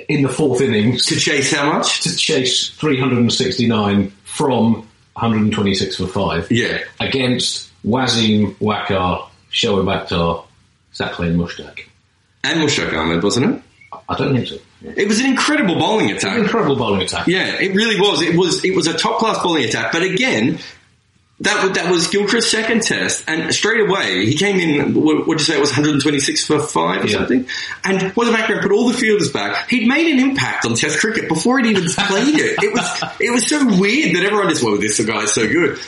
in 0.08 0.22
the 0.22 0.30
fourth 0.30 0.62
innings 0.62 1.08
To 1.08 1.20
chase 1.20 1.52
how 1.52 1.74
much? 1.74 2.04
to 2.04 2.16
chase 2.16 2.70
369 2.70 4.14
from 4.24 4.88
126 5.22 5.96
for 5.98 6.08
five. 6.08 6.52
Yeah. 6.52 6.80
against 7.00 7.70
Wasim 7.86 8.56
Waqar, 8.56 9.28
Shoaib 9.52 9.86
Akhtar, 9.86 10.46
Saqlain 10.94 11.36
Mushtaq. 11.36 11.82
And 12.44 12.62
Mushtaq 12.62 12.94
Ahmed, 12.94 13.22
wasn't 13.24 13.56
it? 13.56 13.62
I 14.08 14.16
don't 14.16 14.34
think 14.34 14.48
so. 14.48 14.58
Yeah. 14.82 14.94
It 14.96 15.08
was 15.08 15.20
an 15.20 15.26
incredible 15.26 15.76
bowling 15.76 16.12
attack. 16.12 16.38
Incredible 16.38 16.76
bowling 16.76 17.02
attack. 17.02 17.28
Yeah, 17.28 17.56
it 17.60 17.76
really 17.76 18.00
was. 18.00 18.22
It 18.22 18.36
was 18.36 18.64
it 18.64 18.76
was 18.76 18.88
a 18.88 18.98
top 18.98 19.20
class 19.20 19.42
bowling 19.42 19.66
attack. 19.66 19.92
But 19.92 20.04
again, 20.04 20.60
that 21.42 21.74
that 21.76 21.90
was 21.92 22.08
Gilchrist's 22.08 22.52
second 22.52 22.82
test, 22.84 23.24
and 23.28 23.54
straight 23.54 23.80
away 23.82 24.26
he 24.26 24.36
came 24.36 24.60
in. 24.60 24.94
What 24.94 25.26
would 25.28 25.40
you 25.40 25.46
say 25.46 25.56
it 25.56 25.60
was 25.62 25.70
126 25.70 26.46
for 26.46 26.60
five 26.60 27.04
or 27.04 27.08
Yeah. 27.08 27.18
something? 27.20 27.48
And 27.84 28.14
was 28.16 28.30
back 28.30 28.50
and 28.50 28.60
put 28.62 28.72
all 28.72 28.90
the 28.90 28.98
fielders 28.98 29.32
back. 29.32 29.70
He'd 29.70 29.88
made 29.88 30.12
an 30.12 30.20
impact 30.20 30.66
on 30.66 30.76
Test 30.76 31.00
cricket 31.00 31.28
before 31.30 31.60
he'd 31.60 31.68
even 31.70 31.86
played 31.90 32.36
it. 32.36 32.62
It 32.64 32.74
was 32.74 33.04
it 33.20 33.32
was 33.32 33.48
so 33.48 33.66
weird 33.80 34.16
that 34.16 34.24
everyone 34.26 34.50
just, 34.50 34.64
well, 34.64 34.78
this 34.78 35.00
guy's 35.06 35.34
so 35.34 35.48
good. 35.48 35.80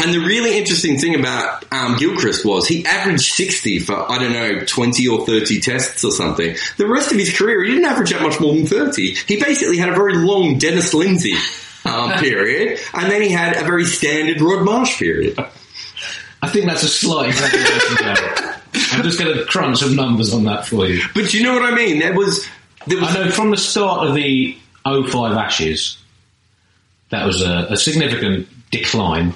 And 0.00 0.12
the 0.12 0.18
really 0.18 0.58
interesting 0.58 0.98
thing 0.98 1.14
about 1.14 1.64
um, 1.70 1.96
Gilchrist 1.96 2.44
was 2.44 2.66
he 2.66 2.84
averaged 2.84 3.34
60 3.34 3.78
for, 3.80 4.10
I 4.10 4.18
don't 4.18 4.32
know, 4.32 4.60
20 4.64 5.06
or 5.06 5.24
30 5.26 5.60
tests 5.60 6.02
or 6.02 6.10
something. 6.10 6.56
The 6.76 6.88
rest 6.88 7.12
of 7.12 7.18
his 7.18 7.36
career, 7.36 7.62
he 7.62 7.70
didn't 7.70 7.84
average 7.84 8.10
that 8.10 8.20
much 8.22 8.40
more 8.40 8.52
than 8.52 8.66
30. 8.66 9.14
He 9.14 9.40
basically 9.40 9.76
had 9.76 9.90
a 9.90 9.94
very 9.94 10.14
long 10.16 10.58
Dennis 10.58 10.92
Lindsay 10.92 11.34
um, 11.84 12.12
period, 12.18 12.78
and 12.94 13.10
then 13.10 13.22
he 13.22 13.28
had 13.30 13.56
a 13.56 13.64
very 13.64 13.84
standard 13.84 14.40
Rod 14.40 14.64
Marsh 14.64 14.98
period. 14.98 15.38
I 16.40 16.48
think 16.48 16.66
that's 16.66 16.82
a 16.82 16.88
slight 16.88 17.28
exaggeration. 17.30 18.48
I'm 18.92 19.02
just 19.02 19.18
going 19.18 19.36
to 19.36 19.44
crunch 19.44 19.78
some 19.78 19.94
numbers 19.96 20.32
on 20.34 20.44
that 20.44 20.66
for 20.66 20.86
you. 20.86 21.02
But 21.14 21.32
you 21.34 21.42
know 21.42 21.52
what 21.54 21.62
I 21.62 21.74
mean? 21.74 21.98
There 22.00 22.14
was, 22.14 22.46
there 22.86 22.98
was 22.98 23.08
I 23.16 23.24
know 23.24 23.30
from 23.30 23.50
the 23.50 23.56
start 23.56 24.08
of 24.08 24.14
the 24.14 24.56
05 24.84 25.14
Ashes, 25.36 25.98
that 27.10 27.26
was 27.26 27.42
a, 27.42 27.66
a 27.70 27.76
significant 27.76 28.48
decline. 28.70 29.34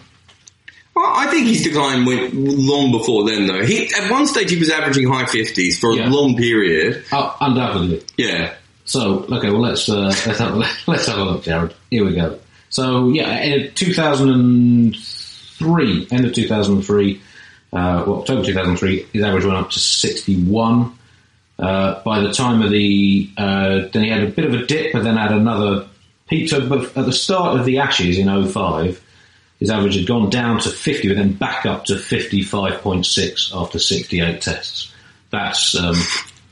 Well, 0.95 1.13
I 1.15 1.27
think 1.27 1.47
his 1.47 1.63
decline 1.63 2.07
went 2.07 2.33
long 2.35 2.91
before 2.91 3.27
then, 3.29 3.47
though. 3.47 3.63
He 3.65 3.85
at 3.95 4.11
one 4.11 4.27
stage 4.27 4.51
he 4.51 4.59
was 4.59 4.71
averaging 4.71 5.07
high 5.09 5.27
fifties 5.27 5.79
for 5.79 5.91
a 5.93 5.97
Yeah. 5.97 6.09
long 6.09 6.37
period. 6.37 7.05
Uh, 7.13 7.37
undoubtedly. 7.41 8.03
Yeah, 8.17 8.55
So, 8.87 9.25
okay, 9.25 9.51
well 9.51 9.61
let's 9.61 9.87
uh, 9.89 10.13
let's 10.27 10.39
have 10.39 10.55
a, 10.55 10.59
let's 10.87 11.07
have 11.07 11.19
a 11.19 11.25
look, 11.25 11.43
Jarrod. 11.43 11.75
Here 11.91 12.05
we 12.05 12.15
go. 12.15 12.39
So, 12.71 13.09
yeah, 13.11 13.43
in 13.43 13.75
2003, 13.75 16.09
end 16.11 16.25
of 16.25 16.33
2003, 16.33 17.21
uh, 17.73 18.05
well, 18.07 18.21
October 18.21 18.45
2003, 18.45 19.09
his 19.13 19.23
average 19.23 19.45
went 19.45 19.59
up 19.59 19.71
to 19.71 19.79
61. 19.79 20.99
Uh, 21.59 22.03
by 22.03 22.21
the 22.21 22.33
time 22.33 22.61
of 22.63 22.71
the, 22.71 23.31
uh, 23.37 23.89
then 23.93 24.05
he 24.05 24.11
had 24.11 24.23
a 24.23 24.29
bit 24.29 24.45
of 24.45 24.55
a 24.55 24.65
dip, 24.67 24.93
but 24.93 25.03
then 25.05 25.17
had 25.17 25.33
another 25.33 25.89
peak. 26.29 26.49
So, 26.49 26.61
at 26.61 26.95
the 26.95 27.13
start 27.13 27.59
of 27.59 27.67
the 27.67 27.79
Ashes 27.79 28.19
in 28.19 28.49
05, 28.49 29.03
his 29.59 29.71
average 29.71 29.97
had 29.97 30.07
gone 30.07 30.31
down 30.31 30.61
to 30.61 30.69
50, 30.69 31.09
but 31.09 31.17
then 31.17 31.33
back 31.33 31.67
up 31.67 31.87
to 31.87 31.95
55.6 31.95 33.55
after 33.55 33.79
68 33.79 34.43
tests. 34.43 34.93
That's 35.31 35.75
um, 35.75 35.97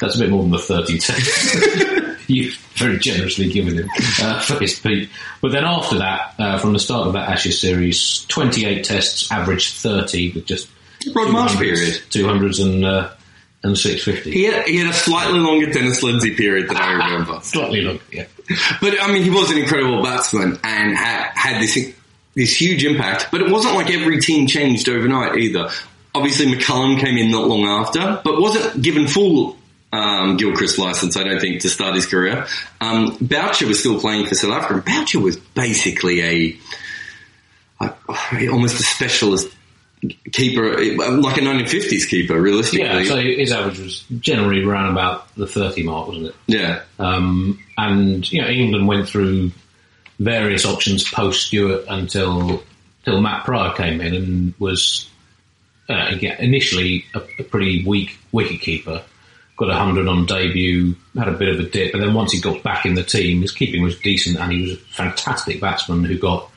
that's 0.04 0.16
a 0.16 0.18
bit 0.18 0.30
more 0.30 0.42
than 0.42 0.52
the 0.52 0.58
30 0.58 0.98
tests 1.00 2.04
you've 2.28 2.54
very 2.76 2.98
generously 2.98 3.50
given 3.50 3.78
him 3.78 3.88
uh, 4.20 4.40
for 4.40 4.58
his 4.58 4.78
peak. 4.78 5.10
But 5.40 5.52
then 5.52 5.64
after 5.64 5.98
that, 5.98 6.34
uh, 6.38 6.58
from 6.58 6.72
the 6.72 6.78
start 6.78 7.06
of 7.06 7.12
that 7.14 7.28
Ashes 7.28 7.60
series, 7.60 8.24
28 8.26 8.84
tests, 8.84 9.30
average 9.30 9.72
30 9.72 10.32
with 10.32 10.46
just 10.46 10.68
Rod 11.14 11.32
Marsh 11.32 11.52
200s, 11.52 11.58
period. 11.58 11.94
200s 12.10 12.62
and 12.62 12.84
uh, 12.84 13.10
and 13.62 13.78
650. 13.78 14.30
He 14.30 14.44
had, 14.44 14.66
he 14.66 14.78
had 14.78 14.90
a 14.90 14.92
slightly 14.92 15.38
longer 15.38 15.70
Dennis 15.70 16.02
Lindsay 16.02 16.34
period 16.34 16.68
than 16.68 16.76
I 16.76 16.92
remember. 17.04 17.40
Slightly 17.42 17.80
longer, 17.80 18.02
yeah. 18.12 18.26
But 18.80 19.00
I 19.00 19.10
mean, 19.12 19.22
he 19.22 19.30
was 19.30 19.50
an 19.50 19.58
incredible 19.58 20.02
batsman 20.02 20.58
and 20.62 20.96
had, 20.96 21.30
had 21.34 21.62
this 21.62 21.94
this 22.34 22.60
huge 22.60 22.84
impact. 22.84 23.28
But 23.30 23.42
it 23.42 23.50
wasn't 23.50 23.74
like 23.74 23.90
every 23.90 24.20
team 24.20 24.46
changed 24.46 24.88
overnight 24.88 25.36
either. 25.38 25.70
Obviously, 26.14 26.46
McCullum 26.46 27.00
came 27.00 27.16
in 27.16 27.30
not 27.30 27.48
long 27.48 27.64
after, 27.64 28.20
but 28.22 28.40
wasn't 28.40 28.82
given 28.82 29.06
full 29.08 29.56
um, 29.94 30.36
Gilchrist 30.36 30.78
license. 30.78 31.16
I 31.16 31.24
don't 31.24 31.40
think 31.40 31.62
to 31.62 31.68
start 31.68 31.94
his 31.94 32.06
career. 32.06 32.46
Um, 32.80 33.16
Boucher 33.20 33.66
was 33.66 33.80
still 33.80 34.00
playing 34.00 34.26
for 34.26 34.34
South 34.34 34.52
Africa. 34.52 34.74
and 34.74 34.84
Boucher 34.84 35.20
was 35.20 35.36
basically 35.36 36.20
a, 36.22 36.58
a 37.80 38.48
almost 38.48 38.80
a 38.80 38.82
specialist 38.82 39.48
keeper, 40.32 40.70
like 40.70 41.36
a 41.36 41.40
1950s 41.40 42.08
keeper, 42.08 42.40
realistically. 42.40 42.86
Yeah, 42.86 43.04
so 43.04 43.16
his 43.20 43.52
average 43.52 43.78
was 43.78 44.04
generally 44.20 44.62
around 44.62 44.92
about 44.92 45.34
the 45.34 45.46
30 45.46 45.82
mark, 45.84 46.08
wasn't 46.08 46.26
it? 46.26 46.34
yeah. 46.46 46.82
Um, 46.98 47.58
and 47.78 48.30
you 48.30 48.42
know, 48.42 48.48
England 48.48 48.86
went 48.86 49.08
through 49.08 49.52
various 50.18 50.64
options 50.64 51.10
post 51.10 51.46
Stewart 51.46 51.84
until 51.88 52.62
till 53.04 53.20
Matt 53.20 53.44
Prior 53.44 53.72
came 53.74 54.00
in 54.00 54.14
and 54.14 54.54
was 54.58 55.10
uh, 55.88 56.06
again, 56.08 56.36
initially 56.38 57.04
a, 57.14 57.22
a 57.38 57.44
pretty 57.44 57.84
weak 57.84 58.18
wicket 58.32 58.60
keeper. 58.60 59.02
Got 59.56 59.70
a 59.70 59.74
hundred 59.74 60.08
on 60.08 60.26
debut, 60.26 60.96
had 61.16 61.28
a 61.28 61.32
bit 61.32 61.48
of 61.48 61.60
a 61.60 61.68
dip, 61.68 61.92
but 61.92 62.00
then 62.00 62.12
once 62.12 62.32
he 62.32 62.40
got 62.40 62.62
back 62.64 62.86
in 62.86 62.94
the 62.94 63.04
team, 63.04 63.40
his 63.40 63.52
keeping 63.52 63.82
was 63.82 63.98
decent, 64.00 64.36
and 64.36 64.52
he 64.52 64.62
was 64.62 64.72
a 64.72 64.76
fantastic 64.76 65.60
batsman 65.60 66.04
who 66.04 66.18
got 66.18 66.50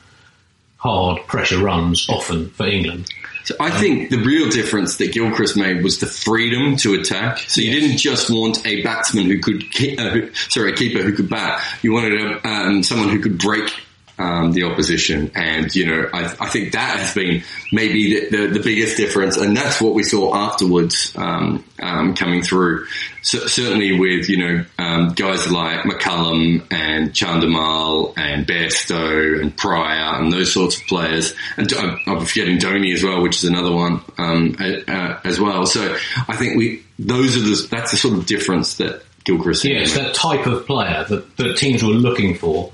hard 0.78 1.24
pressure 1.26 1.62
runs 1.62 2.08
often 2.08 2.50
for 2.50 2.66
England. 2.66 3.08
So 3.44 3.54
I 3.60 3.70
think 3.70 4.10
the 4.10 4.18
real 4.18 4.50
difference 4.50 4.96
that 4.96 5.12
Gilchrist 5.12 5.56
made 5.56 5.82
was 5.82 6.00
the 6.00 6.06
freedom 6.06 6.76
to 6.78 6.94
attack. 6.94 7.38
So 7.38 7.60
you 7.60 7.70
didn't 7.72 7.96
just 7.96 8.30
want 8.30 8.66
a 8.66 8.82
batsman 8.82 9.26
who 9.26 9.40
could, 9.40 9.70
ke- 9.72 9.98
uh, 9.98 10.10
who, 10.10 10.34
sorry, 10.34 10.72
a 10.72 10.76
keeper 10.76 11.02
who 11.02 11.14
could 11.14 11.30
bat. 11.30 11.62
You 11.82 11.92
wanted 11.92 12.20
a, 12.20 12.48
um, 12.48 12.82
someone 12.82 13.08
who 13.08 13.20
could 13.20 13.38
break 13.38 13.70
um, 14.18 14.52
the 14.52 14.64
opposition, 14.64 15.30
and 15.34 15.74
you 15.74 15.86
know, 15.86 16.08
I, 16.12 16.24
I 16.40 16.48
think 16.48 16.72
that 16.72 16.98
has 16.98 17.14
been 17.14 17.42
maybe 17.72 18.20
the, 18.20 18.36
the, 18.36 18.46
the 18.54 18.60
biggest 18.60 18.96
difference, 18.96 19.36
and 19.36 19.56
that's 19.56 19.80
what 19.80 19.94
we 19.94 20.02
saw 20.02 20.34
afterwards 20.34 21.12
um, 21.16 21.64
um, 21.80 22.14
coming 22.14 22.42
through. 22.42 22.86
Certainly 23.22 23.98
with 23.98 24.28
you 24.28 24.38
know 24.38 24.64
um, 24.78 25.12
guys 25.14 25.50
like 25.50 25.80
McCullum 25.80 26.66
and 26.70 27.10
Chandimal 27.10 28.14
and 28.16 28.46
Bairstow 28.46 29.40
and 29.40 29.56
Prior 29.56 30.20
and 30.20 30.32
those 30.32 30.52
sorts 30.52 30.80
of 30.80 30.86
players, 30.86 31.34
and 31.56 31.72
I'm, 31.74 31.98
I'm 32.06 32.26
forgetting 32.26 32.58
Dhoni 32.58 32.94
as 32.94 33.04
well, 33.04 33.22
which 33.22 33.36
is 33.36 33.44
another 33.44 33.72
one 33.72 34.00
um, 34.16 34.56
uh, 34.58 35.20
as 35.24 35.38
well. 35.38 35.66
So 35.66 35.96
I 36.26 36.36
think 36.36 36.56
we 36.56 36.82
those 36.98 37.36
are 37.36 37.40
the 37.40 37.68
that's 37.70 37.92
the 37.92 37.96
sort 37.96 38.18
of 38.18 38.26
difference 38.26 38.78
that 38.78 39.02
Gilchrist. 39.24 39.64
Yeah, 39.64 39.80
it's 39.80 39.94
that 39.94 40.14
type 40.14 40.46
of 40.46 40.66
player 40.66 41.04
that, 41.08 41.36
that 41.36 41.56
teams 41.56 41.82
were 41.82 41.90
looking 41.90 42.34
for 42.34 42.72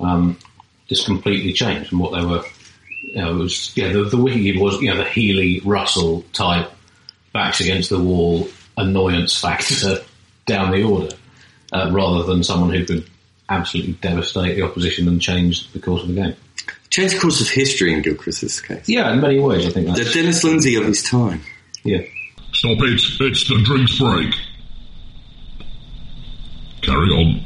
um, 0.00 0.36
just 0.88 1.06
completely 1.06 1.52
changed 1.52 1.90
from 1.90 1.98
what 2.00 2.12
they 2.18 2.24
were. 2.24 2.42
You 3.02 3.22
know, 3.22 3.30
it 3.36 3.38
was 3.42 3.76
yeah, 3.76 3.92
the, 3.92 4.04
the 4.04 4.16
wicket 4.16 4.60
was 4.60 4.80
you 4.82 4.90
know 4.90 4.96
the 4.96 5.08
Healy 5.08 5.60
Russell 5.64 6.22
type 6.32 6.70
backs 7.32 7.60
against 7.60 7.90
the 7.90 7.98
wall 8.00 8.48
annoyance 8.76 9.38
factor 9.40 9.98
down 10.46 10.70
the 10.72 10.82
order, 10.82 11.14
uh, 11.72 11.90
rather 11.92 12.24
than 12.24 12.42
someone 12.42 12.70
who 12.70 12.84
could 12.84 13.08
absolutely 13.48 13.94
devastate 13.94 14.56
the 14.56 14.62
opposition 14.62 15.08
and 15.08 15.20
change 15.22 15.70
the 15.72 15.78
course 15.78 16.02
of 16.02 16.08
the 16.08 16.14
game. 16.14 16.34
Change 16.90 17.12
the 17.12 17.18
course 17.18 17.40
of 17.40 17.48
history 17.48 17.92
in 17.92 18.02
Gilchrist's 18.02 18.60
case. 18.60 18.88
Yeah, 18.88 19.12
in 19.12 19.20
many 19.20 19.38
ways, 19.38 19.66
I 19.66 19.70
think 19.70 19.94
The 19.94 20.04
Dennis 20.04 20.42
Lindsay 20.44 20.74
of 20.76 20.84
his 20.84 21.02
time. 21.02 21.42
yeah. 21.84 22.00
Stop 22.52 22.78
it. 22.80 22.94
It's 23.20 23.48
the 23.48 23.62
drinks 23.62 23.98
break. 23.98 24.34
Carry 26.82 27.10
on. 27.10 27.44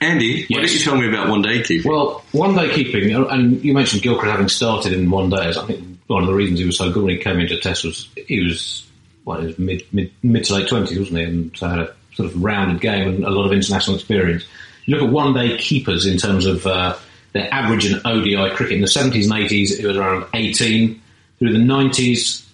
Andy, 0.00 0.46
why 0.48 0.60
don't 0.60 0.72
you 0.72 0.78
tell 0.78 0.96
me 0.96 1.08
about 1.08 1.28
one 1.28 1.42
day 1.42 1.62
keeping? 1.62 1.90
Well, 1.90 2.22
one 2.32 2.54
day 2.54 2.72
keeping, 2.74 3.14
and 3.14 3.64
you 3.64 3.72
mentioned 3.72 4.02
Gilchrist 4.02 4.30
having 4.30 4.48
started 4.48 4.92
in 4.92 5.10
one 5.10 5.30
day. 5.30 5.48
I 5.48 5.66
think 5.66 5.98
one 6.06 6.22
of 6.22 6.28
the 6.28 6.34
reasons 6.34 6.58
he 6.58 6.66
was 6.66 6.76
so 6.76 6.92
good 6.92 7.02
when 7.02 7.16
he 7.16 7.22
came 7.22 7.40
into 7.40 7.58
Test 7.58 7.84
was 7.84 8.08
he 8.26 8.40
was 8.40 8.86
well, 9.24 9.40
he 9.40 9.46
was 9.46 9.58
mid 9.58 9.82
mid 9.92 10.12
mid 10.22 10.44
to 10.44 10.54
late 10.54 10.68
twenties, 10.68 10.98
wasn't 10.98 11.18
he? 11.18 11.24
And 11.24 11.56
so 11.56 11.68
had 11.68 11.78
a 11.78 11.94
sort 12.14 12.28
of 12.28 12.42
rounded 12.42 12.80
game 12.80 13.08
and 13.08 13.24
a 13.24 13.30
lot 13.30 13.46
of 13.46 13.52
international 13.52 13.96
experience. 13.96 14.44
You 14.84 14.96
look 14.96 15.06
at 15.06 15.12
one 15.12 15.34
day 15.34 15.56
keepers 15.56 16.06
in 16.06 16.18
terms 16.18 16.46
of 16.46 16.66
uh, 16.66 16.96
their 17.32 17.52
average 17.52 17.90
in 17.90 18.00
ODI 18.04 18.54
cricket 18.54 18.76
in 18.76 18.82
the 18.82 18.88
seventies 18.88 19.30
and 19.30 19.40
eighties. 19.40 19.78
It 19.78 19.86
was 19.86 19.96
around 19.96 20.26
eighteen. 20.34 21.02
Through 21.38 21.52
the 21.52 21.58
nineties, 21.58 22.46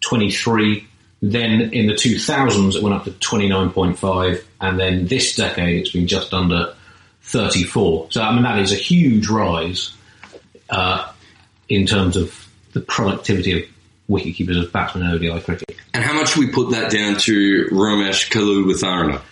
twenty 0.00 0.30
three. 0.30 0.86
Then 1.22 1.72
in 1.72 1.86
the 1.86 1.94
2000s, 1.94 2.76
it 2.76 2.82
went 2.82 2.94
up 2.94 3.04
to 3.04 3.10
29.5, 3.12 4.44
and 4.60 4.78
then 4.78 5.06
this 5.06 5.34
decade, 5.34 5.80
it's 5.80 5.90
been 5.90 6.06
just 6.06 6.34
under 6.34 6.74
34. 7.24 8.08
So, 8.10 8.22
I 8.22 8.32
mean, 8.32 8.42
that 8.44 8.58
is 8.58 8.72
a 8.72 8.76
huge 8.76 9.28
rise 9.28 9.92
uh, 10.70 11.10
in 11.68 11.86
terms 11.86 12.16
of 12.16 12.48
the 12.72 12.80
productivity 12.80 13.62
of 13.62 13.68
wicketkeepers 14.08 14.62
as 14.62 14.68
batsmen 14.70 15.06
in 15.06 15.12
ODI 15.12 15.40
cricket. 15.40 15.76
and 15.94 16.04
how 16.04 16.12
much 16.12 16.36
we 16.36 16.48
put 16.48 16.70
that 16.72 16.90
down 16.90 17.16
to 17.18 17.66
Romesh 17.72 18.30
Kaluwitharana? 18.30 19.22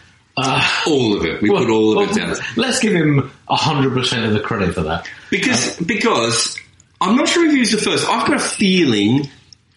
all 0.86 1.14
of 1.16 1.24
it. 1.26 1.42
We 1.42 1.50
put 1.50 1.68
all 1.68 1.98
of 1.98 2.08
it 2.10 2.12
Uh, 2.22 2.26
down. 2.34 2.36
Let's 2.56 2.80
give 2.80 2.94
him 2.94 3.30
100% 3.50 4.26
of 4.26 4.32
the 4.32 4.40
credit 4.40 4.74
for 4.74 4.82
that. 4.84 5.06
Because, 5.30 5.76
because 5.76 6.56
I'm 7.02 7.16
not 7.16 7.28
sure 7.28 7.44
if 7.44 7.52
he 7.52 7.60
was 7.60 7.72
the 7.72 7.78
first. 7.78 8.08
I've 8.08 8.26
got 8.26 8.36
a 8.36 8.40
feeling 8.40 9.28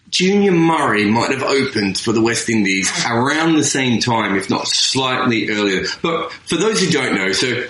Junior 0.08 0.52
Murray 0.52 1.04
might 1.04 1.30
have 1.32 1.42
opened 1.42 1.98
for 1.98 2.12
the 2.12 2.22
West 2.22 2.48
Indies 2.48 2.90
around 3.06 3.56
the 3.56 3.64
same 3.64 4.00
time, 4.00 4.36
if 4.36 4.48
not 4.48 4.66
slightly 4.66 5.50
earlier. 5.50 5.84
But 6.00 6.32
for 6.32 6.56
those 6.56 6.80
who 6.80 6.90
don't 6.90 7.14
know, 7.16 7.32
so 7.32 7.64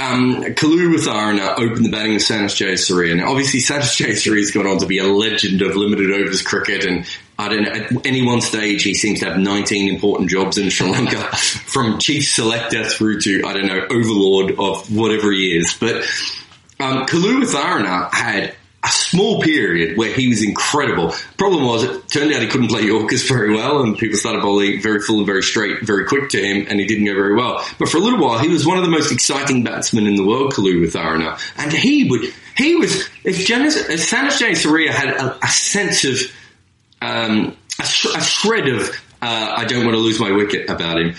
um, 0.00 0.42
Kaluwitharana 0.42 1.58
opened 1.58 1.84
the 1.84 1.90
batting 1.90 2.14
with 2.14 2.22
Sanath 2.22 2.54
Jayasuriya. 2.54 3.16
Now, 3.16 3.30
obviously, 3.30 3.60
Sanath 3.60 3.96
Jayasuriya 3.96 4.38
has 4.38 4.50
gone 4.52 4.66
on 4.66 4.78
to 4.78 4.86
be 4.86 4.98
a 4.98 5.04
legend 5.04 5.60
of 5.60 5.74
limited 5.74 6.12
overs 6.12 6.42
cricket, 6.42 6.84
and 6.84 7.04
I 7.38 7.48
don't 7.48 7.62
know, 7.62 7.70
at 7.70 8.06
any 8.06 8.24
one 8.24 8.40
stage, 8.40 8.84
he 8.84 8.94
seems 8.94 9.20
to 9.20 9.26
have 9.26 9.38
19 9.38 9.92
important 9.92 10.30
jobs 10.30 10.56
in 10.56 10.70
Sri 10.70 10.88
Lanka, 10.88 11.16
from 11.36 11.98
chief 11.98 12.28
selector 12.28 12.84
through 12.84 13.20
to, 13.22 13.42
I 13.44 13.52
don't 13.54 13.66
know, 13.66 13.86
overlord 13.90 14.52
of 14.58 14.94
whatever 14.94 15.32
he 15.32 15.56
is. 15.56 15.76
But 15.78 15.96
um, 16.78 17.06
Kaluwitharana 17.06 18.12
had 18.12 18.54
a 18.88 18.90
small 18.90 19.42
period 19.42 19.98
where 19.98 20.12
he 20.12 20.28
was 20.28 20.42
incredible. 20.42 21.12
Problem 21.36 21.66
was, 21.66 21.84
it 21.84 22.08
turned 22.08 22.32
out 22.32 22.40
he 22.40 22.48
couldn't 22.48 22.68
play 22.68 22.82
Yorkers 22.82 23.22
very 23.28 23.54
well, 23.54 23.82
and 23.82 23.98
people 23.98 24.16
started 24.16 24.40
bowling 24.42 24.80
very 24.80 25.00
full 25.00 25.18
and 25.18 25.26
very 25.26 25.42
straight, 25.42 25.82
very 25.82 26.06
quick 26.06 26.30
to 26.30 26.42
him, 26.42 26.66
and 26.68 26.80
he 26.80 26.86
didn't 26.86 27.04
go 27.04 27.14
very 27.14 27.34
well. 27.34 27.64
But 27.78 27.88
for 27.88 27.98
a 27.98 28.00
little 28.00 28.18
while, 28.18 28.38
he 28.38 28.48
was 28.48 28.66
one 28.66 28.78
of 28.78 28.84
the 28.84 28.90
most 28.90 29.12
exciting 29.12 29.62
batsmen 29.62 30.06
in 30.06 30.14
the 30.14 30.26
world, 30.26 30.52
Kaluwitharana, 30.54 31.38
and 31.58 31.72
he 31.72 32.08
would, 32.10 32.32
he 32.56 32.76
was, 32.76 33.08
if 33.24 33.46
Janis, 33.46 33.76
if 33.76 34.10
Sanath 34.10 34.40
Jayasuriya 34.40 34.90
had 34.90 35.08
a, 35.08 35.38
a 35.44 35.48
sense 35.48 36.04
of, 36.04 36.16
um, 37.02 37.56
a, 37.78 37.84
sh- 37.84 38.14
a 38.14 38.20
shred 38.22 38.68
of, 38.68 38.88
uh, 39.20 39.54
I 39.56 39.64
don't 39.64 39.84
want 39.84 39.94
to 39.94 40.00
lose 40.00 40.18
my 40.18 40.32
wicket 40.32 40.70
about 40.70 40.98
him. 40.98 41.14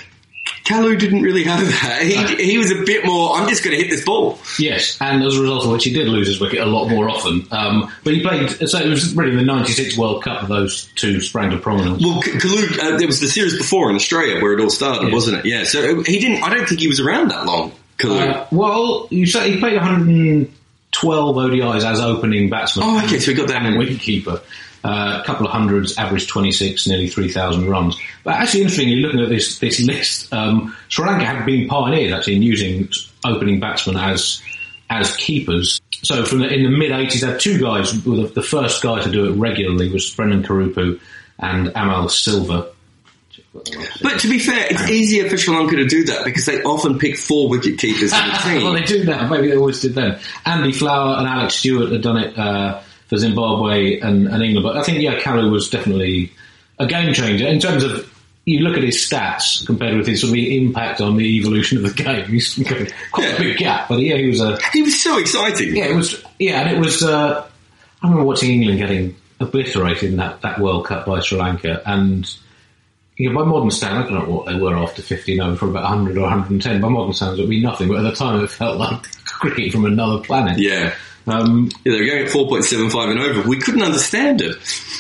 Kalu 0.70 1.00
didn't 1.00 1.24
really 1.24 1.44
have 1.46 1.60
that. 1.66 2.02
He, 2.04 2.52
he 2.52 2.58
was 2.60 2.70
a 2.70 2.84
bit 2.86 3.04
more, 3.06 3.36
I'm 3.36 3.50
just 3.50 3.64
going 3.64 3.76
to 3.76 3.82
hit 3.84 3.90
this 3.90 4.06
ball. 4.06 4.38
Yes, 4.60 4.98
and 5.02 5.24
as 5.24 5.36
a 5.36 5.42
result 5.42 5.66
of 5.66 5.72
which 5.72 5.84
he 5.84 5.92
did 5.92 6.08
lose 6.08 6.28
his 6.28 6.40
wicket 6.40 6.60
a 6.60 6.66
lot 6.66 6.88
more 6.90 7.10
often. 7.10 7.48
Um, 7.52 7.92
but 8.04 8.14
he 8.14 8.22
played, 8.22 8.50
so 8.70 8.78
it 8.80 8.88
was 8.88 9.16
really 9.16 9.36
the 9.36 9.42
96 9.44 9.98
World 9.98 10.24
Cup 10.24 10.48
those 10.48 10.86
two 10.96 11.22
sprang 11.22 11.50
to 11.50 11.58
prominence. 11.58 12.04
Well, 12.04 12.22
Kalu, 12.22 12.80
uh, 12.80 12.98
there 12.98 13.08
was 13.08 13.20
the 13.20 13.28
series 13.28 13.58
before 13.58 13.90
in 13.90 13.96
Australia 13.96 14.42
where 14.42 14.54
it 14.54 14.62
all 14.62 14.70
started, 14.70 15.08
Yeah. 15.08 15.14
wasn't 15.14 15.40
it? 15.40 15.46
Yeah. 15.46 15.64
So 15.64 16.04
he 16.04 16.20
didn't. 16.20 16.44
I 16.44 16.54
don't 16.54 16.68
think 16.70 16.80
he 16.82 16.88
was 16.88 17.00
around 17.00 17.32
that 17.32 17.46
long. 17.48 17.72
Kalu. 17.98 18.20
Uh, 18.30 18.46
well, 18.52 19.08
you 19.10 19.26
say 19.26 19.52
he 19.52 19.60
played 19.60 19.76
112 19.76 21.36
ODIs 21.36 21.84
as 21.84 22.00
opening 22.00 22.50
batsman. 22.50 22.86
oh, 22.88 23.04
okay. 23.06 23.20
So 23.20 23.32
we 23.32 23.36
got 23.38 23.48
that. 23.50 23.62
and 23.66 23.76
wicketkeeper. 23.78 24.42
Uh, 24.84 25.20
a 25.22 25.26
couple 25.26 25.46
of 25.46 25.52
hundreds, 25.52 25.98
average 25.98 26.28
26, 26.28 26.88
nearly 26.88 27.10
3,000 27.10 27.68
runs. 27.70 28.00
But 28.24 28.36
actually, 28.36 28.62
interestingly, 28.62 28.96
looking 28.98 29.20
at 29.20 29.28
this 29.28 29.60
this 29.60 29.82
list, 29.82 30.32
um, 30.34 30.74
Sri 30.88 31.06
Lanka 31.06 31.26
had 31.26 31.46
been 31.46 31.68
pioneers 31.68 32.14
actually 32.14 32.38
in 32.38 32.44
using 32.44 32.88
opening 33.26 33.60
batsmen 33.60 33.98
as 33.98 34.42
as 34.90 35.16
keepers. 35.18 35.82
So 36.02 36.24
from 36.24 36.40
the, 36.40 36.48
in 36.48 36.64
the 36.64 36.70
mid 36.70 36.92
80s, 36.92 37.20
they 37.20 37.28
had 37.28 37.40
two 37.40 37.60
guys. 37.60 38.04
The, 38.04 38.32
the 38.34 38.42
first 38.42 38.82
guy 38.82 39.02
to 39.02 39.12
do 39.12 39.26
it 39.26 39.34
regularly 39.34 39.92
was 39.92 40.10
Brendon 40.14 40.44
Kuruppu 40.44 41.00
and 41.38 41.68
Amal 41.76 42.08
Silva. 42.08 42.72
But 44.02 44.20
to 44.20 44.30
be 44.30 44.40
fair, 44.40 44.68
it's 44.70 44.90
easier 44.90 45.30
for 45.30 45.38
Sri 45.38 45.56
Lanka 45.56 45.76
to 45.78 45.88
do 45.88 46.06
that 46.06 46.24
because 46.24 46.46
they 46.46 46.62
often 46.62 47.00
pick 47.00 47.18
four 47.18 47.50
wicket 47.50 47.80
keepers 47.80 48.14
in 48.14 48.28
the 48.28 48.34
team. 48.44 48.64
well, 48.64 48.74
they 48.74 48.84
do 48.84 49.04
now. 49.04 49.28
Maybe 49.28 49.50
they 49.50 49.58
always 49.58 49.82
did 49.82 49.96
then. 49.96 50.20
Andy 50.46 50.72
Flower 50.72 51.18
and 51.18 51.28
Alex 51.28 51.56
Stewart 51.56 51.92
had 51.92 52.02
done 52.02 52.18
it 52.18 52.38
uh, 52.38 52.82
for 53.10 53.18
Zimbabwe 53.18 54.00
and, 54.00 54.28
and 54.28 54.42
England. 54.44 54.64
But 54.64 54.78
I 54.78 54.84
think, 54.84 55.02
yeah, 55.02 55.20
Kalu 55.20 55.52
was 55.52 55.70
definitely 55.70 56.32
a 56.78 56.86
game 56.88 57.14
changer 57.14 57.48
in 57.48 57.60
terms 57.60 57.84
of. 57.84 58.14
You 58.46 58.62
look 58.62 58.78
at 58.78 58.84
his 58.84 58.96
stats 58.96 59.64
compared 59.68 59.96
with 59.96 60.08
his 60.08 60.22
sort 60.22 60.32
of 60.32 60.38
impact 60.38 61.02
on 61.02 61.18
the 61.18 61.38
evolution 61.38 61.78
of 61.78 61.84
the 61.84 62.04
game. 62.04 62.26
He's 62.30 62.56
quite 63.12 63.28
Yeah. 63.28 63.36
a 63.36 63.38
big 63.38 63.58
gap, 63.58 63.90
but 63.90 64.00
yeah, 64.00 64.16
he 64.16 64.28
was 64.28 64.42
a 64.42 64.58
he 64.74 64.82
was 64.82 65.00
so 65.04 65.20
exciting. 65.20 65.76
yeah, 65.76 65.86
it 65.86 65.96
was 65.96 66.24
yeah, 66.40 66.62
and 66.62 66.72
it 66.76 66.80
was. 66.80 67.04
Uh, 67.04 67.46
I 68.02 68.08
remember 68.08 68.26
watching 68.26 68.50
England 68.50 68.80
getting 68.80 69.16
obliterated 69.40 70.12
in 70.12 70.18
that, 70.18 70.42
that 70.42 70.58
World 70.60 70.86
Cup 70.86 71.06
by 71.06 71.20
Sri 71.20 71.38
Lanka, 71.38 71.84
and 71.86 72.28
you 73.18 73.30
know, 73.32 73.40
by 73.40 73.46
modern 73.46 73.70
standards, 73.70 74.10
I 74.10 74.14
don't 74.16 74.28
know 74.30 74.36
what 74.38 74.46
they 74.48 74.56
were 74.56 74.76
after 74.76 75.04
15 75.04 75.42
over 75.42 75.56
for 75.56 75.70
about 75.70 75.84
100 75.84 76.18
or 76.18 76.22
110. 76.22 76.82
By 76.82 76.88
modern 76.90 77.14
standards, 77.14 77.40
it 77.40 77.44
would 77.44 77.50
be 77.52 77.62
nothing, 77.62 77.90
but 77.90 77.98
at 77.98 78.04
the 78.04 78.14
time, 78.14 78.44
it 78.44 78.50
felt 78.50 78.78
like 78.78 79.04
cricket 79.26 79.74
from 79.74 79.86
another 79.86 80.24
planet. 80.24 80.58
Yeah. 80.58 80.96
Um, 81.28 81.70
Yeah, 81.86 81.94
they 81.94 82.00
were 82.02 82.06
going 82.08 82.26
at 82.26 82.32
4.75 82.32 83.12
and 83.12 83.20
over. 83.20 83.48
We 83.48 83.60
couldn't 83.60 83.84
understand 83.84 84.42
it. 84.42 84.56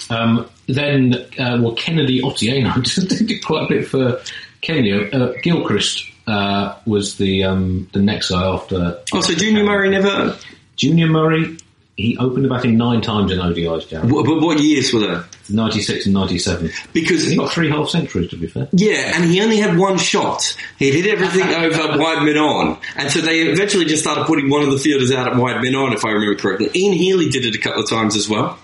um, 0.09 0.47
then, 0.67 1.15
uh, 1.39 1.57
well, 1.61 1.73
Kennedy 1.73 2.21
Otieno 2.21 2.73
did 3.27 3.43
quite 3.43 3.65
a 3.65 3.67
bit 3.67 3.87
for 3.87 4.21
Kenya. 4.61 5.09
Uh, 5.11 5.33
Gilchrist 5.41 6.05
uh, 6.27 6.75
was 6.85 7.17
the 7.17 7.43
um, 7.43 7.89
the 7.93 8.01
next 8.01 8.29
guy 8.29 8.43
after 8.45 8.99
Oh, 9.13 9.21
so 9.21 9.33
Junior 9.33 9.63
Murray 9.63 9.89
never. 9.89 10.37
Junior 10.75 11.07
Murray. 11.07 11.57
He 11.99 12.15
opened 12.17 12.45
the 12.45 12.49
batting 12.49 12.77
nine 12.77 13.01
times 13.01 13.29
in 13.29 13.39
ODIs, 13.39 13.89
Jarrod. 13.89 14.09
But 14.09 14.41
what 14.41 14.57
years 14.61 14.93
were 14.93 15.01
they? 15.01 15.21
96 15.49 16.05
and 16.05 16.13
97. 16.13 16.71
Because 16.93 17.27
He 17.27 17.35
got 17.35 17.51
three 17.51 17.69
half 17.69 17.89
centuries, 17.89 18.29
to 18.29 18.37
be 18.37 18.47
fair. 18.47 18.69
Yeah, 18.71 19.11
and 19.15 19.25
he 19.25 19.41
only 19.41 19.57
had 19.57 19.77
one 19.77 19.97
shot. 19.97 20.55
He 20.77 20.91
hit 20.91 21.05
everything 21.07 21.41
over 21.49 21.99
wide 21.99 22.23
mid 22.23 22.37
on. 22.37 22.77
And 22.95 23.11
so 23.11 23.19
they 23.19 23.41
eventually 23.41 23.83
just 23.83 24.01
started 24.01 24.25
putting 24.27 24.49
one 24.49 24.63
of 24.63 24.71
the 24.71 24.77
fielders 24.77 25.11
out 25.11 25.27
at 25.27 25.35
wide 25.35 25.61
mid 25.61 25.75
on, 25.75 25.91
if 25.91 26.05
I 26.05 26.11
remember 26.11 26.39
correctly. 26.39 26.69
Ian 26.73 26.93
Healy 26.93 27.27
did 27.27 27.45
it 27.45 27.55
a 27.55 27.59
couple 27.59 27.83
of 27.83 27.89
times 27.89 28.15
as 28.15 28.29
well. 28.29 28.57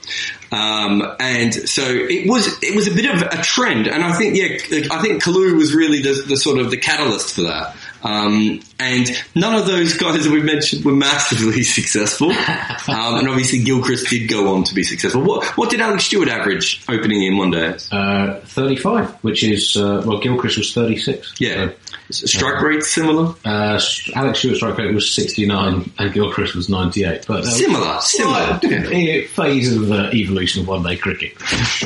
Um, 0.54 1.04
and 1.20 1.54
so 1.54 1.84
it 1.86 2.30
was, 2.30 2.64
it 2.64 2.74
was 2.74 2.88
a 2.88 2.92
bit 2.92 3.14
of 3.14 3.22
a 3.22 3.44
trend. 3.44 3.88
And 3.88 4.02
I 4.02 4.14
think, 4.14 4.38
yeah, 4.38 4.86
I 4.96 5.02
think 5.02 5.22
Kalu 5.22 5.58
was 5.58 5.76
really 5.76 6.02
the, 6.02 6.24
the 6.26 6.38
sort 6.38 6.60
of 6.60 6.72
the 6.72 6.78
catalyst 6.78 7.36
for 7.36 7.42
that. 7.42 7.76
Um, 8.02 8.62
and 8.80 9.10
none 9.36 9.56
of 9.56 9.66
those 9.68 9.96
guys 9.98 10.24
that 10.26 10.32
we 10.34 10.42
mentioned 10.42 10.84
were 10.86 10.92
massively 10.94 11.64
successful. 11.78 12.32
Um, 12.32 13.16
and 13.20 13.30
obviously 13.30 13.64
Gilchrist 13.64 14.10
did 14.10 14.28
go 14.28 14.54
on 14.56 14.64
to 14.66 14.76
be 14.76 14.84
successful. 14.84 15.22
What, 15.22 15.46
what 15.58 15.70
did 15.70 15.82
Alex 15.82 16.06
Stewart 16.06 16.28
average 16.28 16.84
opening 16.90 17.24
in 17.24 17.38
one 17.38 17.52
day? 17.52 17.78
Uh, 17.92 18.40
35, 18.42 19.24
which 19.24 19.44
is, 19.44 19.78
uh, 19.78 20.04
well, 20.06 20.20
Gilchrist 20.20 20.58
was 20.58 20.74
36. 20.74 21.36
Yeah. 21.40 21.72
Strike 22.12 22.62
rate 22.62 22.84
similar? 22.84 23.34
Uh, 23.44 23.80
Alex 24.16 24.40
Stewart's 24.40 24.60
strike 24.60 24.78
rate 24.78 24.94
was 24.94 25.12
69 25.14 25.92
and 25.98 26.14
Gilchrist 26.14 26.54
was 26.56 26.70
98. 26.70 27.26
But, 27.28 27.40
uh, 27.40 27.50
Similar, 27.50 28.00
similar. 28.02 28.60
slight, 28.60 28.64
Yeah. 28.64 29.22
phase 29.28 29.76
of 29.76 29.92
uh, 29.92 30.12
evolution 30.14 30.62
of 30.62 30.68
one 30.68 30.84
day 30.84 30.98
cricket. 30.98 31.34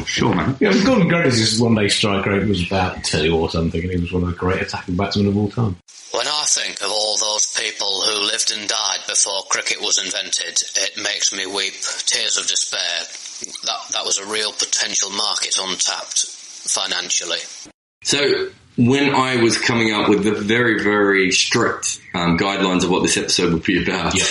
Sure, 0.09 0.33
man. 0.33 0.57
Yeah, 0.59 0.73
Gordon 0.83 1.07
Grady's 1.07 1.59
one 1.61 1.75
day 1.75 1.87
strike 1.87 2.25
rate 2.25 2.47
was 2.47 2.65
about 2.65 3.03
two 3.03 3.35
or 3.35 3.49
something, 3.49 3.81
and 3.81 3.91
he 3.91 3.97
was 3.99 4.11
one 4.11 4.23
of 4.23 4.29
the 4.29 4.35
great 4.35 4.61
attacking 4.61 4.95
batsmen 4.95 5.27
of 5.27 5.37
all 5.37 5.49
time. 5.49 5.75
When 6.11 6.25
I 6.27 6.43
think 6.47 6.78
of 6.81 6.91
all 6.91 7.17
those 7.17 7.45
people 7.59 8.01
who 8.05 8.25
lived 8.25 8.51
and 8.51 8.67
died 8.67 8.99
before 9.07 9.41
cricket 9.49 9.81
was 9.81 9.97
invented, 9.97 10.61
it 10.75 10.97
makes 11.01 11.33
me 11.33 11.45
weep 11.45 11.73
tears 12.05 12.37
of 12.37 12.47
despair. 12.47 13.05
That 13.65 13.79
that 13.93 14.05
was 14.05 14.17
a 14.17 14.25
real 14.25 14.51
potential 14.51 15.09
market 15.11 15.57
untapped 15.59 16.25
financially. 16.27 17.39
So 18.03 18.49
when 18.77 19.13
I 19.13 19.41
was 19.41 19.57
coming 19.59 19.93
up 19.93 20.09
with 20.09 20.23
the 20.23 20.31
very, 20.33 20.81
very 20.83 21.31
strict 21.31 21.99
um, 22.13 22.37
guidelines 22.37 22.83
of 22.83 22.89
what 22.89 23.01
this 23.03 23.17
episode 23.17 23.53
would 23.53 23.63
be 23.63 23.83
about, 23.83 24.15
Yeah. 24.15 24.23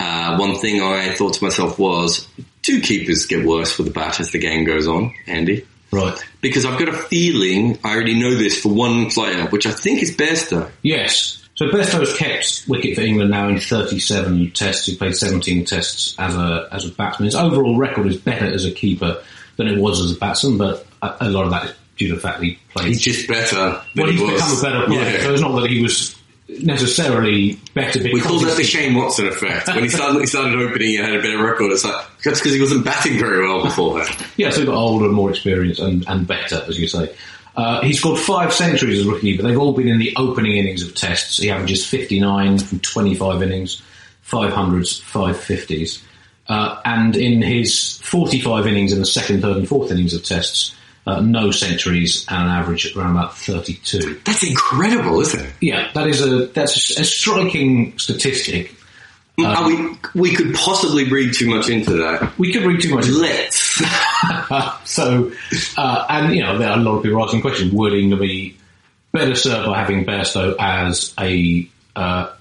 uh, 0.00 0.36
one 0.38 0.56
thing 0.56 0.80
I 0.82 1.12
thought 1.14 1.34
to 1.34 1.44
myself 1.44 1.78
was, 1.78 2.26
do 2.62 2.80
keepers 2.80 3.26
get 3.26 3.44
worse 3.44 3.76
with 3.76 3.86
the 3.88 3.92
bat 3.92 4.20
as 4.20 4.30
the 4.30 4.38
game 4.38 4.64
goes 4.64 4.86
on, 4.86 5.12
Andy? 5.26 5.66
Right. 5.90 6.18
Because 6.40 6.64
I've 6.64 6.78
got 6.78 6.88
a 6.88 6.94
feeling 6.96 7.78
I 7.84 7.94
already 7.94 8.18
know 8.18 8.34
this 8.34 8.58
for 8.62 8.70
one 8.72 9.10
player, 9.10 9.46
which 9.48 9.66
I 9.66 9.72
think 9.72 10.02
is 10.02 10.16
Bairstow. 10.16 10.70
Yes. 10.80 11.41
So 11.54 11.68
Bairstow's 11.68 12.16
kept 12.16 12.64
wicket 12.66 12.94
for 12.94 13.02
England 13.02 13.30
now 13.30 13.48
in 13.48 13.58
37 13.60 14.52
tests. 14.52 14.86
He 14.86 14.96
played 14.96 15.16
17 15.16 15.64
tests 15.66 16.14
as 16.18 16.34
a 16.34 16.68
as 16.72 16.86
a 16.86 16.90
batsman. 16.90 17.26
His 17.26 17.34
overall 17.34 17.76
record 17.76 18.06
is 18.06 18.16
better 18.16 18.46
as 18.46 18.64
a 18.64 18.70
keeper 18.70 19.22
than 19.56 19.68
it 19.68 19.78
was 19.78 20.00
as 20.00 20.16
a 20.16 20.18
batsman, 20.18 20.56
but 20.56 20.86
a, 21.02 21.16
a 21.20 21.28
lot 21.28 21.44
of 21.44 21.50
that 21.50 21.64
is 21.66 21.74
due 21.98 22.08
to 22.08 22.14
the 22.14 22.20
fact 22.20 22.40
that 22.40 22.46
he 22.46 22.58
played. 22.70 22.88
He's 22.88 23.02
just 23.02 23.28
better. 23.28 23.82
than 23.94 24.04
well, 24.04 24.06
he 24.06 24.12
he's 24.12 24.20
was. 24.22 24.32
become 24.32 24.58
a 24.58 24.62
better 24.62 24.86
player. 24.86 25.12
Yeah. 25.12 25.22
So 25.22 25.32
it's 25.34 25.42
not 25.42 25.60
that 25.60 25.70
he 25.70 25.82
was 25.82 26.16
necessarily 26.60 27.58
better 27.74 28.02
because 28.02 28.12
We 28.12 28.20
call 28.20 28.38
that 28.40 28.56
the 28.56 28.64
Shane 28.64 28.94
Watson 28.94 29.26
effect. 29.26 29.68
When 29.68 29.84
he 29.84 29.88
started, 29.88 30.20
he 30.20 30.26
started 30.26 30.54
opening 30.54 30.96
and 30.96 31.06
had 31.06 31.14
a 31.16 31.22
better 31.22 31.42
record, 31.42 31.72
it's 31.72 31.84
like, 31.84 32.04
that's 32.24 32.40
because 32.40 32.54
he 32.54 32.60
wasn't 32.60 32.84
batting 32.84 33.18
very 33.18 33.46
well 33.46 33.62
beforehand. 33.62 34.14
Yeah, 34.36 34.50
so 34.50 34.60
he 34.60 34.66
got 34.66 34.74
older, 34.74 35.08
more 35.08 35.30
experienced, 35.30 35.80
and, 35.80 36.04
and 36.08 36.26
better, 36.26 36.62
as 36.66 36.78
you 36.78 36.88
say. 36.88 37.14
Uh, 37.54 37.82
he 37.82 37.92
scored 37.92 38.18
five 38.18 38.52
centuries 38.52 39.00
as 39.00 39.06
a 39.06 39.10
rookie, 39.10 39.36
but 39.36 39.44
they've 39.44 39.58
all 39.58 39.74
been 39.74 39.88
in 39.88 39.98
the 39.98 40.14
opening 40.16 40.56
innings 40.56 40.82
of 40.82 40.94
tests. 40.94 41.38
He 41.38 41.50
averages 41.50 41.86
59 41.86 42.58
from 42.58 42.80
25 42.80 43.42
innings, 43.42 43.82
500s, 44.26 45.02
550s. 45.02 46.02
Uh, 46.48 46.80
and 46.84 47.14
in 47.16 47.42
his 47.42 47.98
45 47.98 48.66
innings 48.66 48.92
in 48.92 48.98
the 48.98 49.06
second, 49.06 49.42
third, 49.42 49.58
and 49.58 49.68
fourth 49.68 49.90
innings 49.90 50.14
of 50.14 50.24
tests, 50.24 50.74
uh, 51.06 51.20
no 51.20 51.50
centuries 51.50 52.24
and 52.28 52.44
an 52.44 52.48
average 52.48 52.96
around 52.96 53.16
about 53.16 53.36
32. 53.36 54.20
That's 54.24 54.44
incredible, 54.44 55.20
isn't 55.20 55.40
it? 55.40 55.52
Yeah, 55.60 55.90
that 55.94 56.06
is 56.06 56.20
a 56.20 56.46
that's 56.46 56.98
a 56.98 57.04
striking 57.04 57.98
statistic. 57.98 58.74
Are 59.38 59.66
we, 59.66 59.96
we 60.14 60.34
could 60.34 60.54
possibly 60.54 61.10
read 61.10 61.34
too 61.34 61.48
much 61.48 61.68
into 61.68 61.94
that. 61.94 62.38
We 62.38 62.52
could 62.52 62.64
read 62.64 62.82
too 62.82 62.94
much. 62.94 63.08
Let's. 63.08 63.61
so, 64.84 65.32
uh, 65.76 66.06
and 66.08 66.34
you 66.34 66.42
know, 66.42 66.58
there 66.58 66.70
are 66.70 66.78
a 66.78 66.82
lot 66.82 66.98
of 66.98 67.02
people 67.02 67.22
asking 67.22 67.40
the 67.40 67.48
question: 67.48 67.74
Would 67.74 67.94
England 67.94 68.20
be 68.20 68.56
better 69.12 69.34
served 69.34 69.66
by 69.66 69.78
having 69.80 70.04
Bairstow 70.04 70.54
as 70.58 71.14
a 71.18 71.68
uh, 71.96 72.32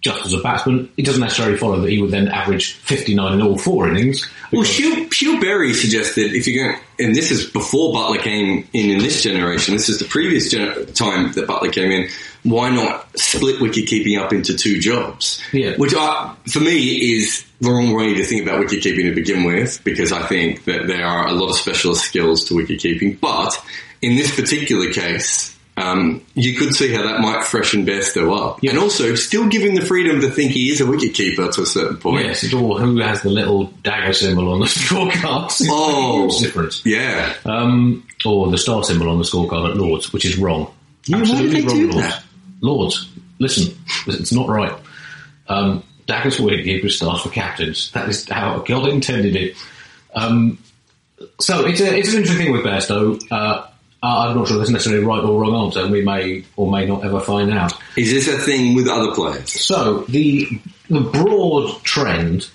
just 0.00 0.24
as 0.26 0.32
a 0.32 0.40
batsman? 0.40 0.90
It 0.96 1.04
doesn't 1.04 1.20
necessarily 1.20 1.56
follow 1.58 1.80
that 1.80 1.90
he 1.90 2.00
would 2.00 2.10
then 2.10 2.28
average 2.28 2.74
59 2.74 3.34
in 3.34 3.42
all 3.42 3.58
four 3.58 3.88
innings. 3.88 4.28
Well, 4.52 4.62
because- 4.62 4.76
Shield 5.20 5.42
Berry 5.42 5.74
suggested 5.74 6.32
if 6.32 6.46
you're 6.46 6.64
going, 6.64 6.80
and 6.98 7.14
this 7.14 7.30
is 7.30 7.44
before 7.44 7.92
Buttler 7.92 8.18
came 8.18 8.66
in 8.72 8.88
in 8.88 9.00
this 9.00 9.22
generation. 9.22 9.74
This 9.74 9.90
is 9.90 9.98
the 9.98 10.06
previous 10.06 10.50
gener- 10.50 10.94
time 10.94 11.32
that 11.32 11.46
Buttler 11.46 11.70
came 11.70 11.90
in. 11.90 12.08
Why 12.42 12.70
not 12.70 13.06
split 13.18 13.60
wicket 13.60 13.86
keeping 13.86 14.16
up 14.16 14.32
into 14.32 14.56
two 14.56 14.80
jobs? 14.80 15.42
Yeah. 15.52 15.76
Which 15.76 15.92
I, 15.94 16.34
for 16.50 16.60
me 16.60 17.18
is 17.18 17.44
the 17.60 17.68
wrong 17.70 17.92
way 17.92 18.14
to 18.14 18.24
think 18.24 18.44
about 18.44 18.60
wicket 18.60 18.82
keeping 18.82 19.04
to 19.04 19.14
begin 19.14 19.44
with, 19.44 19.84
because 19.84 20.10
I 20.10 20.22
think 20.22 20.64
that 20.64 20.86
there 20.86 21.04
are 21.04 21.26
a 21.26 21.32
lot 21.32 21.50
of 21.50 21.56
specialist 21.56 22.02
skills 22.02 22.46
to 22.46 22.54
wicket 22.54 22.80
keeping. 22.80 23.16
But 23.16 23.62
in 24.00 24.16
this 24.16 24.34
particular 24.34 24.90
case, 24.90 25.54
um, 25.80 26.22
you 26.34 26.56
could 26.56 26.74
see 26.74 26.92
how 26.92 27.02
that 27.02 27.20
might 27.20 27.44
freshen 27.44 27.86
Bairstow 27.86 28.36
up, 28.38 28.60
and 28.62 28.78
also 28.78 29.14
still 29.14 29.48
giving 29.48 29.74
the 29.74 29.80
freedom 29.80 30.20
to 30.20 30.30
think 30.30 30.52
he 30.52 30.70
is 30.70 30.80
a 30.80 30.86
wicket 30.86 31.14
keeper 31.14 31.48
to 31.50 31.62
a 31.62 31.66
certain 31.66 31.96
point. 31.96 32.24
Yes, 32.26 32.44
it's 32.44 32.54
all 32.54 32.78
who 32.78 32.98
has 32.98 33.22
the 33.22 33.30
little 33.30 33.64
dagger 33.82 34.12
symbol 34.12 34.52
on 34.52 34.60
the 34.60 34.66
scorecard. 34.66 35.46
It's 35.46 35.66
Oh. 35.70 36.40
difference. 36.40 36.82
Yeah. 36.84 37.34
Um, 37.44 38.06
or 38.24 38.50
the 38.50 38.58
star 38.58 38.84
symbol 38.84 39.08
on 39.08 39.18
the 39.18 39.24
scorecard 39.24 39.70
at 39.70 39.76
Lords, 39.76 40.12
which 40.12 40.24
is 40.24 40.36
wrong. 40.38 40.72
Yeah, 41.06 41.18
Absolutely 41.18 41.62
wrong, 41.62 41.74
do 41.76 41.90
Lords. 41.90 41.96
that? 42.08 42.22
Lords, 42.60 43.08
listen, 43.38 43.74
it's 44.06 44.32
not 44.32 44.48
right. 44.48 44.72
Um, 45.48 45.82
daggers 46.06 46.36
for 46.36 46.42
wicketkeepers, 46.44 46.92
stars 46.92 47.22
for 47.22 47.30
captains. 47.30 47.90
That 47.92 48.08
is 48.08 48.28
how 48.28 48.58
God 48.58 48.88
intended 48.90 49.34
it. 49.36 49.56
Um, 50.14 50.58
so 51.40 51.64
it's, 51.66 51.80
a, 51.80 51.96
it's 51.96 52.12
an 52.12 52.18
interesting 52.18 52.44
thing 52.46 52.52
with 52.52 52.64
Bairstow. 52.64 53.20
Uh, 53.30 53.66
I'm 54.02 54.36
not 54.36 54.48
sure 54.48 54.56
there's 54.56 54.70
necessarily 54.70 55.02
a 55.04 55.06
right 55.06 55.22
or 55.22 55.40
wrong 55.40 55.66
answer, 55.66 55.80
and 55.82 55.90
we 55.92 56.02
may 56.02 56.44
or 56.56 56.70
may 56.70 56.86
not 56.86 57.04
ever 57.04 57.20
find 57.20 57.52
out. 57.52 57.72
Is 57.96 58.10
this 58.10 58.28
a 58.28 58.38
thing 58.38 58.74
with 58.74 58.88
other 58.88 59.12
players? 59.14 59.52
So 59.52 60.04
the 60.08 60.48
the 60.88 61.00
broad 61.00 61.82
trend 61.82 62.48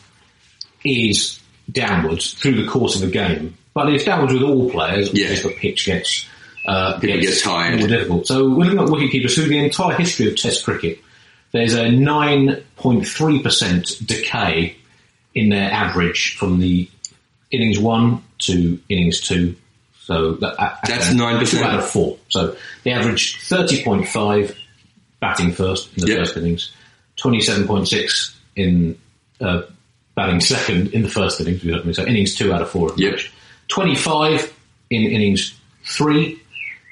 is 0.83 1.39
downwards 1.71 2.33
through 2.33 2.63
the 2.63 2.67
course 2.69 2.95
of 2.95 3.07
a 3.07 3.11
game, 3.11 3.55
but 3.73 3.89
it's 3.93 4.03
downwards 4.05 4.33
with 4.33 4.43
all 4.43 4.69
players 4.71 5.11
Yeah. 5.13 5.27
because 5.29 5.43
the 5.43 5.51
pitch 5.51 5.85
gets 5.85 6.25
uh, 6.65 6.99
People 6.99 7.21
gets 7.21 7.41
tired. 7.43 7.77
more 7.79 7.87
difficult. 7.87 8.25
So 8.27 8.49
we're 8.49 8.65
looking 8.65 8.79
at 8.79 8.87
wicketkeepers 8.87 9.35
through 9.35 9.45
the 9.49 9.59
entire 9.59 9.95
history 9.95 10.27
of 10.27 10.35
Test 10.35 10.63
cricket. 10.65 10.99
There's 11.51 11.75
a 11.75 11.85
9.3% 12.83 14.05
decay 14.05 14.75
in 15.33 15.49
their 15.49 15.71
average 15.71 16.35
from 16.37 16.59
the 16.59 16.89
innings 17.51 17.77
one 17.79 18.23
to 18.39 18.79
innings 18.89 19.19
two. 19.21 19.55
So 20.05 20.33
that, 20.35 20.55
uh, 20.61 20.75
That's 20.87 21.09
9%. 21.09 21.61
Out 21.63 21.79
of 21.79 21.89
four. 21.89 22.17
So 22.29 22.55
the 22.83 22.91
average 22.91 23.39
30.5 23.41 24.55
batting 25.19 25.51
first 25.51 25.89
in 25.97 26.01
the 26.05 26.09
Yep. 26.11 26.17
first 26.19 26.37
innings, 26.37 26.71
27.6 27.17 28.31
in 28.55 28.97
uh, 29.41 29.63
batting 30.15 30.39
second 30.41 30.93
in 30.93 31.01
the 31.03 31.09
first 31.09 31.41
innings. 31.41 31.95
So 31.97 32.05
innings 32.05 32.35
two 32.35 32.53
out 32.53 32.61
of 32.61 32.69
four. 32.69 32.91
Yep. 32.97 33.19
25 33.67 34.53
in 34.91 35.01
innings 35.03 35.55
three 35.83 36.39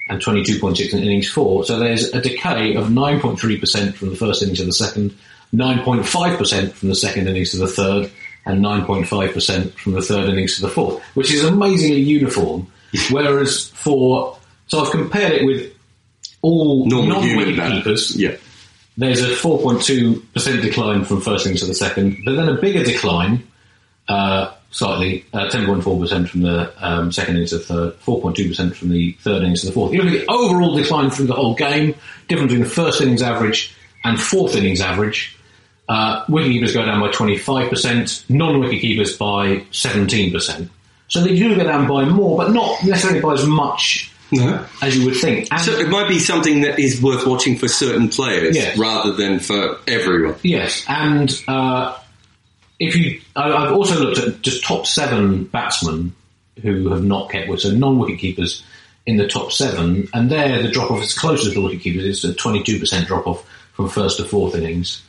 and 0.09 0.21
22.6 0.21 0.93
in 0.93 0.99
innings 1.03 1.29
four. 1.29 1.63
So 1.65 1.79
there's 1.79 2.13
a 2.13 2.21
decay 2.21 2.75
of 2.75 2.87
9.3% 2.87 3.93
from 3.93 4.09
the 4.09 4.15
first 4.15 4.41
innings 4.41 4.57
to 4.59 4.65
the 4.65 4.73
second, 4.73 5.15
9.5% 5.53 6.71
from 6.73 6.89
the 6.89 6.95
second 6.95 7.27
innings 7.27 7.51
to 7.51 7.57
the 7.57 7.67
third, 7.67 8.11
and 8.45 8.63
9.5% 8.63 9.71
from 9.73 9.93
the 9.93 10.01
third 10.01 10.27
innings 10.29 10.55
to 10.55 10.61
the 10.63 10.69
fourth, 10.69 11.01
which 11.15 11.31
is 11.31 11.43
amazingly 11.43 12.01
uniform. 12.01 12.67
Whereas 13.11 13.69
for, 13.69 14.37
so 14.67 14.79
I've 14.83 14.91
compared 14.91 15.33
it 15.33 15.45
with 15.45 15.73
all 16.41 16.85
Normal 16.87 17.21
human 17.21 17.55
keepers, 17.55 18.15
Yeah. 18.15 18.35
there's 18.97 19.21
a 19.21 19.29
4.2% 19.35 20.61
decline 20.61 21.05
from 21.05 21.21
first 21.21 21.45
innings 21.45 21.61
to 21.61 21.67
the 21.67 21.73
second, 21.75 22.17
but 22.25 22.35
then 22.35 22.49
a 22.49 22.55
bigger 22.55 22.83
decline, 22.83 23.43
uh, 24.07 24.51
slightly, 24.71 25.25
uh, 25.33 25.49
10.4% 25.49 26.27
from 26.27 26.41
the 26.41 26.71
um, 26.79 27.11
second 27.11 27.35
innings 27.35 27.51
to 27.51 27.57
the 27.59 27.63
third, 27.63 27.93
4.2% 28.05 28.75
from 28.75 28.89
the 28.89 29.13
third 29.21 29.43
innings 29.43 29.61
to 29.61 29.67
the 29.67 29.71
fourth. 29.73 29.93
You 29.93 30.01
look 30.03 30.13
at 30.13 30.25
the 30.27 30.31
overall 30.31 30.75
decline 30.75 31.09
through 31.09 31.27
the 31.27 31.33
whole 31.33 31.55
game, 31.55 31.95
difference 32.27 32.51
between 32.51 32.63
the 32.67 32.69
first 32.73 33.01
innings 33.01 33.21
average 33.21 33.73
and 34.03 34.19
fourth 34.19 34.55
innings 34.55 34.81
average. 34.81 35.37
Uh, 35.87 36.25
wicketkeepers 36.25 36.73
go 36.73 36.85
down 36.85 36.99
by 37.01 37.09
25%, 37.09 38.29
non-wicketkeepers 38.29 39.17
by 39.17 39.57
17%. 39.71 40.69
So 41.13 41.21
they 41.21 41.35
do 41.35 41.55
go 41.55 41.63
down 41.63 41.87
by 41.87 42.05
more, 42.05 42.35
but 42.37 42.51
not 42.51 42.83
necessarily 42.83 43.21
by 43.21 43.33
as 43.33 43.45
much 43.45 44.09
No. 44.31 44.65
as 44.81 44.97
you 44.97 45.05
would 45.05 45.15
think. 45.15 45.47
And 45.51 45.61
So 45.61 45.73
it 45.73 45.87
might 45.87 46.07
be 46.09 46.17
something 46.17 46.61
that 46.61 46.79
is 46.79 46.99
worth 47.03 47.27
watching 47.27 47.55
for 47.55 47.67
certain 47.67 48.09
players 48.09 48.55
Yes. 48.55 48.75
rather 48.79 49.11
than 49.13 49.39
for 49.39 49.77
everyone. 49.87 50.35
Yes, 50.41 50.83
and 50.87 51.31
uh, 51.47 51.95
if 52.79 52.95
you, 52.95 53.21
I, 53.35 53.51
I've 53.53 53.73
also 53.73 53.99
looked 54.03 54.17
at 54.17 54.41
just 54.41 54.63
top 54.63 54.87
seven 54.87 55.43
batsmen 55.43 56.15
who 56.63 56.89
have 56.89 57.03
not 57.03 57.29
kept 57.29 57.47
with, 57.47 57.59
so 57.61 57.69
non-wicket 57.69 58.17
keepers 58.17 58.63
in 59.05 59.17
the 59.17 59.27
top 59.27 59.51
seven, 59.51 60.07
and 60.15 60.31
there 60.31 60.63
the 60.63 60.69
drop 60.71 60.89
off 60.89 61.03
is 61.03 61.13
closer 61.13 61.49
to 61.49 61.53
the 61.53 61.61
wicket 61.61 61.81
keepers. 61.81 62.05
It's 62.05 62.23
a 62.23 62.33
twenty-two 62.33 62.79
percent 62.79 63.07
drop 63.07 63.27
off 63.27 63.45
from 63.73 63.87
first 63.87 64.17
to 64.17 64.23
fourth 64.23 64.55
innings, 64.55 65.03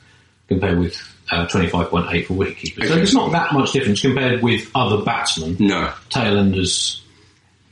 compared 0.49 0.79
with 0.79 0.97
uh, 1.35 1.47
twenty-five 1.49 1.89
point 1.91 2.07
eight 2.13 2.27
for 2.27 2.35
wicket 2.35 2.57
keepers. 2.57 2.89
So 2.89 2.95
Okay. 2.95 3.03
it's 3.03 3.15
not 3.15 3.33
that 3.33 3.53
much 3.53 3.73
difference 3.73 4.01
compared 4.01 4.43
with 4.43 4.71
other 4.75 5.03
batsmen. 5.05 5.57
No. 5.59 5.93
Tailenders 6.11 7.01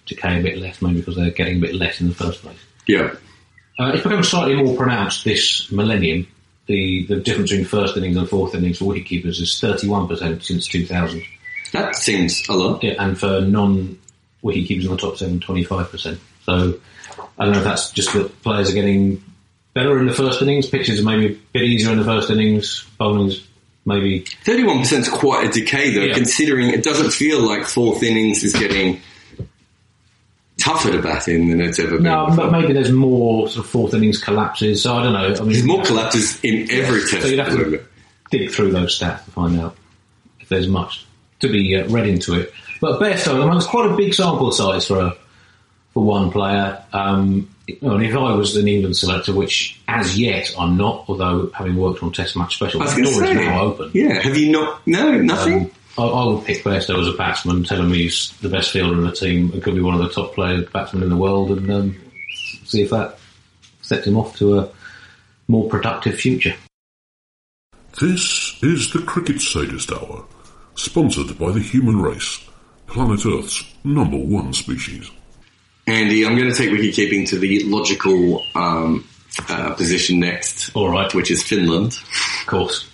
decay 0.06 0.40
a 0.40 0.42
bit 0.42 0.58
less, 0.58 0.82
maybe 0.82 1.00
because 1.00 1.16
they're 1.16 1.30
getting 1.30 1.58
a 1.58 1.60
bit 1.60 1.74
less 1.74 2.00
in 2.00 2.08
the 2.08 2.14
first 2.14 2.42
place. 2.42 2.58
Yeah. 2.86 3.14
Uh, 3.78 3.92
it's 3.94 4.02
become 4.02 4.22
slightly 4.22 4.54
more 4.62 4.76
pronounced 4.76 5.24
this 5.24 5.70
millennium. 5.72 6.26
The 6.66 7.06
the 7.06 7.16
difference 7.16 7.50
between 7.50 7.66
first 7.66 7.96
innings 7.96 8.16
and 8.16 8.28
fourth 8.28 8.54
innings 8.54 8.78
for 8.78 8.84
wicketkeepers 8.94 9.40
is 9.40 9.58
31% 9.60 10.42
since 10.42 10.66
2000. 10.66 11.22
That 11.72 11.96
seems 11.96 12.46
a 12.48 12.52
lot. 12.52 12.82
Yeah, 12.84 12.94
and 12.98 13.18
for 13.18 13.40
non 13.40 13.98
wicketkeepers 14.44 14.84
in 14.84 14.90
the 14.90 14.96
top 14.96 15.16
seven, 15.16 15.40
25%. 15.40 16.18
So 16.44 16.80
I 17.38 17.44
don't 17.44 17.52
know 17.52 17.58
if 17.58 17.64
that's 17.64 17.90
just 17.92 18.12
that 18.12 18.42
players 18.42 18.70
are 18.70 18.74
getting 18.74 19.22
better 19.74 19.98
in 19.98 20.06
the 20.06 20.12
first 20.12 20.42
innings, 20.42 20.68
pitches 20.68 21.00
are 21.00 21.04
maybe 21.04 21.34
a 21.34 21.38
bit 21.52 21.62
easier 21.62 21.92
in 21.92 21.98
the 21.98 22.04
first 22.04 22.28
innings, 22.30 22.84
bowling's 22.98 23.46
maybe. 23.84 24.20
31% 24.44 24.92
is 25.00 25.08
quite 25.08 25.48
a 25.48 25.52
decay 25.52 25.90
though, 25.94 26.02
Yeah. 26.02 26.14
considering 26.14 26.70
it 26.70 26.82
doesn't 26.82 27.10
feel 27.12 27.40
like 27.40 27.66
fourth 27.66 28.02
innings 28.02 28.42
is 28.44 28.52
getting 28.54 29.00
tougher 30.58 30.92
to 30.92 31.02
bat 31.02 31.28
in 31.28 31.48
than 31.48 31.60
it's 31.60 31.78
ever 31.78 31.92
been. 31.96 32.04
No, 32.04 32.26
before. 32.26 32.44
but 32.44 32.52
maybe 32.60 32.72
there's 32.72 32.92
more 32.92 33.48
sort 33.48 33.64
of 33.64 33.70
fourth 33.70 33.94
innings 33.94 34.18
collapses. 34.22 34.82
So 34.82 34.94
I 34.96 35.02
don't 35.02 35.12
know. 35.12 35.26
I 35.26 35.40
mean, 35.40 35.48
There's 35.52 35.64
more 35.64 35.84
collapses 35.84 36.38
in 36.44 36.70
every 36.70 37.00
Yes. 37.00 37.10
test 37.10 37.22
So 37.22 37.28
you'd 37.28 37.38
have 37.38 37.52
to 37.54 37.80
dig 38.30 38.50
through 38.50 38.70
those 38.72 38.98
stats 38.98 39.24
to 39.24 39.30
find 39.32 39.58
out 39.60 39.76
if 40.40 40.48
there's 40.48 40.68
much 40.68 41.04
to 41.40 41.48
be 41.48 41.74
uh, 41.76 41.86
read 41.88 42.06
into 42.06 42.34
it. 42.34 42.52
But 42.80 43.00
Bairstow, 43.00 43.42
I 43.42 43.46
mean, 43.46 43.56
it's 43.56 43.66
quite 43.66 43.90
a 43.90 43.96
big 43.96 44.14
sample 44.14 44.52
size 44.52 44.86
for 44.86 44.98
a, 45.00 45.16
for 45.94 46.04
one 46.04 46.30
player. 46.30 46.82
Um, 46.92 47.48
you 47.66 47.78
know, 47.80 47.94
and 47.94 48.04
if 48.04 48.14
I 48.14 48.34
was 48.34 48.56
an 48.56 48.66
England 48.66 48.96
selector, 48.96 49.32
which 49.32 49.80
as 49.88 50.18
yet 50.18 50.52
I'm 50.58 50.76
not, 50.76 51.04
although 51.08 51.50
having 51.50 51.76
worked 51.76 52.02
on 52.02 52.12
Test 52.12 52.36
match 52.36 52.56
special, 52.56 52.82
I 52.82 52.84
was 52.84 52.94
that 52.94 53.04
door 53.04 53.24
is 53.24 53.34
now 53.34 53.62
open. 53.62 53.90
yeah, 53.94 54.20
have 54.20 54.36
you 54.36 54.50
not? 54.50 54.86
No, 54.86 55.18
nothing. 55.20 55.54
Um, 55.54 55.70
I, 55.98 56.02
I 56.04 56.26
would 56.26 56.44
pick 56.44 56.64
Bairstow 56.64 57.00
as 57.00 57.08
a 57.08 57.16
batsman, 57.16 57.64
tell 57.64 57.80
him 57.80 57.92
he's 57.92 58.30
the 58.40 58.48
best 58.48 58.70
fielder 58.70 58.94
in 58.94 59.04
the 59.04 59.12
team, 59.12 59.52
and 59.52 59.62
could 59.62 59.74
be 59.74 59.80
one 59.82 59.94
of 59.94 60.00
the 60.00 60.08
top 60.08 60.34
player 60.34 60.62
batsmen 60.62 61.02
in 61.02 61.10
the 61.10 61.16
world, 61.16 61.50
and 61.50 61.70
um, 61.70 62.00
see 62.64 62.82
if 62.82 62.90
that 62.90 63.18
sets 63.82 64.06
him 64.06 64.16
off 64.16 64.36
to 64.38 64.58
a 64.58 64.70
more 65.48 65.68
productive 65.68 66.16
future. 66.16 66.54
This 68.00 68.58
is 68.62 68.90
the 68.92 69.02
Cricket 69.02 69.40
Sadist 69.40 69.92
Hour, 69.92 70.24
sponsored 70.74 71.38
by 71.38 71.52
the 71.52 71.60
human 71.60 72.00
race, 72.00 72.42
planet 72.86 73.26
Earth's 73.26 73.62
number 73.84 74.16
one 74.16 74.54
species. 74.54 75.10
Andy, 75.86 76.24
I'm 76.24 76.36
going 76.36 76.50
to 76.50 76.54
take 76.54 76.70
wicket 76.70 76.94
keeping 76.94 77.26
to 77.26 77.38
the 77.38 77.64
logical 77.64 78.44
um, 78.54 79.06
uh, 79.48 79.74
position 79.74 80.20
next. 80.20 80.74
All 80.76 80.90
right. 80.90 81.12
Which 81.14 81.30
is 81.30 81.42
Finland. 81.42 81.92
Of 82.40 82.46
course. 82.46 82.88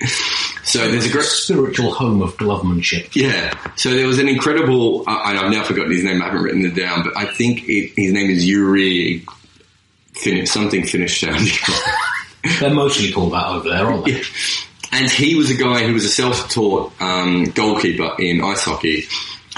So 0.63 0.87
there's 0.91 1.07
a 1.07 1.11
great. 1.11 1.25
spiritual 1.25 1.93
home 1.93 2.23
of 2.23 2.37
glovemanship. 2.37 3.15
Yeah. 3.15 3.59
So 3.77 3.91
there 3.91 4.07
was 4.07 4.19
an 4.19 4.29
incredible, 4.29 5.03
uh, 5.07 5.19
I've 5.25 5.51
now 5.51 5.65
forgotten 5.65 5.93
his 5.93 6.05
name, 6.05 6.21
I 6.21 6.27
haven't 6.27 6.43
written 6.43 6.65
it 6.65 6.75
down, 6.75 7.05
but 7.05 7.17
I 7.17 7.27
think 7.27 7.69
it, 7.69 7.93
his 7.97 8.13
name 8.13 8.31
is 8.31 8.47
Yuri 8.47 9.25
Finnish, 10.15 10.51
something 10.51 10.85
Finnish 10.85 11.21
sounding. 11.21 11.55
They're 12.61 12.75
mostly 12.75 13.11
called 13.13 13.33
that 13.33 13.47
over 13.47 13.69
there, 13.69 13.87
aren't 13.87 14.05
they? 14.05 14.13
Yeah. 14.13 14.23
And 14.93 15.11
he 15.11 15.35
was 15.35 15.51
a 15.51 15.57
guy 15.57 15.87
who 15.87 15.95
was 15.95 16.05
a 16.05 16.09
self-taught 16.09 16.93
um, 17.01 17.45
goalkeeper 17.45 18.15
in 18.19 18.43
ice 18.43 18.65
hockey 18.65 19.05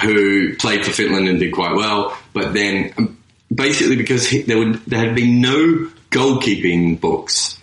who 0.02 0.56
played 0.56 0.84
for 0.84 0.92
Finland 0.92 1.28
and 1.28 1.38
did 1.38 1.52
quite 1.52 1.74
well. 1.74 2.16
But 2.32 2.52
then, 2.52 3.18
basically, 3.52 3.96
because 3.96 4.26
he, 4.26 4.42
there, 4.42 4.58
would, 4.58 4.84
there 4.86 5.00
had 5.00 5.14
been 5.14 5.40
no 5.40 5.90
goalkeeping 6.10 7.00
books 7.00 7.58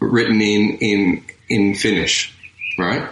written 0.00 0.40
in 0.40 0.78
in 0.78 1.24
in 1.48 1.74
Finnish, 1.74 2.34
right? 2.78 3.10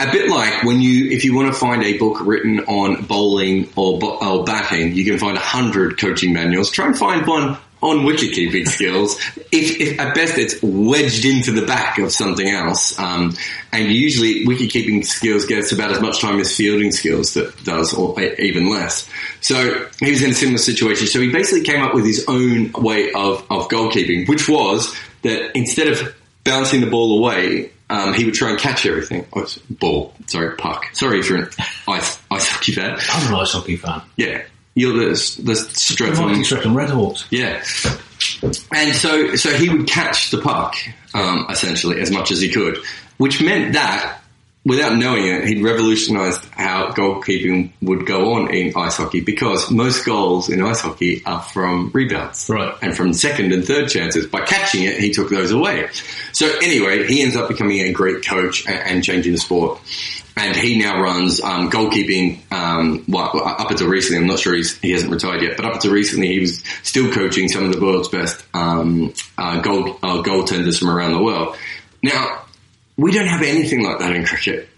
A 0.00 0.12
bit 0.12 0.30
like 0.30 0.62
when 0.62 0.80
you, 0.80 1.10
if 1.10 1.24
you 1.24 1.34
want 1.34 1.52
to 1.52 1.58
find 1.58 1.82
a 1.82 1.98
book 1.98 2.20
written 2.20 2.60
on 2.60 3.04
bowling 3.06 3.68
or, 3.74 4.00
or 4.22 4.44
batting, 4.44 4.94
you 4.94 5.04
can 5.04 5.18
find 5.18 5.36
a 5.36 5.40
hundred 5.40 5.98
coaching 5.98 6.32
manuals. 6.32 6.70
Try 6.70 6.86
and 6.86 6.96
find 6.96 7.26
one 7.26 7.56
on 7.80 8.04
wicket 8.04 8.32
keeping 8.32 8.66
skills. 8.66 9.18
If, 9.52 9.80
if 9.80 10.00
at 10.00 10.14
best 10.14 10.38
it's 10.38 10.60
wedged 10.62 11.24
into 11.24 11.52
the 11.52 11.66
back 11.66 11.98
of 11.98 12.12
something 12.12 12.48
else, 12.48 12.98
um, 12.98 13.34
and 13.72 13.92
usually 13.92 14.46
wicket 14.46 14.70
keeping 14.70 15.02
skills 15.02 15.46
gets 15.46 15.72
about 15.72 15.92
as 15.92 16.00
much 16.00 16.20
time 16.20 16.40
as 16.40 16.56
fielding 16.56 16.92
skills 16.92 17.34
that 17.34 17.64
does, 17.64 17.94
or 17.94 18.20
even 18.20 18.68
less. 18.68 19.08
So 19.40 19.88
he 20.00 20.10
was 20.10 20.22
in 20.22 20.30
a 20.30 20.34
similar 20.34 20.58
situation. 20.58 21.06
So 21.06 21.20
he 21.20 21.30
basically 21.30 21.64
came 21.64 21.82
up 21.82 21.94
with 21.94 22.04
his 22.04 22.24
own 22.28 22.72
way 22.72 23.12
of 23.12 23.46
of 23.50 23.68
goalkeeping, 23.68 24.28
which 24.28 24.48
was 24.48 24.94
that 25.22 25.56
instead 25.56 25.88
of 25.88 26.14
bouncing 26.44 26.80
the 26.80 26.86
ball 26.86 27.18
away, 27.18 27.70
um, 27.90 28.12
he 28.14 28.24
would 28.24 28.34
try 28.34 28.50
and 28.50 28.58
catch 28.58 28.86
everything. 28.86 29.26
Oh, 29.34 29.46
ball, 29.70 30.14
sorry, 30.26 30.56
puck. 30.56 30.86
Sorry 30.94 31.20
if 31.20 31.28
you're 31.28 31.44
an 31.44 31.50
ice 31.86 32.18
ice 32.30 32.48
hockey 32.48 32.72
fan. 32.72 32.98
I'm 33.10 33.32
an 33.32 33.40
ice 33.40 33.52
hockey 33.52 33.76
fan. 33.76 34.02
Yeah, 34.16 34.42
you're 34.78 34.92
the 34.92 35.40
the 35.42 35.54
Mighty 35.54 35.74
Streatham. 35.74 36.44
Streatham 36.44 36.74
Redhawks. 36.74 37.26
Yeah. 37.30 37.62
And 38.72 38.94
so, 38.94 39.36
so 39.36 39.52
he 39.52 39.68
would 39.68 39.86
catch 39.86 40.30
the 40.30 40.38
puck, 40.38 40.74
um, 41.14 41.46
essentially, 41.50 42.00
as 42.00 42.10
much 42.10 42.30
as 42.30 42.40
he 42.40 42.50
could, 42.50 42.78
which 43.16 43.42
meant 43.42 43.74
that, 43.74 44.20
without 44.64 44.96
knowing 44.96 45.26
it, 45.26 45.46
he'd 45.46 45.62
revolutionized 45.62 46.44
how 46.50 46.90
goalkeeping 46.90 47.70
would 47.80 48.06
go 48.06 48.34
on 48.34 48.52
in 48.52 48.72
ice 48.76 48.96
hockey 48.96 49.20
because 49.20 49.70
most 49.70 50.04
goals 50.04 50.50
in 50.50 50.62
ice 50.62 50.80
hockey 50.80 51.22
are 51.24 51.40
from 51.40 51.90
rebounds. 51.94 52.50
Right. 52.50 52.74
And 52.82 52.94
from 52.94 53.14
second 53.14 53.52
and 53.52 53.64
third 53.64 53.88
chances. 53.88 54.26
By 54.26 54.44
catching 54.44 54.82
it, 54.82 54.98
he 54.98 55.10
took 55.12 55.30
those 55.30 55.52
away. 55.52 55.88
So 56.32 56.46
anyway, 56.58 57.06
he 57.06 57.22
ends 57.22 57.34
up 57.34 57.48
becoming 57.48 57.80
a 57.80 57.92
great 57.92 58.26
coach 58.26 58.66
and, 58.66 58.78
and 58.78 59.04
changing 59.04 59.32
the 59.32 59.38
sport. 59.38 59.80
And 60.38 60.54
he 60.54 60.78
now 60.78 61.00
runs 61.00 61.40
um, 61.40 61.68
goalkeeping. 61.68 62.40
Um, 62.52 63.04
well, 63.08 63.32
up 63.44 63.72
until 63.72 63.88
recently, 63.88 64.22
I'm 64.22 64.28
not 64.28 64.38
sure 64.38 64.54
he 64.54 64.92
hasn't 64.92 65.10
retired 65.10 65.42
yet, 65.42 65.56
but 65.56 65.66
up 65.66 65.74
until 65.74 65.92
recently, 65.92 66.28
he 66.28 66.38
was 66.38 66.62
still 66.84 67.12
coaching 67.12 67.48
some 67.48 67.64
of 67.64 67.72
the 67.72 67.80
world's 67.80 68.06
best 68.06 68.44
um, 68.54 69.12
uh, 69.36 69.60
goal 69.60 69.98
uh, 70.00 70.22
goaltenders 70.22 70.78
from 70.78 70.90
around 70.90 71.12
the 71.12 71.22
world. 71.22 71.56
Now, 72.04 72.44
we 72.96 73.10
don't 73.10 73.26
have 73.26 73.42
anything 73.42 73.82
like 73.82 73.98
that 73.98 74.14
in 74.14 74.24
cricket. 74.24 74.68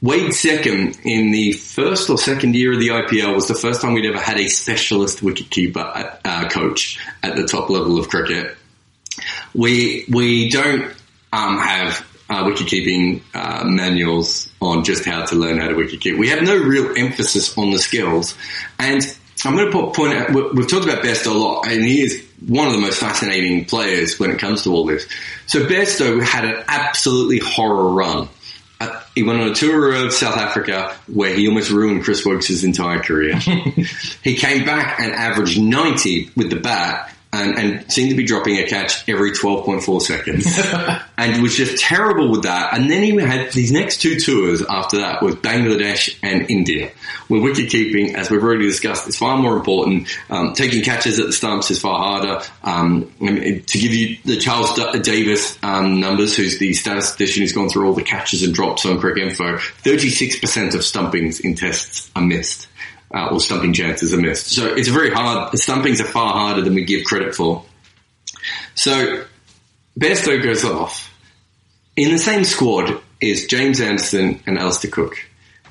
Wade 0.00 0.30
Seccombe 0.30 0.98
in 1.04 1.30
the 1.30 1.52
first 1.52 2.08
or 2.08 2.16
second 2.16 2.54
year 2.54 2.72
of 2.72 2.80
the 2.80 2.88
IPL 2.88 3.34
was 3.34 3.48
the 3.48 3.54
first 3.54 3.82
time 3.82 3.92
we'd 3.92 4.06
ever 4.06 4.18
had 4.18 4.38
a 4.38 4.48
specialist 4.48 5.20
wicketkeeper 5.20 6.18
uh, 6.24 6.48
coach 6.48 6.98
at 7.22 7.36
the 7.36 7.46
top 7.46 7.68
level 7.68 7.98
of 7.98 8.08
cricket. 8.08 8.56
We 9.54 10.06
we 10.08 10.48
don't 10.48 10.94
um, 11.34 11.58
have 11.58 12.06
uh, 12.28 12.54
keeping 12.54 13.22
uh, 13.34 13.62
manuals 13.64 14.48
on 14.60 14.84
just 14.84 15.04
how 15.04 15.24
to 15.26 15.34
learn 15.36 15.58
how 15.58 15.68
to 15.68 15.74
wicket 15.74 16.00
keep. 16.00 16.18
We 16.18 16.28
have 16.28 16.42
no 16.42 16.56
real 16.56 16.96
emphasis 16.96 17.56
on 17.56 17.70
the 17.70 17.78
skills, 17.78 18.36
and 18.78 19.02
I'm 19.44 19.56
going 19.56 19.70
to 19.70 19.92
point 19.92 20.14
out 20.14 20.30
we- 20.32 20.50
we've 20.52 20.68
talked 20.68 20.84
about 20.84 21.04
Bairstow 21.04 21.34
a 21.34 21.38
lot, 21.38 21.66
and 21.68 21.84
he 21.84 22.02
is 22.02 22.24
one 22.46 22.66
of 22.66 22.72
the 22.72 22.80
most 22.80 22.98
fascinating 22.98 23.64
players 23.64 24.18
when 24.18 24.30
it 24.30 24.38
comes 24.38 24.64
to 24.64 24.72
all 24.72 24.84
this. 24.86 25.06
So 25.46 25.66
Bairstow 25.66 26.22
had 26.22 26.44
an 26.44 26.64
absolutely 26.68 27.38
horror 27.38 27.90
run. 27.92 28.28
Uh, 28.78 29.00
he 29.14 29.22
went 29.22 29.40
on 29.40 29.48
a 29.48 29.54
tour 29.54 29.94
of 29.94 30.12
South 30.12 30.36
Africa 30.36 30.94
where 31.06 31.32
he 31.34 31.48
almost 31.48 31.70
ruined 31.70 32.04
Chris 32.04 32.26
Woakes' 32.26 32.62
entire 32.62 32.98
career. 32.98 33.36
he 34.22 34.36
came 34.36 34.66
back 34.66 35.00
and 35.00 35.12
averaged 35.12 35.58
90 35.60 36.32
with 36.36 36.50
the 36.50 36.56
bat 36.56 37.15
and, 37.36 37.58
and 37.58 37.92
seemed 37.92 38.10
to 38.10 38.16
be 38.16 38.24
dropping 38.24 38.56
a 38.56 38.66
catch 38.66 39.08
every 39.08 39.32
12.4 39.32 40.00
seconds 40.00 40.46
and 41.18 41.42
was 41.42 41.56
just 41.56 41.82
terrible 41.82 42.30
with 42.30 42.42
that. 42.42 42.74
And 42.74 42.90
then 42.90 43.02
he 43.02 43.16
had 43.20 43.52
these 43.52 43.72
next 43.72 44.00
two 44.00 44.18
tours 44.18 44.62
after 44.62 44.98
that 44.98 45.22
with 45.22 45.42
Bangladesh 45.42 46.18
and 46.22 46.50
India, 46.50 46.90
where 47.28 47.40
wicket 47.40 47.70
keeping, 47.70 48.16
as 48.16 48.30
we've 48.30 48.42
already 48.42 48.66
discussed, 48.66 49.08
is 49.08 49.16
far 49.16 49.36
more 49.36 49.56
important. 49.56 50.08
Um, 50.30 50.54
taking 50.54 50.82
catches 50.82 51.18
at 51.18 51.26
the 51.26 51.32
stumps 51.32 51.70
is 51.70 51.80
far 51.80 51.98
harder. 51.98 52.44
Um, 52.62 53.12
I 53.20 53.30
mean, 53.30 53.62
to 53.62 53.78
give 53.78 53.92
you 53.92 54.16
the 54.24 54.38
Charles 54.38 54.74
D- 54.74 54.98
Davis 55.00 55.58
um, 55.62 56.00
numbers, 56.00 56.36
who's 56.36 56.58
the 56.58 56.72
statistician 56.74 57.42
who's 57.42 57.52
gone 57.52 57.68
through 57.68 57.86
all 57.86 57.94
the 57.94 58.02
catches 58.02 58.42
and 58.42 58.54
drops 58.54 58.86
on 58.86 58.98
Cricinfo, 58.98 59.58
36% 59.82 60.74
of 60.74 60.84
stumpings 60.84 61.40
in 61.40 61.54
tests 61.54 62.10
are 62.16 62.22
missed. 62.22 62.68
Uh, 63.16 63.28
or 63.30 63.40
stumping 63.40 63.72
chances 63.72 64.12
are 64.12 64.20
missed. 64.20 64.48
So 64.48 64.66
it's 64.74 64.88
very 64.88 65.10
hard. 65.10 65.58
Stumpings 65.58 66.02
are 66.02 66.04
far 66.04 66.34
harder 66.34 66.60
than 66.60 66.74
we 66.74 66.84
give 66.84 67.04
credit 67.04 67.34
for. 67.34 67.64
So 68.74 69.24
Bairstow 69.98 70.42
goes 70.42 70.66
off. 70.66 71.10
In 71.96 72.10
the 72.10 72.18
same 72.18 72.44
squad 72.44 73.00
is 73.18 73.46
James 73.46 73.80
Anderson 73.80 74.42
and 74.46 74.58
Alastair 74.58 74.90
Cook. 74.90 75.16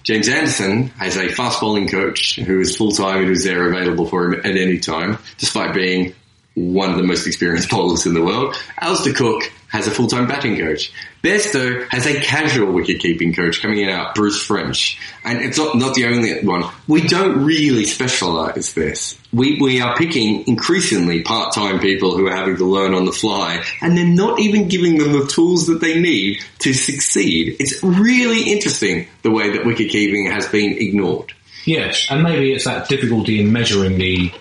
James 0.01 0.27
Anderson 0.27 0.87
has 0.97 1.17
a 1.17 1.29
fast 1.29 1.61
bowling 1.61 1.87
coach 1.87 2.37
who 2.37 2.59
is 2.59 2.75
full 2.75 2.91
time 2.91 3.19
and 3.19 3.27
who's 3.27 3.43
there 3.43 3.71
available 3.71 4.07
for 4.07 4.25
him 4.25 4.39
at 4.39 4.57
any 4.57 4.79
time, 4.79 5.19
despite 5.37 5.75
being 5.75 6.15
one 6.55 6.89
of 6.89 6.97
the 6.97 7.03
most 7.03 7.27
experienced 7.27 7.69
bowlers 7.71 8.07
in 8.07 8.15
the 8.15 8.23
world. 8.23 8.55
Alastair 8.79 9.13
Cook 9.13 9.51
has 9.75 9.87
a 9.87 9.91
full 9.91 10.07
time 10.07 10.27
batting 10.27 10.57
coach. 10.57 10.91
Bairstow 11.21 11.87
has 11.89 12.05
a 12.05 12.19
casual 12.21 12.71
wicket 12.71 12.99
keeping 12.99 13.33
coach 13.33 13.61
coming 13.61 13.79
in 13.79 13.89
out, 13.89 14.15
Bruce 14.15 14.41
French. 14.41 14.99
And 15.23 15.41
it's 15.41 15.57
not, 15.57 15.75
not 15.75 15.95
the 15.95 16.05
only 16.05 16.43
one. 16.45 16.63
We 16.87 17.07
don't 17.07 17.43
really 17.43 17.85
specialise 17.85 18.73
this. 18.73 19.19
We, 19.33 19.59
we 19.59 19.81
are 19.81 19.95
picking 19.97 20.47
increasingly 20.47 21.23
part 21.23 21.53
time 21.53 21.79
people 21.79 22.15
who 22.15 22.27
are 22.27 22.35
having 22.35 22.57
to 22.57 22.65
learn 22.65 22.93
on 22.93 23.05
the 23.05 23.11
fly 23.11 23.63
and 23.81 23.97
they're 23.97 24.05
not 24.05 24.39
even 24.39 24.67
giving 24.67 24.97
them 24.97 25.11
the 25.11 25.27
tools 25.27 25.67
that 25.67 25.81
they 25.81 25.99
need 25.99 26.39
to 26.59 26.73
succeed. 26.73 27.57
It's 27.59 27.83
really 27.83 28.51
interesting 28.51 29.07
the 29.23 29.31
way 29.31 29.51
that 29.57 29.65
wicket 29.65 29.89
keeping 29.89 30.27
has 30.31 30.47
been 30.47 30.77
ignored. 30.77 31.33
Yes, 31.65 32.07
and 32.11 32.21
maybe 32.21 32.53
it's 32.53 32.65
that 32.65 32.87
difficulty 32.87 33.41
in 33.41 33.51
measuring 33.51 33.97
the 33.97 34.31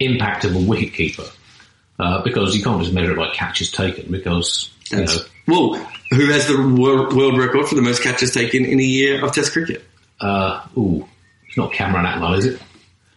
impact 0.00 0.44
of 0.44 0.56
a 0.56 0.58
wicket 0.58 0.92
keeper. 0.92 1.24
Uh, 1.98 2.22
because 2.22 2.54
you 2.54 2.62
can't 2.62 2.80
just 2.80 2.92
measure 2.94 3.12
it 3.12 3.16
by 3.16 3.28
catches 3.34 3.72
taken 3.72 4.08
because, 4.10 4.70
you 4.92 4.98
know, 5.04 5.16
well, 5.48 5.74
who 6.10 6.26
has 6.30 6.46
the 6.46 6.56
world, 6.78 7.36
record 7.36 7.66
for 7.66 7.74
the 7.74 7.82
most 7.82 8.02
catches 8.02 8.32
taken 8.32 8.64
in 8.64 8.78
a 8.78 8.82
year 8.84 9.24
of 9.24 9.32
Test 9.32 9.52
cricket? 9.52 9.84
uh, 10.20 10.64
ooh, 10.76 11.06
it's 11.48 11.56
not 11.56 11.72
Cameron 11.72 12.06
Atwell, 12.06 12.34
is 12.34 12.44
it? 12.46 12.62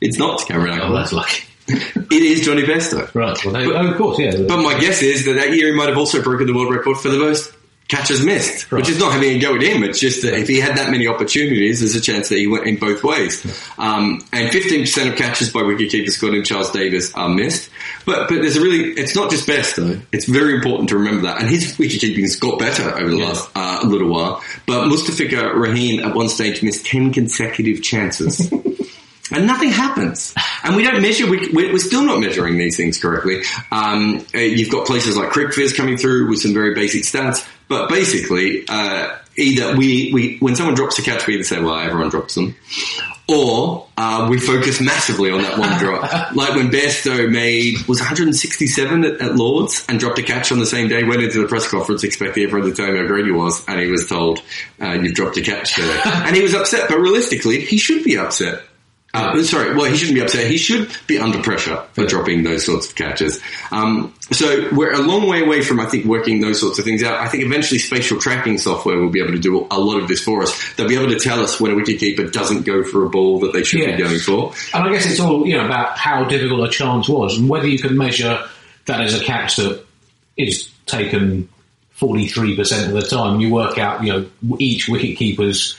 It's 0.01 0.17
not 0.17 0.47
Cameron 0.47 0.73
Oh, 0.79 0.85
Atwell. 0.85 0.93
that's 0.93 1.13
lucky. 1.13 1.43
It 2.11 2.23
is 2.23 2.41
Jonny 2.41 2.63
Bairstow. 2.63 3.13
Right, 3.15 3.45
well, 3.45 3.53
they, 3.53 3.65
oh, 3.65 3.91
of 3.91 3.97
course, 3.97 4.19
yeah. 4.19 4.31
But 4.47 4.61
my 4.63 4.77
guess 4.79 5.01
is 5.01 5.23
that 5.25 5.33
that 5.35 5.53
year 5.55 5.67
he 5.71 5.73
might 5.77 5.87
have 5.87 5.97
also 5.97 6.21
broken 6.21 6.47
the 6.47 6.53
world 6.53 6.73
record 6.73 6.97
for 6.97 7.07
the 7.09 7.17
most 7.19 7.53
catches 7.91 8.23
missed, 8.25 8.71
Right. 8.71 8.79
which 8.79 8.89
is 8.89 8.97
not 8.97 9.11
having 9.11 9.35
a 9.35 9.39
go 9.39 9.53
at 9.55 9.61
him. 9.61 9.83
It's 9.83 9.99
just 9.99 10.21
that 10.21 10.33
if 10.39 10.47
he 10.47 10.59
had 10.59 10.77
that 10.77 10.89
many 10.89 11.07
opportunities, 11.07 11.81
there's 11.81 11.93
a 11.95 11.99
chance 12.01 12.29
that 12.29 12.37
he 12.37 12.47
went 12.47 12.65
in 12.65 12.77
both 12.77 13.03
ways. 13.03 13.45
Um, 13.77 14.21
and 14.31 14.49
15% 14.49 15.09
of 15.11 15.17
catches 15.17 15.51
by 15.51 15.59
wicketkeepers 15.61 16.11
scored 16.11 16.33
in 16.33 16.43
Charles 16.45 16.71
Davis 16.71 17.13
are 17.15 17.27
missed. 17.29 17.69
But 18.05 18.29
but 18.29 18.41
there's 18.41 18.55
a 18.55 18.61
really, 18.61 18.91
it's 18.93 19.15
not 19.15 19.29
just 19.29 19.45
best 19.45 19.75
though. 19.75 19.99
It's 20.13 20.25
very 20.25 20.55
important 20.55 20.89
to 20.89 20.97
remember 20.97 21.23
that. 21.23 21.39
And 21.41 21.49
his 21.49 21.75
wicketkeeping's 21.77 22.37
got 22.37 22.57
better 22.59 22.97
over 22.97 23.09
the 23.09 23.17
Yeah. 23.17 23.25
last 23.27 23.49
uh, 23.55 23.81
little 23.85 24.07
while. 24.09 24.41
But 24.65 24.85
Mushfiqur 24.87 25.53
Rahim 25.53 25.99
at 25.99 26.15
one 26.15 26.29
stage 26.29 26.63
missed 26.63 26.85
10 26.85 27.11
consecutive 27.13 27.83
chances. 27.83 28.51
and 29.31 29.47
nothing 29.47 29.69
happens. 29.69 30.33
And 30.63 30.75
we 30.75 30.83
don't 30.83 31.01
measure, 31.01 31.29
we, 31.29 31.49
we're 31.53 31.71
we're 31.71 31.79
still 31.79 32.03
not 32.03 32.19
measuring 32.19 32.57
these 32.57 32.77
things 32.77 32.99
correctly. 32.99 33.43
Um, 33.71 34.25
uh, 34.33 34.39
you've 34.39 34.71
got 34.71 34.85
places 34.85 35.17
like 35.17 35.29
CricViz 35.29 35.75
coming 35.75 35.97
through 35.97 36.29
with 36.29 36.39
some 36.39 36.53
very 36.53 36.75
basic 36.75 37.03
stats, 37.03 37.47
but 37.67 37.89
basically, 37.89 38.65
uh, 38.67 39.17
either 39.37 39.75
we, 39.75 40.11
we, 40.13 40.37
when 40.39 40.55
someone 40.55 40.75
drops 40.75 40.99
a 40.99 41.01
catch, 41.01 41.25
we 41.27 41.35
either 41.35 41.43
say, 41.43 41.61
well, 41.61 41.77
everyone 41.77 42.09
drops 42.09 42.35
them, 42.35 42.55
or 43.27 43.87
uh, 43.97 44.27
we 44.29 44.39
focus 44.39 44.81
massively 44.81 45.31
on 45.31 45.41
that 45.41 45.57
one 45.57 45.79
drop. 45.79 46.01
like 46.35 46.55
when 46.55 46.69
Bairstow 46.69 47.31
made, 47.31 47.77
was 47.87 47.99
167 47.99 49.05
at, 49.05 49.21
at 49.21 49.35
Lords 49.35 49.85
and 49.87 49.99
dropped 49.99 50.19
a 50.19 50.23
catch 50.23 50.51
on 50.51 50.59
the 50.59 50.65
same 50.65 50.89
day, 50.89 51.03
went 51.03 51.21
into 51.21 51.41
the 51.41 51.47
press 51.47 51.67
conference 51.67 52.03
expecting 52.03 52.43
everyone 52.43 52.69
to 52.69 52.75
tell 52.75 52.87
him 52.87 52.97
how 52.97 53.07
great 53.07 53.25
he 53.25 53.31
was, 53.31 53.63
and 53.67 53.79
he 53.79 53.87
was 53.87 54.07
told, 54.07 54.43
uh, 54.81 54.91
you've 54.91 55.13
dropped 55.13 55.37
a 55.37 55.41
catch 55.41 55.75
today. 55.75 56.01
and 56.05 56.35
he 56.35 56.41
was 56.41 56.53
upset, 56.53 56.89
but 56.89 56.99
realistically, 56.99 57.61
he 57.61 57.77
should 57.77 58.03
be 58.03 58.17
upset. 58.17 58.63
Uh, 59.13 59.43
sorry, 59.43 59.75
well, 59.75 59.91
he 59.91 59.97
shouldn't 59.97 60.15
be 60.15 60.21
upset. 60.21 60.47
He 60.47 60.57
should 60.57 60.89
be 61.05 61.19
under 61.19 61.41
pressure 61.43 61.83
for 61.91 62.05
dropping 62.05 62.43
those 62.43 62.65
sorts 62.65 62.87
of 62.87 62.95
catches. 62.95 63.41
Um, 63.69 64.13
so 64.31 64.69
we're 64.71 64.93
a 64.93 65.01
long 65.01 65.27
way 65.27 65.43
away 65.43 65.63
from, 65.63 65.81
I 65.81 65.85
think, 65.85 66.05
working 66.05 66.39
those 66.39 66.61
sorts 66.61 66.79
of 66.79 66.85
things 66.85 67.03
out. 67.03 67.19
I 67.19 67.27
think 67.27 67.43
eventually 67.43 67.79
spatial 67.79 68.19
tracking 68.19 68.57
software 68.57 68.97
will 68.97 69.09
be 69.09 69.19
able 69.19 69.33
to 69.33 69.39
do 69.39 69.67
a 69.69 69.77
lot 69.77 70.01
of 70.01 70.07
this 70.07 70.21
for 70.21 70.43
us. 70.43 70.73
They'll 70.75 70.87
be 70.87 70.95
able 70.95 71.09
to 71.09 71.19
tell 71.19 71.41
us 71.41 71.59
when 71.59 71.73
a 71.73 71.75
wicketkeeper 71.75 72.31
doesn't 72.31 72.65
go 72.65 72.83
for 72.85 73.05
a 73.05 73.09
ball 73.09 73.41
that 73.41 73.51
they 73.51 73.63
should 73.63 73.85
be 73.85 73.97
going 73.97 74.19
for. 74.19 74.53
And 74.73 74.87
I 74.87 74.91
guess 74.93 75.05
it's 75.05 75.19
all 75.19 75.45
you 75.45 75.57
know 75.57 75.65
about 75.65 75.97
how 75.97 76.23
difficult 76.23 76.69
a 76.69 76.71
chance 76.71 77.09
was, 77.09 77.37
and 77.37 77.49
whether 77.49 77.67
you 77.67 77.79
can 77.79 77.97
measure 77.97 78.47
that 78.85 79.01
as 79.01 79.19
a 79.19 79.23
catch 79.23 79.57
that 79.57 79.83
is 80.37 80.69
taken 80.85 81.49
forty 81.91 82.27
three 82.27 82.55
percent 82.55 82.87
of 82.87 82.93
the 82.93 83.07
time. 83.07 83.41
You 83.41 83.53
work 83.53 83.77
out, 83.77 84.03
you 84.05 84.13
know, 84.13 84.57
each 84.57 84.87
wicket 84.87 85.17
keeper's, 85.17 85.77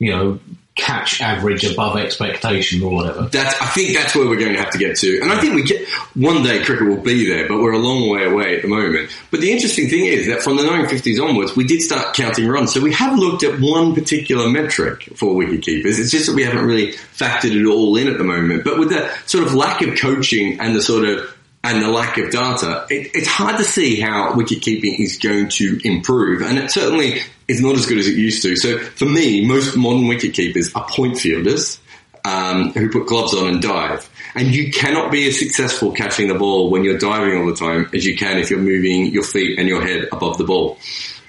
you 0.00 0.10
know, 0.10 0.40
catch 0.76 1.22
average 1.22 1.64
above 1.64 1.96
expectation 1.96 2.82
or 2.82 2.94
whatever. 2.94 3.22
That's, 3.22 3.60
I 3.60 3.66
think 3.66 3.96
that's 3.96 4.14
where 4.14 4.28
we're 4.28 4.38
going 4.38 4.52
to 4.52 4.60
have 4.60 4.70
to 4.72 4.78
get 4.78 4.96
to. 4.98 5.20
And 5.22 5.32
I 5.32 5.40
think 5.40 5.54
we 5.54 5.62
get, 5.62 5.88
one 6.14 6.42
day 6.42 6.62
cricket 6.62 6.86
will 6.86 7.02
be 7.02 7.26
there, 7.28 7.48
but 7.48 7.60
we're 7.60 7.72
a 7.72 7.78
long 7.78 8.10
way 8.10 8.24
away 8.24 8.56
at 8.56 8.62
the 8.62 8.68
moment. 8.68 9.10
But 9.30 9.40
the 9.40 9.50
interesting 9.50 9.88
thing 9.88 10.04
is 10.04 10.26
that 10.26 10.42
from 10.42 10.56
the 10.56 10.62
1950s 10.62 11.18
onwards, 11.18 11.56
we 11.56 11.64
did 11.64 11.80
start 11.80 12.14
counting 12.14 12.46
runs. 12.46 12.74
So 12.74 12.80
we 12.82 12.92
have 12.92 13.18
looked 13.18 13.42
at 13.42 13.58
one 13.58 13.94
particular 13.94 14.50
metric 14.50 15.08
for 15.16 15.34
wicket 15.34 15.62
keepers. 15.62 15.98
It's 15.98 16.10
just 16.10 16.26
that 16.26 16.34
we 16.34 16.44
haven't 16.44 16.66
really 16.66 16.92
factored 16.92 17.58
it 17.58 17.66
all 17.66 17.96
in 17.96 18.08
at 18.08 18.18
the 18.18 18.24
moment. 18.24 18.62
But 18.62 18.78
with 18.78 18.90
the 18.90 19.10
sort 19.24 19.44
of 19.44 19.54
lack 19.54 19.80
of 19.80 19.98
coaching 19.98 20.60
and 20.60 20.76
the 20.76 20.82
sort 20.82 21.08
of 21.08 21.34
and 21.64 21.82
the 21.82 21.88
lack 21.88 22.18
of 22.18 22.30
data, 22.30 22.86
it, 22.90 23.10
it's 23.14 23.26
hard 23.26 23.56
to 23.58 23.64
see 23.64 24.00
how 24.00 24.34
wicket 24.34 24.62
keeping 24.62 24.94
is 24.94 25.18
going 25.18 25.48
to 25.48 25.80
improve. 25.84 26.42
And 26.42 26.58
it 26.58 26.70
certainly 26.70 27.20
is 27.48 27.60
not 27.60 27.74
as 27.74 27.86
good 27.86 27.98
as 27.98 28.06
it 28.06 28.16
used 28.16 28.42
to. 28.42 28.56
So 28.56 28.78
for 28.78 29.06
me, 29.06 29.46
most 29.46 29.76
modern 29.76 30.06
wicket 30.06 30.34
keepers 30.34 30.72
are 30.74 30.86
point 30.88 31.18
fielders 31.18 31.80
um, 32.24 32.72
who 32.72 32.90
put 32.90 33.06
gloves 33.06 33.34
on 33.34 33.48
and 33.48 33.62
dive. 33.62 34.08
And 34.34 34.54
you 34.54 34.70
cannot 34.70 35.10
be 35.10 35.28
as 35.28 35.38
successful 35.38 35.92
catching 35.92 36.28
the 36.28 36.34
ball 36.34 36.70
when 36.70 36.84
you're 36.84 36.98
diving 36.98 37.38
all 37.38 37.46
the 37.46 37.54
time 37.54 37.88
as 37.94 38.04
you 38.04 38.16
can 38.16 38.38
if 38.38 38.50
you're 38.50 38.58
moving 38.58 39.06
your 39.06 39.22
feet 39.22 39.58
and 39.58 39.68
your 39.68 39.84
head 39.84 40.08
above 40.12 40.36
the 40.38 40.44
ball. 40.44 40.78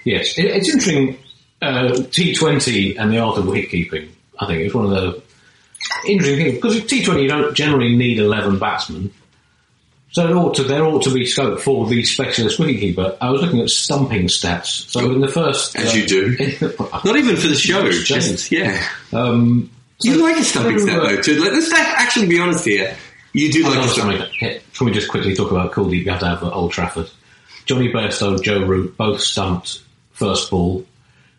Yes, 0.04 0.38
it, 0.38 0.46
it's 0.46 0.68
interesting. 0.68 1.18
Uh, 1.62 1.90
T20 1.90 3.00
and 3.00 3.12
the 3.12 3.20
art 3.20 3.38
of 3.38 3.48
wicket 3.48 3.70
keeping, 3.70 4.12
I 4.40 4.46
think, 4.46 4.62
is 4.62 4.74
one 4.74 4.86
of 4.86 4.92
the 4.92 5.24
interesting 6.06 6.38
things 6.38 6.56
because 6.56 6.76
with 6.76 6.88
T20 6.88 7.24
you 7.24 7.28
don't 7.28 7.56
generally 7.56 7.96
need 7.96 8.20
eleven 8.20 8.60
batsmen, 8.60 9.12
so 10.12 10.28
it 10.28 10.34
ought 10.34 10.55
to 10.55 10.64
there 10.64 10.84
ought 10.86 11.03
to 11.03 11.14
be 11.14 11.26
scope 11.26 11.60
for 11.60 11.88
the 11.88 12.03
specialist 12.03 12.60
wicketkeeper. 12.60 13.18
I 13.22 13.30
was 13.30 13.41
looking 13.41 13.60
at 13.62 13.70
stumping 13.70 14.28
stats. 14.28 14.89
So 14.89 15.12
in 15.12 15.22
the 15.22 15.28
first, 15.28 15.76
As 15.78 15.93
uh, 15.93 15.97
you 15.97 16.08
do. 16.08 16.30
Not 17.05 17.16
even 17.18 17.36
for 17.36 17.47
the 17.47 17.55
show, 17.55 17.89
Just 17.91 18.08
just, 18.08 18.51
yeah. 18.51 18.88
Um, 19.14 19.70
You 20.01 20.22
like 20.24 20.38
a 20.38 20.43
stumping 20.43 20.80
so, 20.80 20.86
stat 20.86 21.01
though 21.01 21.22
too. 21.22 21.39
Let- 21.41 21.53
Let's 21.53 21.72
actually 21.74 22.28
be 22.28 22.39
honest 22.39 22.66
here. 22.66 22.95
You 23.34 23.51
do 23.51 23.64
like 23.64 23.86
a 23.86 23.88
stumping. 23.89 24.22
Can 24.39 24.86
we 24.86 24.91
just 24.91 25.10
quickly 25.10 25.36
talk 25.36 25.51
about 25.51 25.72
Kuldeep 25.74 26.05
Yadav 26.05 26.38
at 26.38 26.53
Old 26.53 26.72
Trafford? 26.72 27.10
Jonny 27.66 27.91
Bairstow, 27.91 28.41
Joe 28.41 28.64
Root, 28.64 28.95
both 28.97 29.20
stumped 29.20 29.82
first 30.12 30.49
ball. 30.49 30.86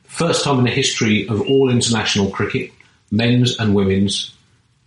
First 0.04 0.44
time 0.44 0.58
in 0.58 0.64
the 0.64 0.70
history 0.70 1.26
of 1.28 1.40
all 1.42 1.70
international 1.70 2.30
cricket, 2.30 2.70
men's 3.10 3.58
and 3.58 3.74
women's, 3.74 4.34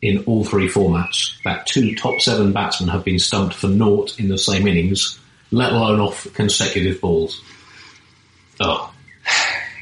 in 0.02 0.24
all 0.26 0.44
three 0.44 0.68
formats, 0.68 1.42
that 1.44 1.68
two 1.68 1.96
top 1.96 2.22
seven 2.22 2.52
batsmen 2.52 2.90
have 2.90 3.06
been 3.06 3.20
stumped 3.20 3.56
for 3.56 3.68
naught 3.68 4.20
in 4.20 4.30
the 4.30 4.38
same 4.38 4.68
innings, 4.68 5.20
let 5.52 5.72
alone 5.72 6.00
off 6.00 6.32
consecutive 6.34 7.00
balls. 7.02 7.42
Oh, 8.60 8.92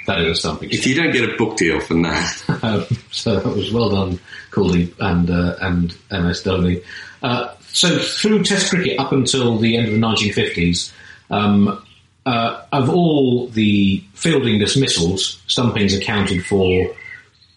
that 0.08 0.20
is 0.22 0.32
a 0.32 0.36
stumping. 0.36 0.72
If 0.72 0.86
you 0.86 0.96
don't 0.96 1.12
get 1.12 1.30
a 1.30 1.38
book 1.38 1.58
deal 1.58 1.80
from 1.80 2.02
that, 2.04 2.44
Um, 2.64 2.86
so 3.12 3.40
that 3.40 3.56
was 3.56 3.72
well 3.72 3.90
done, 3.90 4.20
Cooley 4.52 4.94
and 5.00 5.30
uh, 5.30 5.56
and 5.62 5.96
MS 6.12 6.44
Dhoni. 6.44 6.84
Uh, 7.22 7.56
so 7.70 8.00
through 8.00 8.44
Test 8.44 8.70
cricket 8.70 9.00
up 9.00 9.12
until 9.12 9.58
the 9.58 9.78
end 9.78 9.88
of 9.88 9.94
the 9.94 10.00
1950s, 10.00 10.92
um, 11.30 11.84
uh, 12.26 12.66
of 12.72 12.90
all 12.90 13.48
the 13.48 14.04
fielding 14.14 14.60
dismissals, 14.60 15.42
stumpings 15.48 15.96
accounted 15.96 16.46
for 16.46 16.94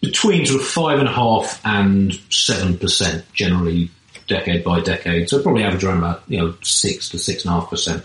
between 0.03 0.45
sort 0.45 0.61
of 0.61 0.67
five 0.67 0.99
and 0.99 1.07
a 1.07 1.11
half 1.11 1.59
and 1.65 2.13
seven 2.29 2.77
percent, 2.77 3.25
generally 3.33 3.89
decade 4.27 4.63
by 4.63 4.81
decade. 4.81 5.29
So 5.29 5.41
probably 5.41 5.63
average 5.63 5.83
around 5.83 5.99
about 5.99 6.23
you 6.27 6.39
know 6.39 6.55
six 6.61 7.09
to 7.09 7.17
six 7.17 7.45
and 7.45 7.55
a 7.55 7.59
half 7.59 7.69
percent. 7.69 8.03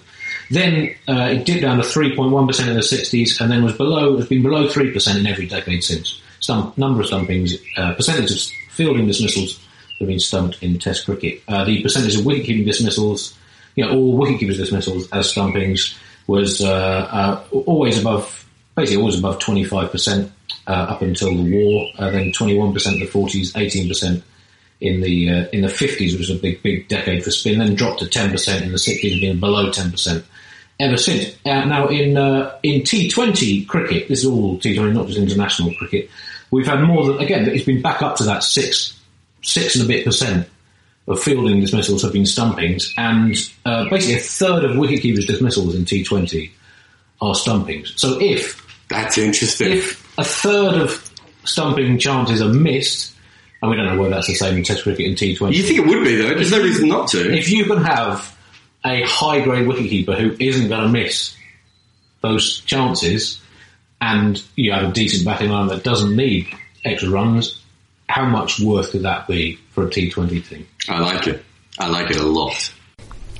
Then 0.51 0.95
uh, 1.09 1.29
it 1.33 1.45
dipped 1.45 1.61
down 1.61 1.77
to 1.77 1.83
3.1% 1.83 2.69
in 2.69 2.75
the 2.75 2.81
60s, 2.81 3.39
and 3.39 3.51
then 3.51 3.63
was 3.65 3.77
below. 3.77 4.17
Has 4.17 4.29
been 4.29 4.43
below 4.43 4.69
three 4.69 4.93
percent 4.93 5.19
in 5.19 5.27
every 5.27 5.47
decade 5.47 5.85
since. 5.85 6.23
Stump, 6.41 6.79
number 6.79 7.01
of 7.01 7.09
stumpings, 7.09 7.55
uh, 7.77 7.95
percentage 7.95 8.31
of 8.31 8.41
fielding 8.71 9.07
dismissals 9.07 9.59
have 9.99 10.07
been 10.07 10.21
stumped 10.21 10.63
in 10.63 10.79
Test 10.79 11.05
cricket. 11.05 11.43
Uh, 11.49 11.65
the 11.65 11.83
percentage 11.83 12.17
of 12.17 12.25
wicket-keeping 12.25 12.65
dismissals, 12.65 13.37
you 13.75 13.85
know, 13.85 13.93
all 13.93 14.17
wicket-keepers 14.17 14.57
dismissals 14.57 15.11
as 15.11 15.29
stumpings 15.29 15.99
was 16.29 16.61
uh, 16.61 17.09
uh, 17.11 17.45
always 17.67 18.01
above, 18.01 18.48
basically 18.79 19.01
always 19.01 19.19
above 19.19 19.39
25% 19.39 20.31
uh, 20.67 20.71
up 20.71 21.03
until 21.03 21.35
the 21.35 21.51
war. 21.51 21.91
Uh, 21.99 22.11
then 22.11 22.31
21% 22.31 22.95
in 22.95 23.01
the 23.01 23.07
40s, 23.07 23.53
18% 23.53 24.23
in 24.81 25.01
the 25.01 25.31
uh, 25.31 25.49
in 25.53 25.63
the 25.63 25.69
50s, 25.69 26.13
which 26.13 26.19
was 26.19 26.31
a 26.31 26.37
big 26.37 26.63
big 26.63 26.89
decade 26.89 27.25
for 27.25 27.31
spin. 27.31 27.59
Then 27.59 27.75
dropped 27.75 28.01
to 28.01 28.07
10% 28.07 28.63
in 28.63 28.71
the 28.71 28.79
60s, 28.79 29.13
and 29.13 29.21
been 29.21 29.41
below 29.41 29.71
10% 29.71 30.25
ever 30.79 30.97
since. 30.97 31.35
Uh, 31.45 31.65
now, 31.65 31.89
in 31.89 32.17
uh, 32.17 32.57
in 32.63 32.83
T20 32.83 33.67
cricket, 33.67 34.09
this 34.09 34.21
is 34.21 34.27
all 34.27 34.59
T20, 34.59 34.93
not 34.93 35.09
just 35.09 35.19
international 35.19 35.75
cricket. 35.75 36.09
We've 36.51 36.67
had 36.67 36.83
more 36.83 37.07
than 37.07 37.19
again. 37.19 37.49
It's 37.49 37.65
been 37.65 37.83
back 37.83 38.03
up 38.03 38.17
to 38.17 38.25
that 38.25 38.43
six 38.43 38.99
six 39.43 39.75
and 39.77 39.85
a 39.85 39.89
bit 39.89 40.05
percent 40.05 40.49
of 41.07 41.21
fielding 41.21 41.61
dismissals 41.61 42.03
have 42.03 42.13
been 42.13 42.27
stumpings, 42.27 42.95
and 42.97 43.35
uh, 43.65 43.89
basically 43.89 44.17
a 44.17 44.21
third 44.21 44.65
of 44.65 44.77
wicketkeepers' 44.77 45.27
dismissals 45.27 45.75
in 45.75 45.85
T20 45.85 46.51
are 47.21 47.35
stumpings. 47.35 47.95
So 47.97 48.21
if 48.21 48.68
that's 48.89 49.19
interesting. 49.19 49.73
if 49.73 50.19
a 50.19 50.25
third 50.25 50.81
of 50.83 51.11
stumping 51.45 51.99
chances 51.99 52.43
are 52.43 52.53
missed, 52.53 53.15
and 53.61 53.71
we 53.71 53.77
don't 53.77 53.87
know 53.87 53.99
whether 53.99 54.15
that's 54.15 54.27
the 54.27 54.35
same 54.35 54.57
in 54.57 54.65
Test 54.65 54.83
cricket 54.83 55.07
and 55.07 55.17
T20. 55.17 55.55
you 55.55 55.63
think 55.63 55.81
it 55.81 55.87
would 55.87 56.05
be 56.05 56.17
though? 56.17 56.35
There's 56.35 56.53
no 56.53 56.63
reason 56.63 56.89
not 56.89 57.09
to. 57.09 57.33
if 57.33 57.51
you 57.51 57.65
can 57.65 57.83
have 57.83 58.37
a 58.85 59.03
high 59.03 59.41
grade 59.41 59.67
wicketkeeper 59.67 60.17
who 60.19 60.37
isn't 60.39 60.69
going 60.69 60.83
to 60.83 60.89
miss 60.89 61.37
those 62.21 62.61
chances, 62.61 63.41
and 64.01 64.43
you 64.57 64.73
have 64.73 64.91
a 64.91 64.93
decent 64.93 65.25
batting 65.25 65.51
line 65.51 65.69
that 65.69 65.83
doesn't 65.85 66.15
need 66.15 66.49
extra 66.85 67.11
runs, 67.11 67.63
how 68.09 68.25
much 68.25 68.61
worth 68.61 68.93
could 68.93 69.03
that 69.03 69.27
be 69.27 69.59
for 69.71 69.85
a 69.85 69.89
T20 69.89 70.49
team? 70.49 70.67
I 70.89 71.01
like 71.01 71.27
it. 71.27 71.45
I 71.79 71.89
like 71.89 72.11
it 72.11 72.17
a 72.17 72.27
lot. 72.27 72.73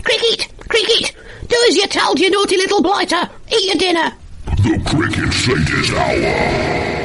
Cricket! 0.03 0.53
Cricket! 0.69 1.17
Do 1.47 1.57
as 1.69 1.77
you're 1.77 1.87
told, 1.87 2.21
you 2.21 2.31
naughty 2.31 2.57
little 2.57 2.83
blighter! 2.83 3.29
Eat 3.53 3.67
your 3.67 3.77
dinner! 3.77 4.13
The 4.57 4.83
Cricket 4.87 5.33
Sadist 5.33 5.93
Hour. 5.93 6.99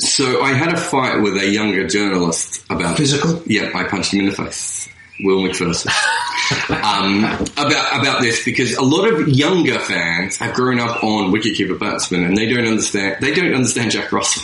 So 0.00 0.42
I 0.42 0.52
had 0.52 0.72
a 0.72 0.76
fight 0.76 1.22
with 1.22 1.36
a 1.36 1.48
younger 1.48 1.86
journalist 1.86 2.64
about 2.70 2.96
Physical? 2.96 3.42
Yeah, 3.46 3.70
I 3.74 3.84
punched 3.84 4.12
him 4.12 4.20
in 4.20 4.26
the 4.26 4.32
face. 4.32 4.88
Will 5.20 5.42
McPherson. 5.42 5.88
um, 6.70 7.24
about 7.56 8.00
about 8.00 8.20
this 8.20 8.44
because 8.44 8.74
a 8.74 8.82
lot 8.82 9.08
of 9.12 9.28
younger 9.28 9.78
fans 9.78 10.36
have 10.38 10.54
grown 10.54 10.78
up 10.78 11.02
on 11.02 11.32
wicketkeeper 11.32 11.78
batsmen 11.78 12.24
and 12.24 12.36
they 12.36 12.48
don't 12.48 12.66
understand 12.66 13.16
they 13.20 13.34
don't 13.34 13.54
understand 13.54 13.90
Jack 13.90 14.12
Russell. 14.12 14.42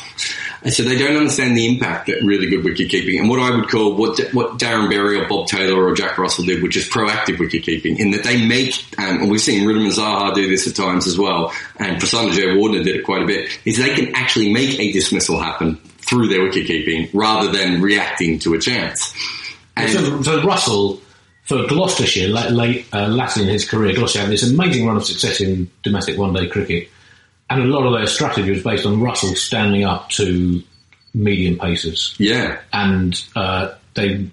And 0.64 0.72
so 0.72 0.82
they 0.82 0.96
don't 0.96 1.16
understand 1.16 1.56
the 1.56 1.66
impact 1.66 2.06
that 2.06 2.22
really 2.22 2.46
good 2.48 2.64
wicket 2.64 2.88
keeping 2.88 3.20
and 3.20 3.28
what 3.28 3.38
I 3.38 3.54
would 3.54 3.68
call 3.68 3.94
what 3.96 4.18
what 4.32 4.58
Darren 4.58 4.88
Berry 4.88 5.20
or 5.20 5.28
Bob 5.28 5.46
Taylor 5.46 5.84
or 5.84 5.94
Jack 5.94 6.16
Russell 6.16 6.46
did, 6.46 6.62
which 6.62 6.76
is 6.76 6.88
proactive 6.88 7.38
wicket 7.38 7.64
keeping, 7.64 7.98
in 7.98 8.12
that 8.12 8.24
they 8.24 8.46
make 8.46 8.74
um, 8.98 9.20
and 9.20 9.30
we've 9.30 9.42
seen 9.42 9.68
Wriddhiman 9.68 9.92
Saha 9.92 10.34
do 10.34 10.48
this 10.48 10.66
at 10.66 10.74
times 10.74 11.06
as 11.06 11.18
well, 11.18 11.52
and 11.78 12.00
Prasanna 12.00 12.30
Jayawardene 12.30 12.82
did 12.82 12.96
it 12.96 13.04
quite 13.04 13.22
a 13.22 13.26
bit. 13.26 13.50
Is 13.66 13.76
they 13.76 13.94
can 13.94 14.14
actually 14.16 14.52
make 14.52 14.80
a 14.80 14.90
dismissal 14.90 15.38
happen 15.38 15.76
through 15.98 16.28
their 16.28 16.42
wicket 16.42 16.66
keeping 16.66 17.08
rather 17.12 17.52
than 17.52 17.82
reacting 17.82 18.38
to 18.40 18.54
a 18.54 18.58
chance. 18.58 19.14
And 19.76 19.90
So, 19.90 20.22
so 20.22 20.42
Russell, 20.46 21.00
for 21.44 21.66
Gloucestershire, 21.66 22.28
late, 22.28 22.50
late 22.50 22.86
uh, 22.92 23.28
in 23.36 23.48
his 23.48 23.68
career, 23.68 23.94
Gloucestershire 23.94 24.22
had 24.22 24.30
this 24.30 24.48
amazing 24.48 24.86
run 24.86 24.96
of 24.96 25.04
success 25.04 25.40
in 25.40 25.70
domestic 25.82 26.18
one-day 26.18 26.48
cricket, 26.48 26.88
and 27.54 27.62
a 27.62 27.66
lot 27.66 27.86
of 27.86 27.92
their 27.92 28.06
strategy 28.06 28.50
was 28.50 28.62
based 28.62 28.86
on 28.86 29.00
Russell 29.00 29.34
standing 29.34 29.84
up 29.84 30.10
to 30.10 30.62
medium 31.14 31.58
pacers, 31.58 32.14
yeah, 32.18 32.60
and 32.72 33.22
uh, 33.36 33.74
they 33.94 34.26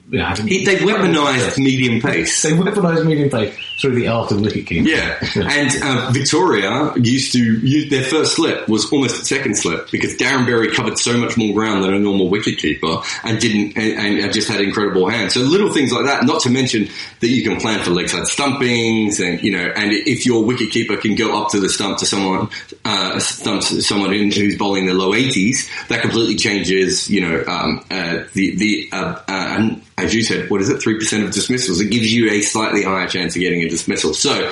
He- 0.48 0.66
they 0.66 0.76
weaponised 0.78 1.58
medium 1.58 2.02
pace. 2.02 2.42
They 2.42 2.52
weaponised 2.52 3.06
medium 3.06 3.30
pace 3.30 3.54
through 3.80 3.96
the 3.96 4.08
art 4.08 4.32
of 4.32 4.42
wicket 4.42 4.66
keeping. 4.68 4.86
Yeah, 4.86 5.18
and 5.36 5.72
uh, 5.84 6.12
Victoria 6.12 6.94
used 6.98 7.32
to 7.34 7.40
use 7.40 7.90
their 7.90 8.04
first 8.04 8.36
slip 8.36 8.68
was 8.68 8.92
almost 8.92 9.22
a 9.22 9.26
second 9.26 9.56
slip 9.58 9.90
because 9.92 10.16
Darren 10.16 10.46
Berry 10.46 10.72
covered 10.72 10.98
so 11.00 11.18
much 11.18 11.38
more 11.38 11.54
ground 11.54 11.84
than 11.84 11.94
a 11.94 12.00
normal 12.00 12.30
wicketkeeper 12.30 13.04
and 13.24 13.40
didn't 13.40 13.78
and, 13.78 14.20
and 14.20 14.34
just 14.34 14.48
had 14.50 14.62
incredible 14.62 15.10
hands. 15.10 15.34
So 15.34 15.42
little 15.42 15.72
things 15.74 15.92
like 15.92 16.06
that. 16.06 16.26
Not 16.26 16.42
to 16.44 16.50
mention 16.50 16.90
that 17.22 17.28
you 17.30 17.44
can 17.48 17.60
plan 17.60 17.84
for 17.84 17.92
leg 17.92 18.10
side 18.10 18.28
stumpings 18.28 19.20
and 19.20 19.42
you 19.42 19.52
know, 19.52 19.66
and 19.76 19.92
if 19.94 20.26
your 20.26 20.44
wicket 20.44 20.72
keeper 20.72 20.98
can 20.98 21.16
go 21.16 21.42
up 21.42 21.50
to 21.52 21.60
the 21.60 21.70
stump 21.70 21.98
to 22.00 22.06
someone, 22.06 22.50
uh, 22.86 23.20
stump 23.20 23.64
someone 23.64 24.14
in, 24.14 24.32
who's 24.32 24.58
bowling 24.58 24.86
the 24.86 24.94
low 24.94 25.14
eighties, 25.14 25.70
that 25.90 26.02
completely 26.02 26.36
changes. 26.36 27.10
You 27.10 27.22
know, 27.22 27.44
um, 27.48 27.84
uh, 27.92 28.24
the 28.34 28.56
the 28.58 28.90
uh, 28.92 29.16
uh, 29.28 29.51
and 29.52 29.82
as 29.98 30.14
you 30.14 30.24
said, 30.24 30.50
what 30.50 30.62
is 30.62 30.70
it? 30.70 30.82
Three 30.82 30.96
percent 30.96 31.24
of 31.24 31.32
dismissals. 31.32 31.80
It 31.80 31.90
gives 31.90 32.14
you 32.14 32.32
a 32.32 32.42
slightly 32.42 32.84
higher 32.84 33.08
chance 33.08 33.36
of 33.36 33.42
getting 33.42 33.62
a 33.62 33.70
dismissal. 33.70 34.14
So 34.14 34.52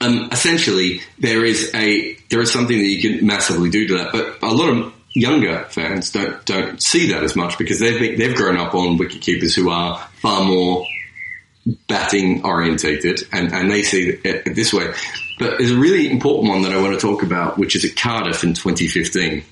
um, 0.00 0.28
essentially 0.32 1.00
there 1.18 1.44
is 1.44 1.70
a 1.74 2.14
there 2.28 2.40
is 2.40 2.52
something 2.52 2.76
that 2.76 2.86
you 2.86 3.00
can 3.00 3.26
massively 3.26 3.70
do 3.70 3.88
to 3.88 3.98
that, 3.98 4.12
but 4.12 4.38
a 4.42 4.52
lot 4.52 4.68
of 4.68 4.92
younger 5.14 5.64
fans 5.70 6.12
don't 6.12 6.44
don't 6.44 6.82
see 6.82 7.12
that 7.12 7.22
as 7.22 7.34
much 7.34 7.56
because 7.56 7.80
they've 7.80 7.98
been, 7.98 8.18
they've 8.18 8.36
grown 8.36 8.56
up 8.56 8.74
on 8.74 8.98
wicket 8.98 9.22
keepers 9.22 9.54
who 9.54 9.70
are 9.70 9.98
far 10.20 10.44
more 10.44 10.86
batting 11.88 12.44
orientated 12.44 13.22
and, 13.32 13.52
and 13.52 13.70
they 13.70 13.82
see 13.82 14.20
it 14.22 14.54
this 14.54 14.72
way. 14.72 14.92
But 15.38 15.58
there's 15.58 15.72
a 15.72 15.78
really 15.78 16.10
important 16.10 16.48
one 16.48 16.62
that 16.62 16.72
I 16.72 16.80
want 16.80 16.94
to 16.94 17.00
talk 17.00 17.22
about, 17.22 17.58
which 17.58 17.76
is 17.76 17.84
at 17.84 17.96
Cardiff 17.96 18.44
in 18.44 18.54
2015. 18.54 19.44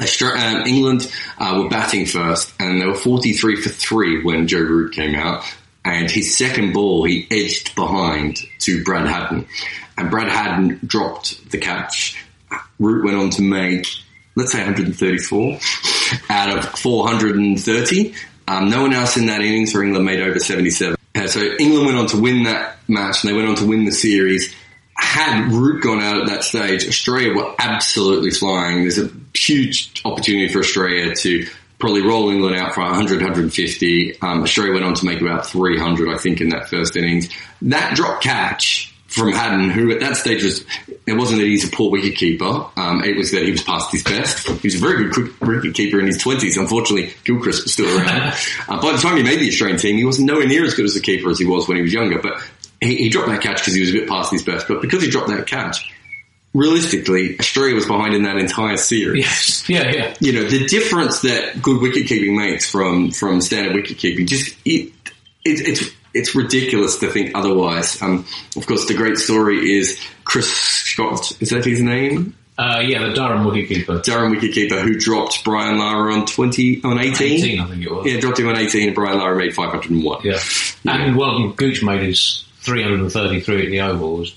Um, 0.00 0.66
England 0.66 1.12
uh, 1.38 1.60
were 1.62 1.68
batting 1.68 2.06
first, 2.06 2.52
and 2.58 2.80
they 2.80 2.86
were 2.86 2.94
43 2.94 3.56
for 3.56 3.68
three 3.68 4.22
when 4.22 4.48
Joe 4.48 4.60
Root 4.60 4.94
came 4.94 5.14
out. 5.14 5.44
And 5.84 6.10
his 6.10 6.36
second 6.36 6.72
ball, 6.72 7.04
he 7.04 7.26
edged 7.30 7.74
behind 7.74 8.38
to 8.60 8.84
Brad 8.84 9.06
Haddin, 9.06 9.46
and 9.98 10.10
Brad 10.10 10.28
Haddin 10.28 10.80
dropped 10.86 11.50
the 11.50 11.58
catch. 11.58 12.24
Root 12.78 13.04
went 13.04 13.16
on 13.16 13.30
to 13.30 13.42
make, 13.42 13.86
let's 14.36 14.52
say, 14.52 14.58
134 14.58 15.58
out 16.30 16.56
of 16.56 16.64
430. 16.78 18.14
Um, 18.48 18.70
no 18.70 18.82
one 18.82 18.92
else 18.92 19.16
in 19.16 19.26
that 19.26 19.40
innings 19.40 19.72
for 19.72 19.82
England 19.82 20.04
made 20.04 20.20
over 20.20 20.38
77. 20.38 20.96
Uh, 21.14 21.26
so 21.26 21.40
England 21.58 21.86
went 21.86 21.98
on 21.98 22.06
to 22.08 22.20
win 22.20 22.44
that 22.44 22.78
match 22.88 23.22
and 23.22 23.32
they 23.32 23.36
went 23.36 23.48
on 23.48 23.56
to 23.56 23.66
win 23.66 23.84
the 23.84 23.92
series. 23.92 24.54
Had 25.02 25.52
Root 25.52 25.82
gone 25.82 26.00
out 26.00 26.22
at 26.22 26.26
that 26.28 26.44
stage, 26.44 26.86
Australia 26.86 27.34
were 27.34 27.54
absolutely 27.58 28.30
flying. 28.30 28.82
There's 28.82 28.98
a 28.98 29.10
huge 29.34 30.00
opportunity 30.04 30.50
for 30.50 30.60
Australia 30.60 31.14
to 31.16 31.46
probably 31.78 32.00
roll 32.00 32.30
England 32.30 32.56
out 32.56 32.74
for 32.74 32.82
100, 32.82 33.16
150. 33.16 34.20
Um, 34.22 34.42
Australia 34.42 34.72
went 34.72 34.84
on 34.84 34.94
to 34.94 35.04
make 35.04 35.20
about 35.20 35.46
300, 35.46 36.08
I 36.08 36.16
think, 36.16 36.40
in 36.40 36.50
that 36.50 36.70
first 36.70 36.96
innings. 36.96 37.28
That 37.62 37.94
drop 37.96 38.22
catch 38.22 38.94
from 39.08 39.32
Haddin, 39.32 39.68
who 39.68 39.90
at 39.90 40.00
that 40.00 40.16
stage 40.16 40.42
was, 40.44 40.64
it 41.06 41.12
wasn't 41.12 41.40
that 41.40 41.46
he's 41.46 41.68
a 41.68 41.70
poor 41.70 41.90
wicket 41.90 42.16
keeper. 42.16 42.66
Um, 42.76 43.04
it 43.04 43.16
was 43.16 43.32
that 43.32 43.42
he 43.42 43.50
was 43.50 43.62
past 43.62 43.90
his 43.90 44.02
best. 44.02 44.48
He 44.48 44.68
was 44.68 44.76
a 44.76 44.78
very 44.78 45.04
good 45.04 45.12
quick 45.12 45.40
wicket 45.40 45.74
keeper 45.74 46.00
in 46.00 46.06
his 46.06 46.16
twenties. 46.16 46.56
Unfortunately, 46.56 47.12
Gilchrist 47.24 47.64
was 47.64 47.72
still 47.74 47.98
around. 47.98 48.34
uh, 48.68 48.80
by 48.80 48.92
the 48.92 48.98
time 48.98 49.16
he 49.16 49.22
made 49.22 49.40
the 49.40 49.48
Australian 49.48 49.78
team, 49.78 49.96
he 49.96 50.04
was 50.04 50.18
nowhere 50.18 50.46
near 50.46 50.64
as 50.64 50.72
good 50.72 50.86
as 50.86 50.96
a 50.96 51.02
keeper 51.02 51.28
as 51.28 51.38
he 51.38 51.44
was 51.44 51.68
when 51.68 51.76
he 51.76 51.82
was 51.82 51.92
younger. 51.92 52.20
But 52.20 52.40
he, 52.82 52.96
he 52.96 53.08
dropped 53.08 53.28
that 53.28 53.40
catch 53.42 53.58
because 53.58 53.74
he 53.74 53.80
was 53.80 53.90
a 53.90 53.92
bit 53.92 54.08
past 54.08 54.32
his 54.32 54.42
best. 54.42 54.68
But 54.68 54.80
because 54.82 55.02
he 55.02 55.10
dropped 55.10 55.28
that 55.28 55.46
catch, 55.46 55.90
realistically, 56.54 57.38
Australia 57.38 57.74
was 57.74 57.86
behind 57.86 58.14
in 58.14 58.22
that 58.24 58.36
entire 58.36 58.76
series 58.76 59.24
Yes. 59.24 59.68
Yeah, 59.68 59.90
yeah. 59.90 60.14
you 60.20 60.32
know 60.32 60.44
the 60.44 60.66
difference 60.66 61.20
that 61.22 61.62
good 61.62 61.80
wicket 61.80 62.06
keeping 62.06 62.36
makes 62.36 62.70
from 62.70 63.10
from 63.10 63.40
standard 63.40 63.74
wicket 63.74 63.98
keeping 63.98 64.26
just 64.26 64.54
it, 64.64 64.92
it 65.44 65.60
it's 65.66 65.90
it's 66.14 66.34
ridiculous 66.34 66.98
to 66.98 67.10
think 67.10 67.30
otherwise. 67.34 68.00
Um, 68.02 68.26
of 68.56 68.66
course, 68.66 68.86
the 68.86 68.92
great 68.94 69.16
story 69.16 69.72
is 69.78 69.98
Chris 70.24 70.52
Scott. 70.52 71.32
Is 71.40 71.50
that 71.50 71.64
his 71.64 71.80
name? 71.80 72.36
Uh, 72.58 72.80
yeah, 72.84 73.06
the 73.08 73.14
Durham 73.14 73.44
wicketkeeper. 73.46 74.02
Durham 74.04 74.34
wicketkeeper 74.34 74.82
who 74.82 74.98
dropped 74.98 75.42
Brian 75.42 75.78
Lara 75.78 76.12
on 76.14 76.26
twenty 76.26 76.82
on 76.84 76.98
eighteen. 77.00 77.40
18, 77.40 77.60
I 77.60 77.66
think 77.66 77.82
it 77.86 77.90
was. 77.90 78.06
Yeah, 78.06 78.20
dropped 78.20 78.38
him 78.38 78.48
on 78.48 78.58
eighteen. 78.58 78.88
and 78.88 78.94
Brian 78.94 79.18
Lara 79.18 79.34
made 79.36 79.54
five 79.54 79.70
hundred 79.70 79.92
and 79.92 80.04
one. 80.04 80.20
Yeah. 80.22 80.38
And 80.84 81.16
well, 81.16 81.48
Gooch 81.52 81.82
made 81.82 82.02
his 82.02 82.44
333 82.62 83.64
at 83.66 83.70
the 83.70 83.80
Oval. 83.80 84.16
Was 84.18 84.34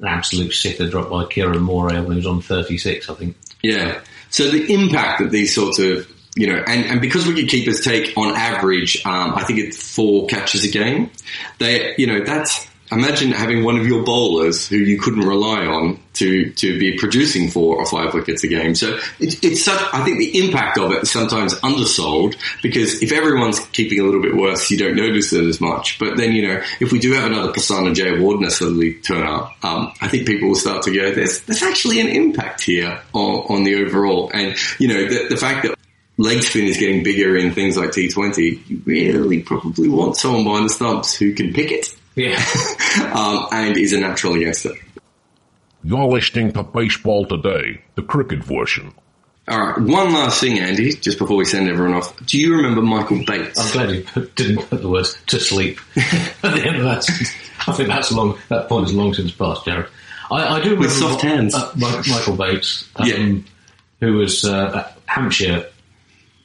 an 0.00 0.08
absolute 0.08 0.52
sitter 0.52 0.88
dropped 0.88 1.10
by 1.10 1.24
Kiran 1.24 1.60
More 1.60 1.86
when 1.86 2.10
he 2.10 2.16
was 2.16 2.26
on 2.26 2.42
36, 2.42 3.08
I 3.08 3.14
think. 3.14 3.36
Yeah. 3.62 4.00
So 4.30 4.50
the 4.50 4.72
impact 4.72 5.20
that 5.20 5.30
these 5.30 5.54
sorts 5.54 5.78
of, 5.78 6.10
you 6.34 6.46
know, 6.48 6.62
and, 6.66 6.84
and 6.84 7.00
because 7.00 7.26
wicket 7.26 7.48
keepers 7.48 7.80
take 7.80 8.16
on 8.16 8.34
average, 8.34 9.04
um, 9.06 9.34
I 9.34 9.44
think 9.44 9.58
it's 9.58 9.94
four 9.94 10.26
catches 10.26 10.64
a 10.64 10.70
game. 10.70 11.10
They, 11.58 11.94
you 11.96 12.06
know, 12.06 12.24
that's, 12.24 12.66
imagine 12.92 13.30
having 13.30 13.64
one 13.64 13.78
of 13.78 13.86
your 13.86 14.04
bowlers 14.04 14.68
who 14.68 14.76
you 14.76 15.00
couldn't 15.00 15.26
rely 15.26 15.64
on 15.64 15.98
to, 16.16 16.50
to 16.50 16.78
be 16.78 16.96
producing 16.98 17.50
four 17.50 17.76
or 17.76 17.86
five 17.86 18.14
wickets 18.14 18.44
a 18.44 18.48
game. 18.48 18.74
So 18.74 18.98
it's, 19.18 19.42
it's 19.42 19.64
such, 19.64 19.80
I 19.92 20.04
think 20.04 20.18
the 20.18 20.44
impact 20.44 20.78
of 20.78 20.92
it 20.92 21.02
is 21.02 21.10
sometimes 21.10 21.54
undersold 21.62 22.36
because 22.62 23.02
if 23.02 23.12
everyone's 23.12 23.60
keeping 23.66 24.00
a 24.00 24.04
little 24.04 24.22
bit 24.22 24.34
worse, 24.34 24.70
you 24.70 24.78
don't 24.78 24.96
notice 24.96 25.32
it 25.32 25.44
as 25.44 25.60
much. 25.60 25.98
But 25.98 26.16
then, 26.16 26.32
you 26.32 26.46
know, 26.46 26.62
if 26.80 26.92
we 26.92 26.98
do 26.98 27.12
have 27.12 27.24
another 27.24 27.52
Prasanna 27.52 27.94
Jayawardene 27.94 28.50
suddenly 28.50 28.94
turn 28.94 29.26
up, 29.26 29.52
um, 29.62 29.92
I 30.00 30.08
think 30.08 30.26
people 30.26 30.48
will 30.48 30.56
start 30.56 30.82
to 30.84 30.94
go, 30.94 31.12
there's, 31.12 31.42
there's 31.42 31.62
actually 31.62 32.00
an 32.00 32.08
impact 32.08 32.62
here 32.62 33.00
on, 33.12 33.36
on 33.48 33.64
the 33.64 33.76
overall. 33.76 34.30
And, 34.32 34.56
you 34.78 34.88
know, 34.88 35.06
the, 35.06 35.28
the 35.28 35.36
fact 35.36 35.64
that 35.64 35.76
leg 36.18 36.42
spin 36.42 36.64
is 36.64 36.78
getting 36.78 37.02
bigger 37.02 37.36
in 37.36 37.52
things 37.52 37.76
like 37.76 37.90
T20, 37.90 38.68
you 38.68 38.82
really 38.84 39.42
probably 39.42 39.88
want 39.88 40.16
someone 40.16 40.44
behind 40.44 40.64
the 40.66 40.72
stumps 40.72 41.14
who 41.14 41.34
can 41.34 41.52
pick 41.52 41.70
it 41.70 41.94
Yeah. 42.14 42.42
um, 43.14 43.46
and 43.52 43.76
is 43.76 43.92
a 43.92 44.00
natural 44.00 44.34
against 44.34 44.66
it. 44.66 44.76
You're 45.86 46.06
listening 46.08 46.52
to 46.54 46.64
Baseball 46.64 47.26
Today, 47.26 47.80
the 47.94 48.02
cricket 48.02 48.42
version. 48.42 48.92
All 49.46 49.60
right, 49.64 49.78
one 49.78 50.12
last 50.12 50.40
thing, 50.40 50.58
Andy, 50.58 50.92
just 50.94 51.16
before 51.18 51.36
we 51.36 51.44
send 51.44 51.68
everyone 51.68 51.94
off. 51.94 52.16
Do 52.26 52.40
you 52.40 52.56
remember 52.56 52.82
Michael 52.82 53.22
Bates? 53.24 53.60
I'm 53.60 53.72
glad 53.72 53.90
you 53.94 54.02
put, 54.02 54.34
didn't 54.34 54.68
put 54.68 54.82
the 54.82 54.88
word 54.88 55.06
to 55.28 55.38
sleep 55.38 55.78
at 55.96 56.40
the 56.42 56.66
end 56.66 56.78
of 56.78 56.82
that. 56.82 57.08
I 57.68 57.72
think 57.72 57.88
that's 57.88 58.10
long. 58.10 58.36
That 58.48 58.68
point 58.68 58.88
is 58.88 58.94
long 58.94 59.14
since 59.14 59.30
past, 59.30 59.64
Jarrod. 59.64 59.88
I, 60.28 60.56
I 60.56 60.60
do 60.60 60.70
remember 60.70 60.88
soft 60.88 61.22
Mi- 61.22 61.30
hands. 61.30 61.54
uh, 61.54 61.72
Michael 61.76 62.34
Bates, 62.36 62.88
um, 62.96 63.06
Yeah. 63.06 63.38
who 64.00 64.14
was 64.16 64.44
uh, 64.44 64.82
at 64.86 64.98
Hampshire 65.06 65.66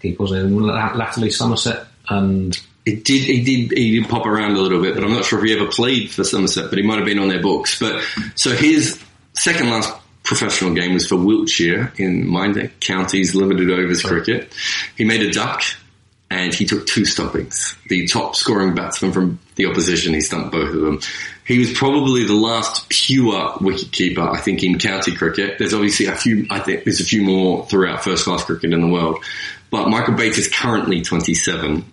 keeper, 0.04 0.22
wasn't 0.22 0.52
he? 0.52 0.60
Latterly 0.60 1.32
Somerset, 1.32 1.88
and 2.10 2.56
It 2.86 3.04
did, 3.06 3.24
he 3.24 3.42
did, 3.44 3.76
he 3.76 4.00
did 4.00 4.08
pop 4.08 4.28
around 4.28 4.52
a 4.56 4.60
little 4.62 4.80
bit, 4.84 4.94
but 4.94 5.04
I'm 5.04 5.14
not 5.14 5.26
sure 5.26 5.40
if 5.40 5.46
he 5.46 5.56
ever 5.60 5.72
played 5.72 6.12
for 6.12 6.24
Somerset, 6.24 6.70
but 6.70 6.78
he 6.78 6.86
might 6.86 6.98
have 6.98 7.06
been 7.06 7.18
on 7.18 7.30
their 7.30 7.42
books. 7.42 7.80
But 7.80 8.04
so 8.36 8.52
his 8.52 9.02
second 9.34 9.70
last 9.70 9.94
professional 10.24 10.74
game 10.74 10.94
was 10.94 11.08
for 11.08 11.16
Wiltshire 11.16 11.92
in 11.98 12.28
Minor 12.28 12.68
Counties 12.80 13.36
Limited 13.36 13.70
Overs 13.70 14.04
Cricket. 14.04 14.54
He 14.96 15.04
made 15.04 15.22
a 15.22 15.32
duck 15.32 15.64
and 16.30 16.54
he 16.54 16.66
took 16.66 16.88
two 16.88 17.04
stumpings. 17.04 17.76
The 17.90 18.08
top 18.08 18.36
scoring 18.36 18.74
batsman 18.74 19.12
from 19.12 19.40
the 19.56 19.66
opposition, 19.66 20.14
he 20.14 20.22
stumped 20.22 20.52
both 20.52 20.74
of 20.74 20.82
them. 20.82 21.02
He 21.46 21.60
was 21.60 21.74
probably 21.74 22.26
the 22.26 22.34
last 22.34 22.88
pure 22.88 23.52
wicketkeeper, 23.58 24.34
I 24.34 24.40
think, 24.40 24.64
in 24.64 24.80
county 24.80 25.14
cricket. 25.14 25.58
There's 25.60 25.74
obviously 25.74 26.06
a 26.06 26.16
few, 26.16 26.48
I 26.50 26.60
think 26.60 26.86
there's 26.86 27.02
a 27.02 27.06
few 27.06 27.24
more 27.24 27.66
throughout 27.66 28.06
first 28.06 28.24
class 28.24 28.46
cricket 28.46 28.72
in 28.72 28.80
the 28.80 28.88
world. 28.88 29.22
But 29.70 29.90
Michael 29.90 30.14
Bates 30.14 30.38
is 30.38 30.48
currently 30.48 31.02
27. 31.02 31.84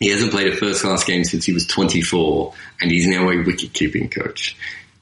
He 0.00 0.08
hasn't 0.08 0.32
played 0.32 0.52
a 0.52 0.56
first 0.56 0.82
class 0.82 1.04
game 1.04 1.22
since 1.22 1.44
he 1.44 1.52
was 1.52 1.66
24 1.66 2.52
and 2.80 2.90
he's 2.90 3.06
now 3.06 3.30
a 3.30 3.36
wicket 3.36 3.72
keeping 3.72 4.10
coach. 4.10 4.56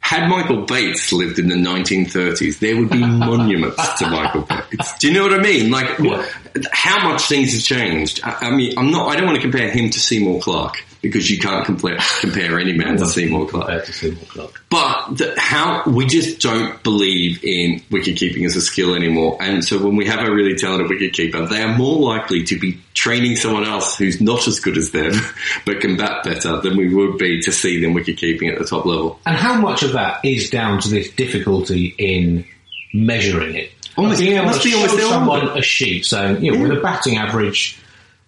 Had 0.04 0.28
Michael 0.28 0.66
Bates 0.66 1.14
lived 1.14 1.38
in 1.38 1.48
the 1.48 1.54
1930s, 1.54 2.58
there 2.58 2.76
would 2.76 2.90
be 2.90 2.98
monuments 3.06 3.98
to 4.00 4.10
Michael 4.10 4.42
Bates. 4.42 4.98
Do 4.98 5.08
you 5.08 5.14
know 5.14 5.22
what 5.22 5.32
I 5.32 5.42
mean? 5.42 5.70
Like, 5.70 5.98
what, 5.98 6.28
how 6.72 7.08
much 7.08 7.22
things 7.22 7.54
have 7.54 7.62
changed. 7.62 8.20
I, 8.22 8.48
I 8.48 8.50
mean, 8.50 8.74
I'm 8.76 8.90
not, 8.90 9.08
I 9.08 9.16
don't 9.16 9.24
want 9.24 9.36
to 9.36 9.42
compare 9.42 9.70
him 9.70 9.88
to 9.88 9.98
Seymour 9.98 10.42
Clark 10.42 10.84
because 11.04 11.30
you 11.30 11.38
can't 11.38 11.64
compare, 11.64 11.98
compare 12.20 12.58
any 12.58 12.72
man 12.72 12.96
to 12.96 13.06
Seymour 13.06 13.46
Clark. 13.46 13.84
to 13.84 13.92
Seymour 13.92 14.24
Clark. 14.26 14.64
But 14.70 15.16
the, 15.18 15.34
how 15.38 15.84
we 15.86 16.06
just 16.06 16.40
don't 16.40 16.82
believe 16.82 17.44
in 17.44 17.82
wicket 17.90 18.16
keeping 18.16 18.44
as 18.44 18.56
a 18.56 18.60
skill 18.60 18.94
anymore. 18.94 19.36
And 19.40 19.64
so 19.64 19.78
when 19.84 19.94
we 19.94 20.06
have 20.06 20.26
a 20.26 20.32
really 20.32 20.56
talented 20.56 20.88
wicket 20.88 21.12
keeper, 21.12 21.46
they 21.46 21.62
are 21.62 21.76
more 21.76 22.00
likely 22.00 22.42
to 22.44 22.58
be 22.58 22.80
training 22.94 23.36
someone 23.36 23.64
else 23.64 23.96
who's 23.96 24.20
not 24.20 24.48
as 24.48 24.58
good 24.60 24.76
as 24.78 24.90
them, 24.90 25.12
but 25.66 25.80
can 25.80 25.96
bat 25.96 26.24
better 26.24 26.60
than 26.60 26.76
we 26.76 26.92
would 26.92 27.18
be 27.18 27.40
to 27.42 27.52
see 27.52 27.80
them 27.80 27.92
wicket 27.94 28.16
keeping 28.16 28.48
at 28.48 28.58
the 28.58 28.64
top 28.64 28.86
level. 28.86 29.20
And 29.26 29.36
how 29.36 29.60
much 29.60 29.82
of 29.82 29.92
that 29.92 30.24
is 30.24 30.50
down 30.50 30.80
to 30.80 30.88
this 30.88 31.10
difficulty 31.12 31.94
in 31.98 32.44
measuring 32.92 33.54
it? 33.56 33.70
Almost- 33.96 34.20
Being 34.20 34.36
able 34.36 34.46
must 34.46 34.62
to 34.62 34.64
be 34.64 34.70
show 34.72 34.78
almost 34.80 35.08
someone 35.08 35.58
a 35.58 35.62
sheet 35.62 36.04
saying, 36.06 36.42
you 36.44 36.52
know, 36.52 36.62
with 36.62 36.76
a 36.78 36.80
batting 36.80 37.16
average, 37.16 37.78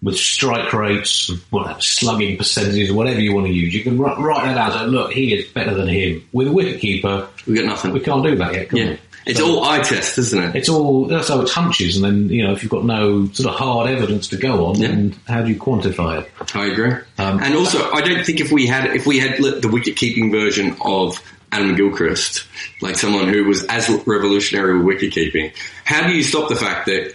with 0.01 0.15
strike 0.17 0.71
rates, 0.73 1.31
whatever, 1.49 1.81
slugging 1.81 2.37
percentages, 2.37 2.91
whatever 2.91 3.19
you 3.19 3.33
want 3.33 3.47
to 3.47 3.53
use, 3.53 3.73
you 3.73 3.83
can 3.83 3.97
write, 3.97 4.17
write 4.19 4.45
that 4.45 4.57
out. 4.57 4.83
and 4.83 4.91
look, 4.91 5.11
he 5.11 5.33
is 5.33 5.47
better 5.47 5.73
than 5.73 5.87
him. 5.87 6.23
With 6.31 6.47
a 6.47 6.51
wicketkeeper, 6.51 7.27
We 7.47 7.55
got 7.55 7.65
nothing. 7.65 7.93
we 7.93 7.99
can't 8.01 8.23
do 8.23 8.35
that 8.35 8.53
yet, 8.53 8.69
can 8.69 8.77
yeah. 8.77 8.85
we? 8.91 8.97
It's 9.25 9.39
So- 9.39 9.57
all 9.57 9.65
eye 9.65 9.79
test, 9.81 10.17
isn't 10.19 10.41
it? 10.41 10.55
It's 10.55 10.69
all 10.69 11.09
so 11.21 11.41
it's 11.41 11.51
hunches, 11.51 11.97
and 11.97 12.05
then 12.05 12.29
you 12.29 12.43
know 12.45 12.53
if 12.53 12.63
you've 12.63 12.71
got 12.71 12.85
no 12.85 13.25
sort 13.33 13.49
of 13.49 13.55
hard 13.55 13.89
evidence 13.89 14.29
to 14.29 14.37
go 14.37 14.67
on, 14.67 14.79
Yeah. 14.79 14.87
then 14.87 15.15
how 15.27 15.41
do 15.41 15.49
you 15.49 15.55
quantify 15.57 16.21
it? 16.21 16.31
I 16.55 16.67
agree. 16.67 16.91
Um, 17.17 17.39
and 17.43 17.53
also, 17.55 17.91
I 17.91 17.99
don't 18.01 18.25
think 18.25 18.39
if 18.39 18.51
we 18.53 18.67
had 18.67 18.95
if 18.95 19.05
we 19.05 19.19
had 19.19 19.37
the 19.41 19.67
wicket 19.69 19.97
keeping 19.97 20.31
version 20.31 20.77
of 20.79 21.19
Adam 21.51 21.75
Gilchrist, 21.75 22.45
like 22.81 22.97
someone 22.97 23.27
who 23.27 23.43
was 23.45 23.63
as 23.65 23.89
revolutionary 24.05 24.77
with 24.77 24.85
wicket 24.85 25.11
keeping, 25.11 25.51
how 25.83 26.07
do 26.07 26.13
you 26.15 26.23
stop 26.23 26.47
the 26.47 26.55
fact 26.55 26.85
that 26.85 27.13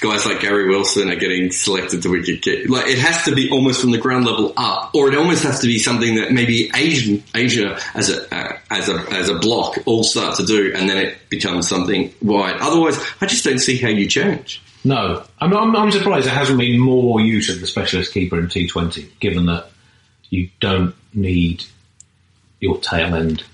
guys 0.00 0.24
like 0.26 0.40
Gary 0.40 0.68
Wilson 0.68 1.10
are 1.10 1.16
getting 1.16 1.50
selected 1.50 2.02
to 2.02 2.10
wicket 2.10 2.42
keep? 2.42 2.68
Like 2.68 2.88
it 2.88 2.98
has 2.98 3.24
to 3.24 3.34
be 3.34 3.50
almost 3.50 3.80
from 3.80 3.90
the 3.90 3.98
ground 3.98 4.26
level 4.26 4.52
up, 4.56 4.94
or 4.94 5.08
it 5.08 5.16
almost 5.16 5.42
has 5.44 5.60
to 5.60 5.66
be 5.66 5.78
something 5.78 6.16
that 6.16 6.32
maybe 6.32 6.70
Asian 6.74 7.22
Asia 7.34 7.78
as 7.94 8.10
a 8.10 8.34
uh, 8.34 8.58
as 8.70 8.88
a 8.88 8.98
as 9.12 9.28
a 9.28 9.38
block 9.38 9.78
all 9.86 10.04
start 10.04 10.36
to 10.36 10.44
do, 10.44 10.72
and 10.74 10.88
then 10.88 10.98
it 10.98 11.28
becomes 11.28 11.68
something 11.68 12.12
wide. 12.22 12.56
Otherwise, 12.60 12.98
I 13.20 13.26
just 13.26 13.44
don't 13.44 13.58
see 13.58 13.76
how 13.76 13.88
you 13.88 14.06
change. 14.06 14.62
No, 14.82 15.24
I'm, 15.38 15.54
I'm, 15.54 15.76
I'm 15.76 15.92
surprised 15.92 16.26
there 16.26 16.34
hasn't 16.34 16.58
been 16.58 16.80
more 16.80 17.20
use 17.20 17.50
of 17.50 17.60
the 17.60 17.66
specialist 17.66 18.14
keeper 18.14 18.38
in 18.38 18.46
T20, 18.46 19.10
given 19.20 19.44
that 19.46 19.70
you 20.30 20.48
don't 20.58 20.94
need 21.12 21.64
your 22.60 22.78
tail 22.78 23.14
end. 23.14 23.44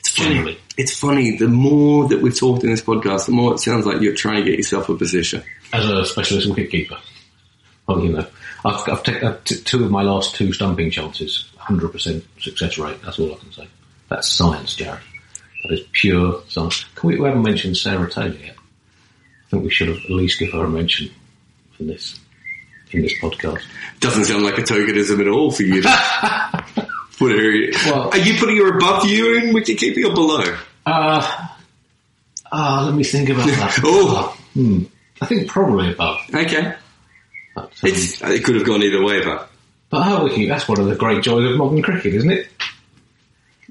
It's 0.00 0.08
funny. 0.08 0.34
Generally. 0.34 0.58
It's 0.76 0.98
funny. 0.98 1.36
The 1.36 1.48
more 1.48 2.08
that 2.08 2.20
we've 2.20 2.36
talked 2.36 2.64
in 2.64 2.70
this 2.70 2.82
podcast, 2.82 3.26
the 3.26 3.32
more 3.32 3.54
it 3.54 3.60
sounds 3.60 3.86
like 3.86 4.00
you're 4.00 4.14
trying 4.14 4.44
to 4.44 4.50
get 4.50 4.58
yourself 4.58 4.88
a 4.88 4.96
position. 4.96 5.42
As 5.72 5.84
a 5.86 6.04
specialist 6.04 6.48
wicket 6.48 6.70
keeper. 6.70 6.98
Well, 7.86 8.00
you 8.04 8.12
know, 8.12 8.26
I've, 8.64 8.88
I've 8.88 9.02
taken 9.02 9.28
uh, 9.28 9.38
t- 9.44 9.60
two 9.60 9.84
of 9.84 9.90
my 9.90 10.02
last 10.02 10.34
two 10.34 10.52
stumping 10.52 10.90
chances, 10.90 11.48
100% 11.60 12.22
success 12.40 12.78
rate. 12.78 13.00
That's 13.02 13.18
all 13.18 13.32
I 13.34 13.38
can 13.38 13.52
say. 13.52 13.68
That's 14.08 14.30
science, 14.30 14.74
Jarrod. 14.76 15.00
That 15.64 15.72
is 15.72 15.80
pure 15.92 16.42
science. 16.48 16.84
Can 16.94 17.08
we, 17.08 17.18
we 17.20 17.26
haven't 17.26 17.42
mentioned 17.42 17.76
Sarah 17.76 18.10
Taylor 18.10 18.36
yet. 18.36 18.56
I 18.56 19.50
think 19.50 19.64
we 19.64 19.70
should 19.70 19.88
have 19.88 19.98
at 19.98 20.10
least 20.10 20.38
give 20.40 20.52
her 20.52 20.64
a 20.64 20.68
mention 20.68 21.10
for 21.76 21.84
this 21.84 22.18
in 22.92 23.02
this 23.02 23.14
podcast. 23.20 23.62
Doesn't 24.00 24.24
sound 24.24 24.44
like 24.44 24.58
a 24.58 24.62
tokenism 24.62 25.20
at 25.20 25.28
all 25.28 25.50
for 25.50 25.62
you. 25.62 25.82
To 25.82 25.88
put 27.18 27.32
her. 27.32 27.70
Well- 27.90 28.10
are 28.10 28.18
you 28.18 28.38
putting 28.38 28.56
her 28.56 28.76
above 28.76 29.06
you 29.06 29.36
in 29.38 29.52
wicket 29.54 29.78
keeping 29.78 30.04
or 30.04 30.14
below? 30.14 30.42
Uh, 30.84 31.48
ah, 32.52 32.82
let 32.86 32.94
me 32.94 33.04
think 33.04 33.28
about 33.28 33.46
that. 33.46 33.78
Oh. 33.84 34.36
Hmm. 34.54 34.84
I 35.20 35.26
think 35.26 35.48
probably 35.48 35.92
above. 35.92 36.20
Okay, 36.32 36.74
But, 37.54 37.64
um, 37.64 37.70
it's 37.82 38.22
it 38.22 38.44
could 38.44 38.56
have 38.56 38.66
gone 38.66 38.82
either 38.82 39.02
way, 39.02 39.22
but 39.24 39.50
But 39.90 40.02
her 40.04 40.24
wicket, 40.24 40.48
that's 40.48 40.68
one 40.68 40.80
of 40.80 40.86
the 40.86 40.96
great 40.96 41.22
joys 41.22 41.50
of 41.50 41.56
modern 41.56 41.82
cricket, 41.82 42.14
isn't 42.14 42.30
it? 42.30 42.48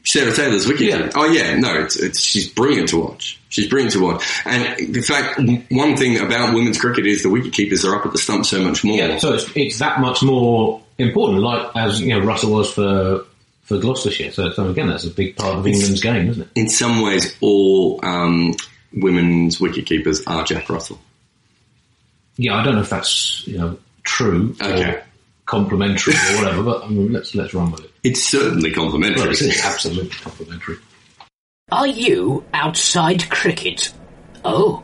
Sarah 0.08 0.34
Taylor's 0.34 0.68
wicket. 0.68 0.88
Yeah. 0.88 1.10
Oh 1.16 1.26
yeah, 1.26 1.56
no, 1.56 1.82
it's, 1.82 1.96
it's 1.96 2.22
she's 2.22 2.48
brilliant 2.48 2.90
to 2.90 3.00
watch. 3.02 3.40
She's 3.50 3.68
brilliant 3.68 3.94
to 3.94 4.04
watch. 4.04 4.24
And 4.46 4.80
in 4.80 5.02
fact, 5.02 5.40
one 5.72 5.98
thing 5.98 6.20
about 6.20 6.54
women's 6.54 6.80
cricket 6.80 7.08
is 7.08 7.24
the 7.24 7.30
wicket 7.30 7.54
keepers 7.54 7.84
are 7.86 7.96
up 7.96 8.06
at 8.06 8.12
the 8.12 8.20
stump 8.20 8.46
so 8.46 8.62
much 8.64 8.84
more. 8.84 8.98
Yeah, 8.98 9.18
so 9.18 9.34
it's, 9.34 9.50
it's 9.56 9.80
that 9.80 10.00
much 10.00 10.22
more 10.22 10.84
important, 11.00 11.42
like 11.42 11.76
as 11.76 12.02
you 12.02 12.10
know 12.10 12.20
Russell 12.24 12.52
was 12.52 12.72
for 12.72 13.26
for 13.64 13.80
Gloucestershire. 13.80 14.32
So, 14.32 14.52
so 14.52 14.70
again, 14.70 14.88
that's 14.90 15.06
a 15.06 15.10
big 15.10 15.38
part 15.38 15.56
of 15.56 15.66
England's 15.66 16.02
game, 16.02 16.30
isn't 16.30 16.44
it? 16.44 16.50
in 16.56 16.70
some 16.70 17.02
ways, 17.02 17.36
all 17.42 18.00
um, 18.04 18.54
women's 18.94 19.60
wicket 19.60 19.88
keepers 19.88 20.22
are 20.28 20.44
Jack 20.44 20.70
Russell. 20.70 21.00
Yeah, 22.38 22.56
I 22.56 22.64
don't 22.64 22.76
know 22.76 22.82
if 22.82 22.90
that's 22.90 23.44
you 23.48 23.58
know 23.58 23.78
true 24.04 24.56
Okay. 24.62 24.92
or 24.96 25.04
complimentary 25.46 26.14
or 26.14 26.38
whatever, 26.44 26.64
but 26.64 26.84
I 26.84 26.88
mean, 26.90 27.12
let's 27.14 27.34
let's 27.36 27.54
run 27.54 27.72
with 27.72 27.86
it. 27.86 27.92
It's 28.04 28.24
certainly 28.24 28.72
complimentary. 28.72 29.22
Well, 29.22 29.32
it's 29.32 29.66
absolutely 29.66 30.10
complimentary. 30.10 30.78
Are 31.72 31.88
you 31.88 32.44
outside 32.54 33.30
cricket? 33.30 33.92
Oh, 34.44 34.84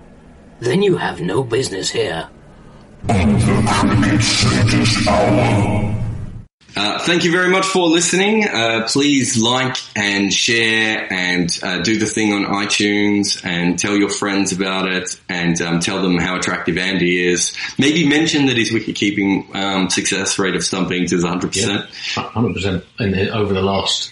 then 0.59 0.81
you 0.81 0.97
have 0.97 1.21
no 1.21 1.43
business 1.43 1.89
here. 1.89 2.27
Uh, 6.75 6.99
thank 6.99 7.25
you 7.25 7.31
very 7.31 7.49
much 7.49 7.65
for 7.65 7.87
listening. 7.87 8.47
Uh, 8.47 8.87
please 8.87 9.37
like 9.37 9.75
and 9.95 10.33
share 10.33 11.11
and 11.11 11.49
uh, 11.63 11.81
do 11.81 11.97
the 11.99 12.05
thing 12.05 12.31
on 12.31 12.45
iTunes 12.45 13.43
and 13.45 13.77
tell 13.77 13.95
your 13.97 14.09
friends 14.09 14.53
about 14.53 14.87
it 14.87 15.19
and 15.27 15.61
um, 15.61 15.79
tell 15.81 16.01
them 16.01 16.17
how 16.17 16.37
attractive 16.37 16.77
Andy 16.77 17.27
is. 17.27 17.53
Maybe 17.77 18.07
mention 18.07 18.45
that 18.45 18.55
his 18.55 18.71
wicket 18.71 18.95
keeping 18.95 19.49
um, 19.53 19.89
success 19.89 20.39
rate 20.39 20.55
of 20.55 20.61
stumpings 20.63 21.11
is 21.11 21.25
100%. 21.25 21.83
Hundred 22.15 22.53
percent 22.53 22.83
over 22.99 23.53
the 23.53 23.61
last. 23.61 24.11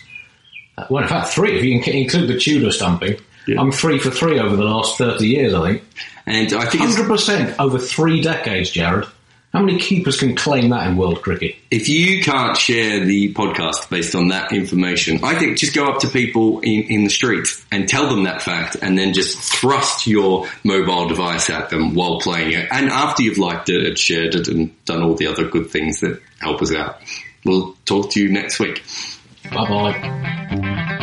uh, 0.77 0.85
Well, 0.89 1.03
in 1.03 1.09
fact, 1.09 1.29
three. 1.29 1.57
If 1.57 1.63
you 1.63 1.79
include 1.93 2.27
the 2.27 2.37
Tudor 2.37 2.71
stumping, 2.71 3.15
Yeah. 3.47 3.61
I'm 3.61 3.71
three 3.71 3.99
for 3.99 4.09
three 4.11 4.37
over 4.37 4.55
the 4.57 4.63
last 4.65 4.97
thirty 4.97 5.27
years. 5.27 5.53
I 5.53 5.69
think 5.69 5.83
And 6.25 6.53
I 6.53 6.65
think 6.65 6.83
hundred 6.83 7.07
percent 7.07 7.57
over 7.59 7.79
three 7.79 8.21
decades, 8.21 8.71
Jarrod. 8.73 9.09
How 9.53 9.61
many 9.61 9.79
keepers 9.79 10.19
can 10.19 10.35
claim 10.35 10.69
that 10.69 10.87
in 10.87 10.97
world 10.97 11.21
cricket? 11.21 11.55
if 11.71 11.87
you 11.87 12.23
can't 12.23 12.57
share 12.57 13.05
the 13.05 13.33
podcast 13.33 13.89
based 13.89 14.15
on 14.15 14.29
that 14.29 14.51
information, 14.51 15.23
I 15.23 15.35
think 15.35 15.57
just 15.57 15.75
go 15.75 15.85
up 15.85 15.99
to 16.01 16.07
people 16.07 16.61
in, 16.61 16.83
in 16.83 17.03
the 17.03 17.09
street 17.09 17.47
and 17.71 17.87
tell 17.87 18.09
them 18.09 18.23
that 18.23 18.41
fact 18.41 18.77
and 18.81 18.97
then 18.97 19.13
just 19.13 19.37
thrust 19.37 20.07
your 20.07 20.47
mobile 20.63 21.07
device 21.07 21.49
at 21.49 21.69
them 21.69 21.93
while 21.93 22.19
playing 22.19 22.53
it. 22.53 22.67
And 22.71 22.89
after 22.89 23.21
you've 23.23 23.37
liked 23.37 23.69
it 23.69 23.85
and 23.85 23.97
shared 23.97 24.35
it 24.35 24.47
and 24.47 24.83
done 24.85 25.03
all 25.03 25.15
the 25.15 25.27
other 25.27 25.47
good 25.47 25.69
things 25.69 25.99
that 25.99 26.21
help 26.39 26.61
us 26.61 26.73
out. 26.73 27.01
We'll 27.45 27.75
talk 27.85 28.11
to 28.11 28.19
you 28.19 28.31
next 28.31 28.59
week. 28.59 28.83
Bye 29.51 29.69
bye. 29.69 30.95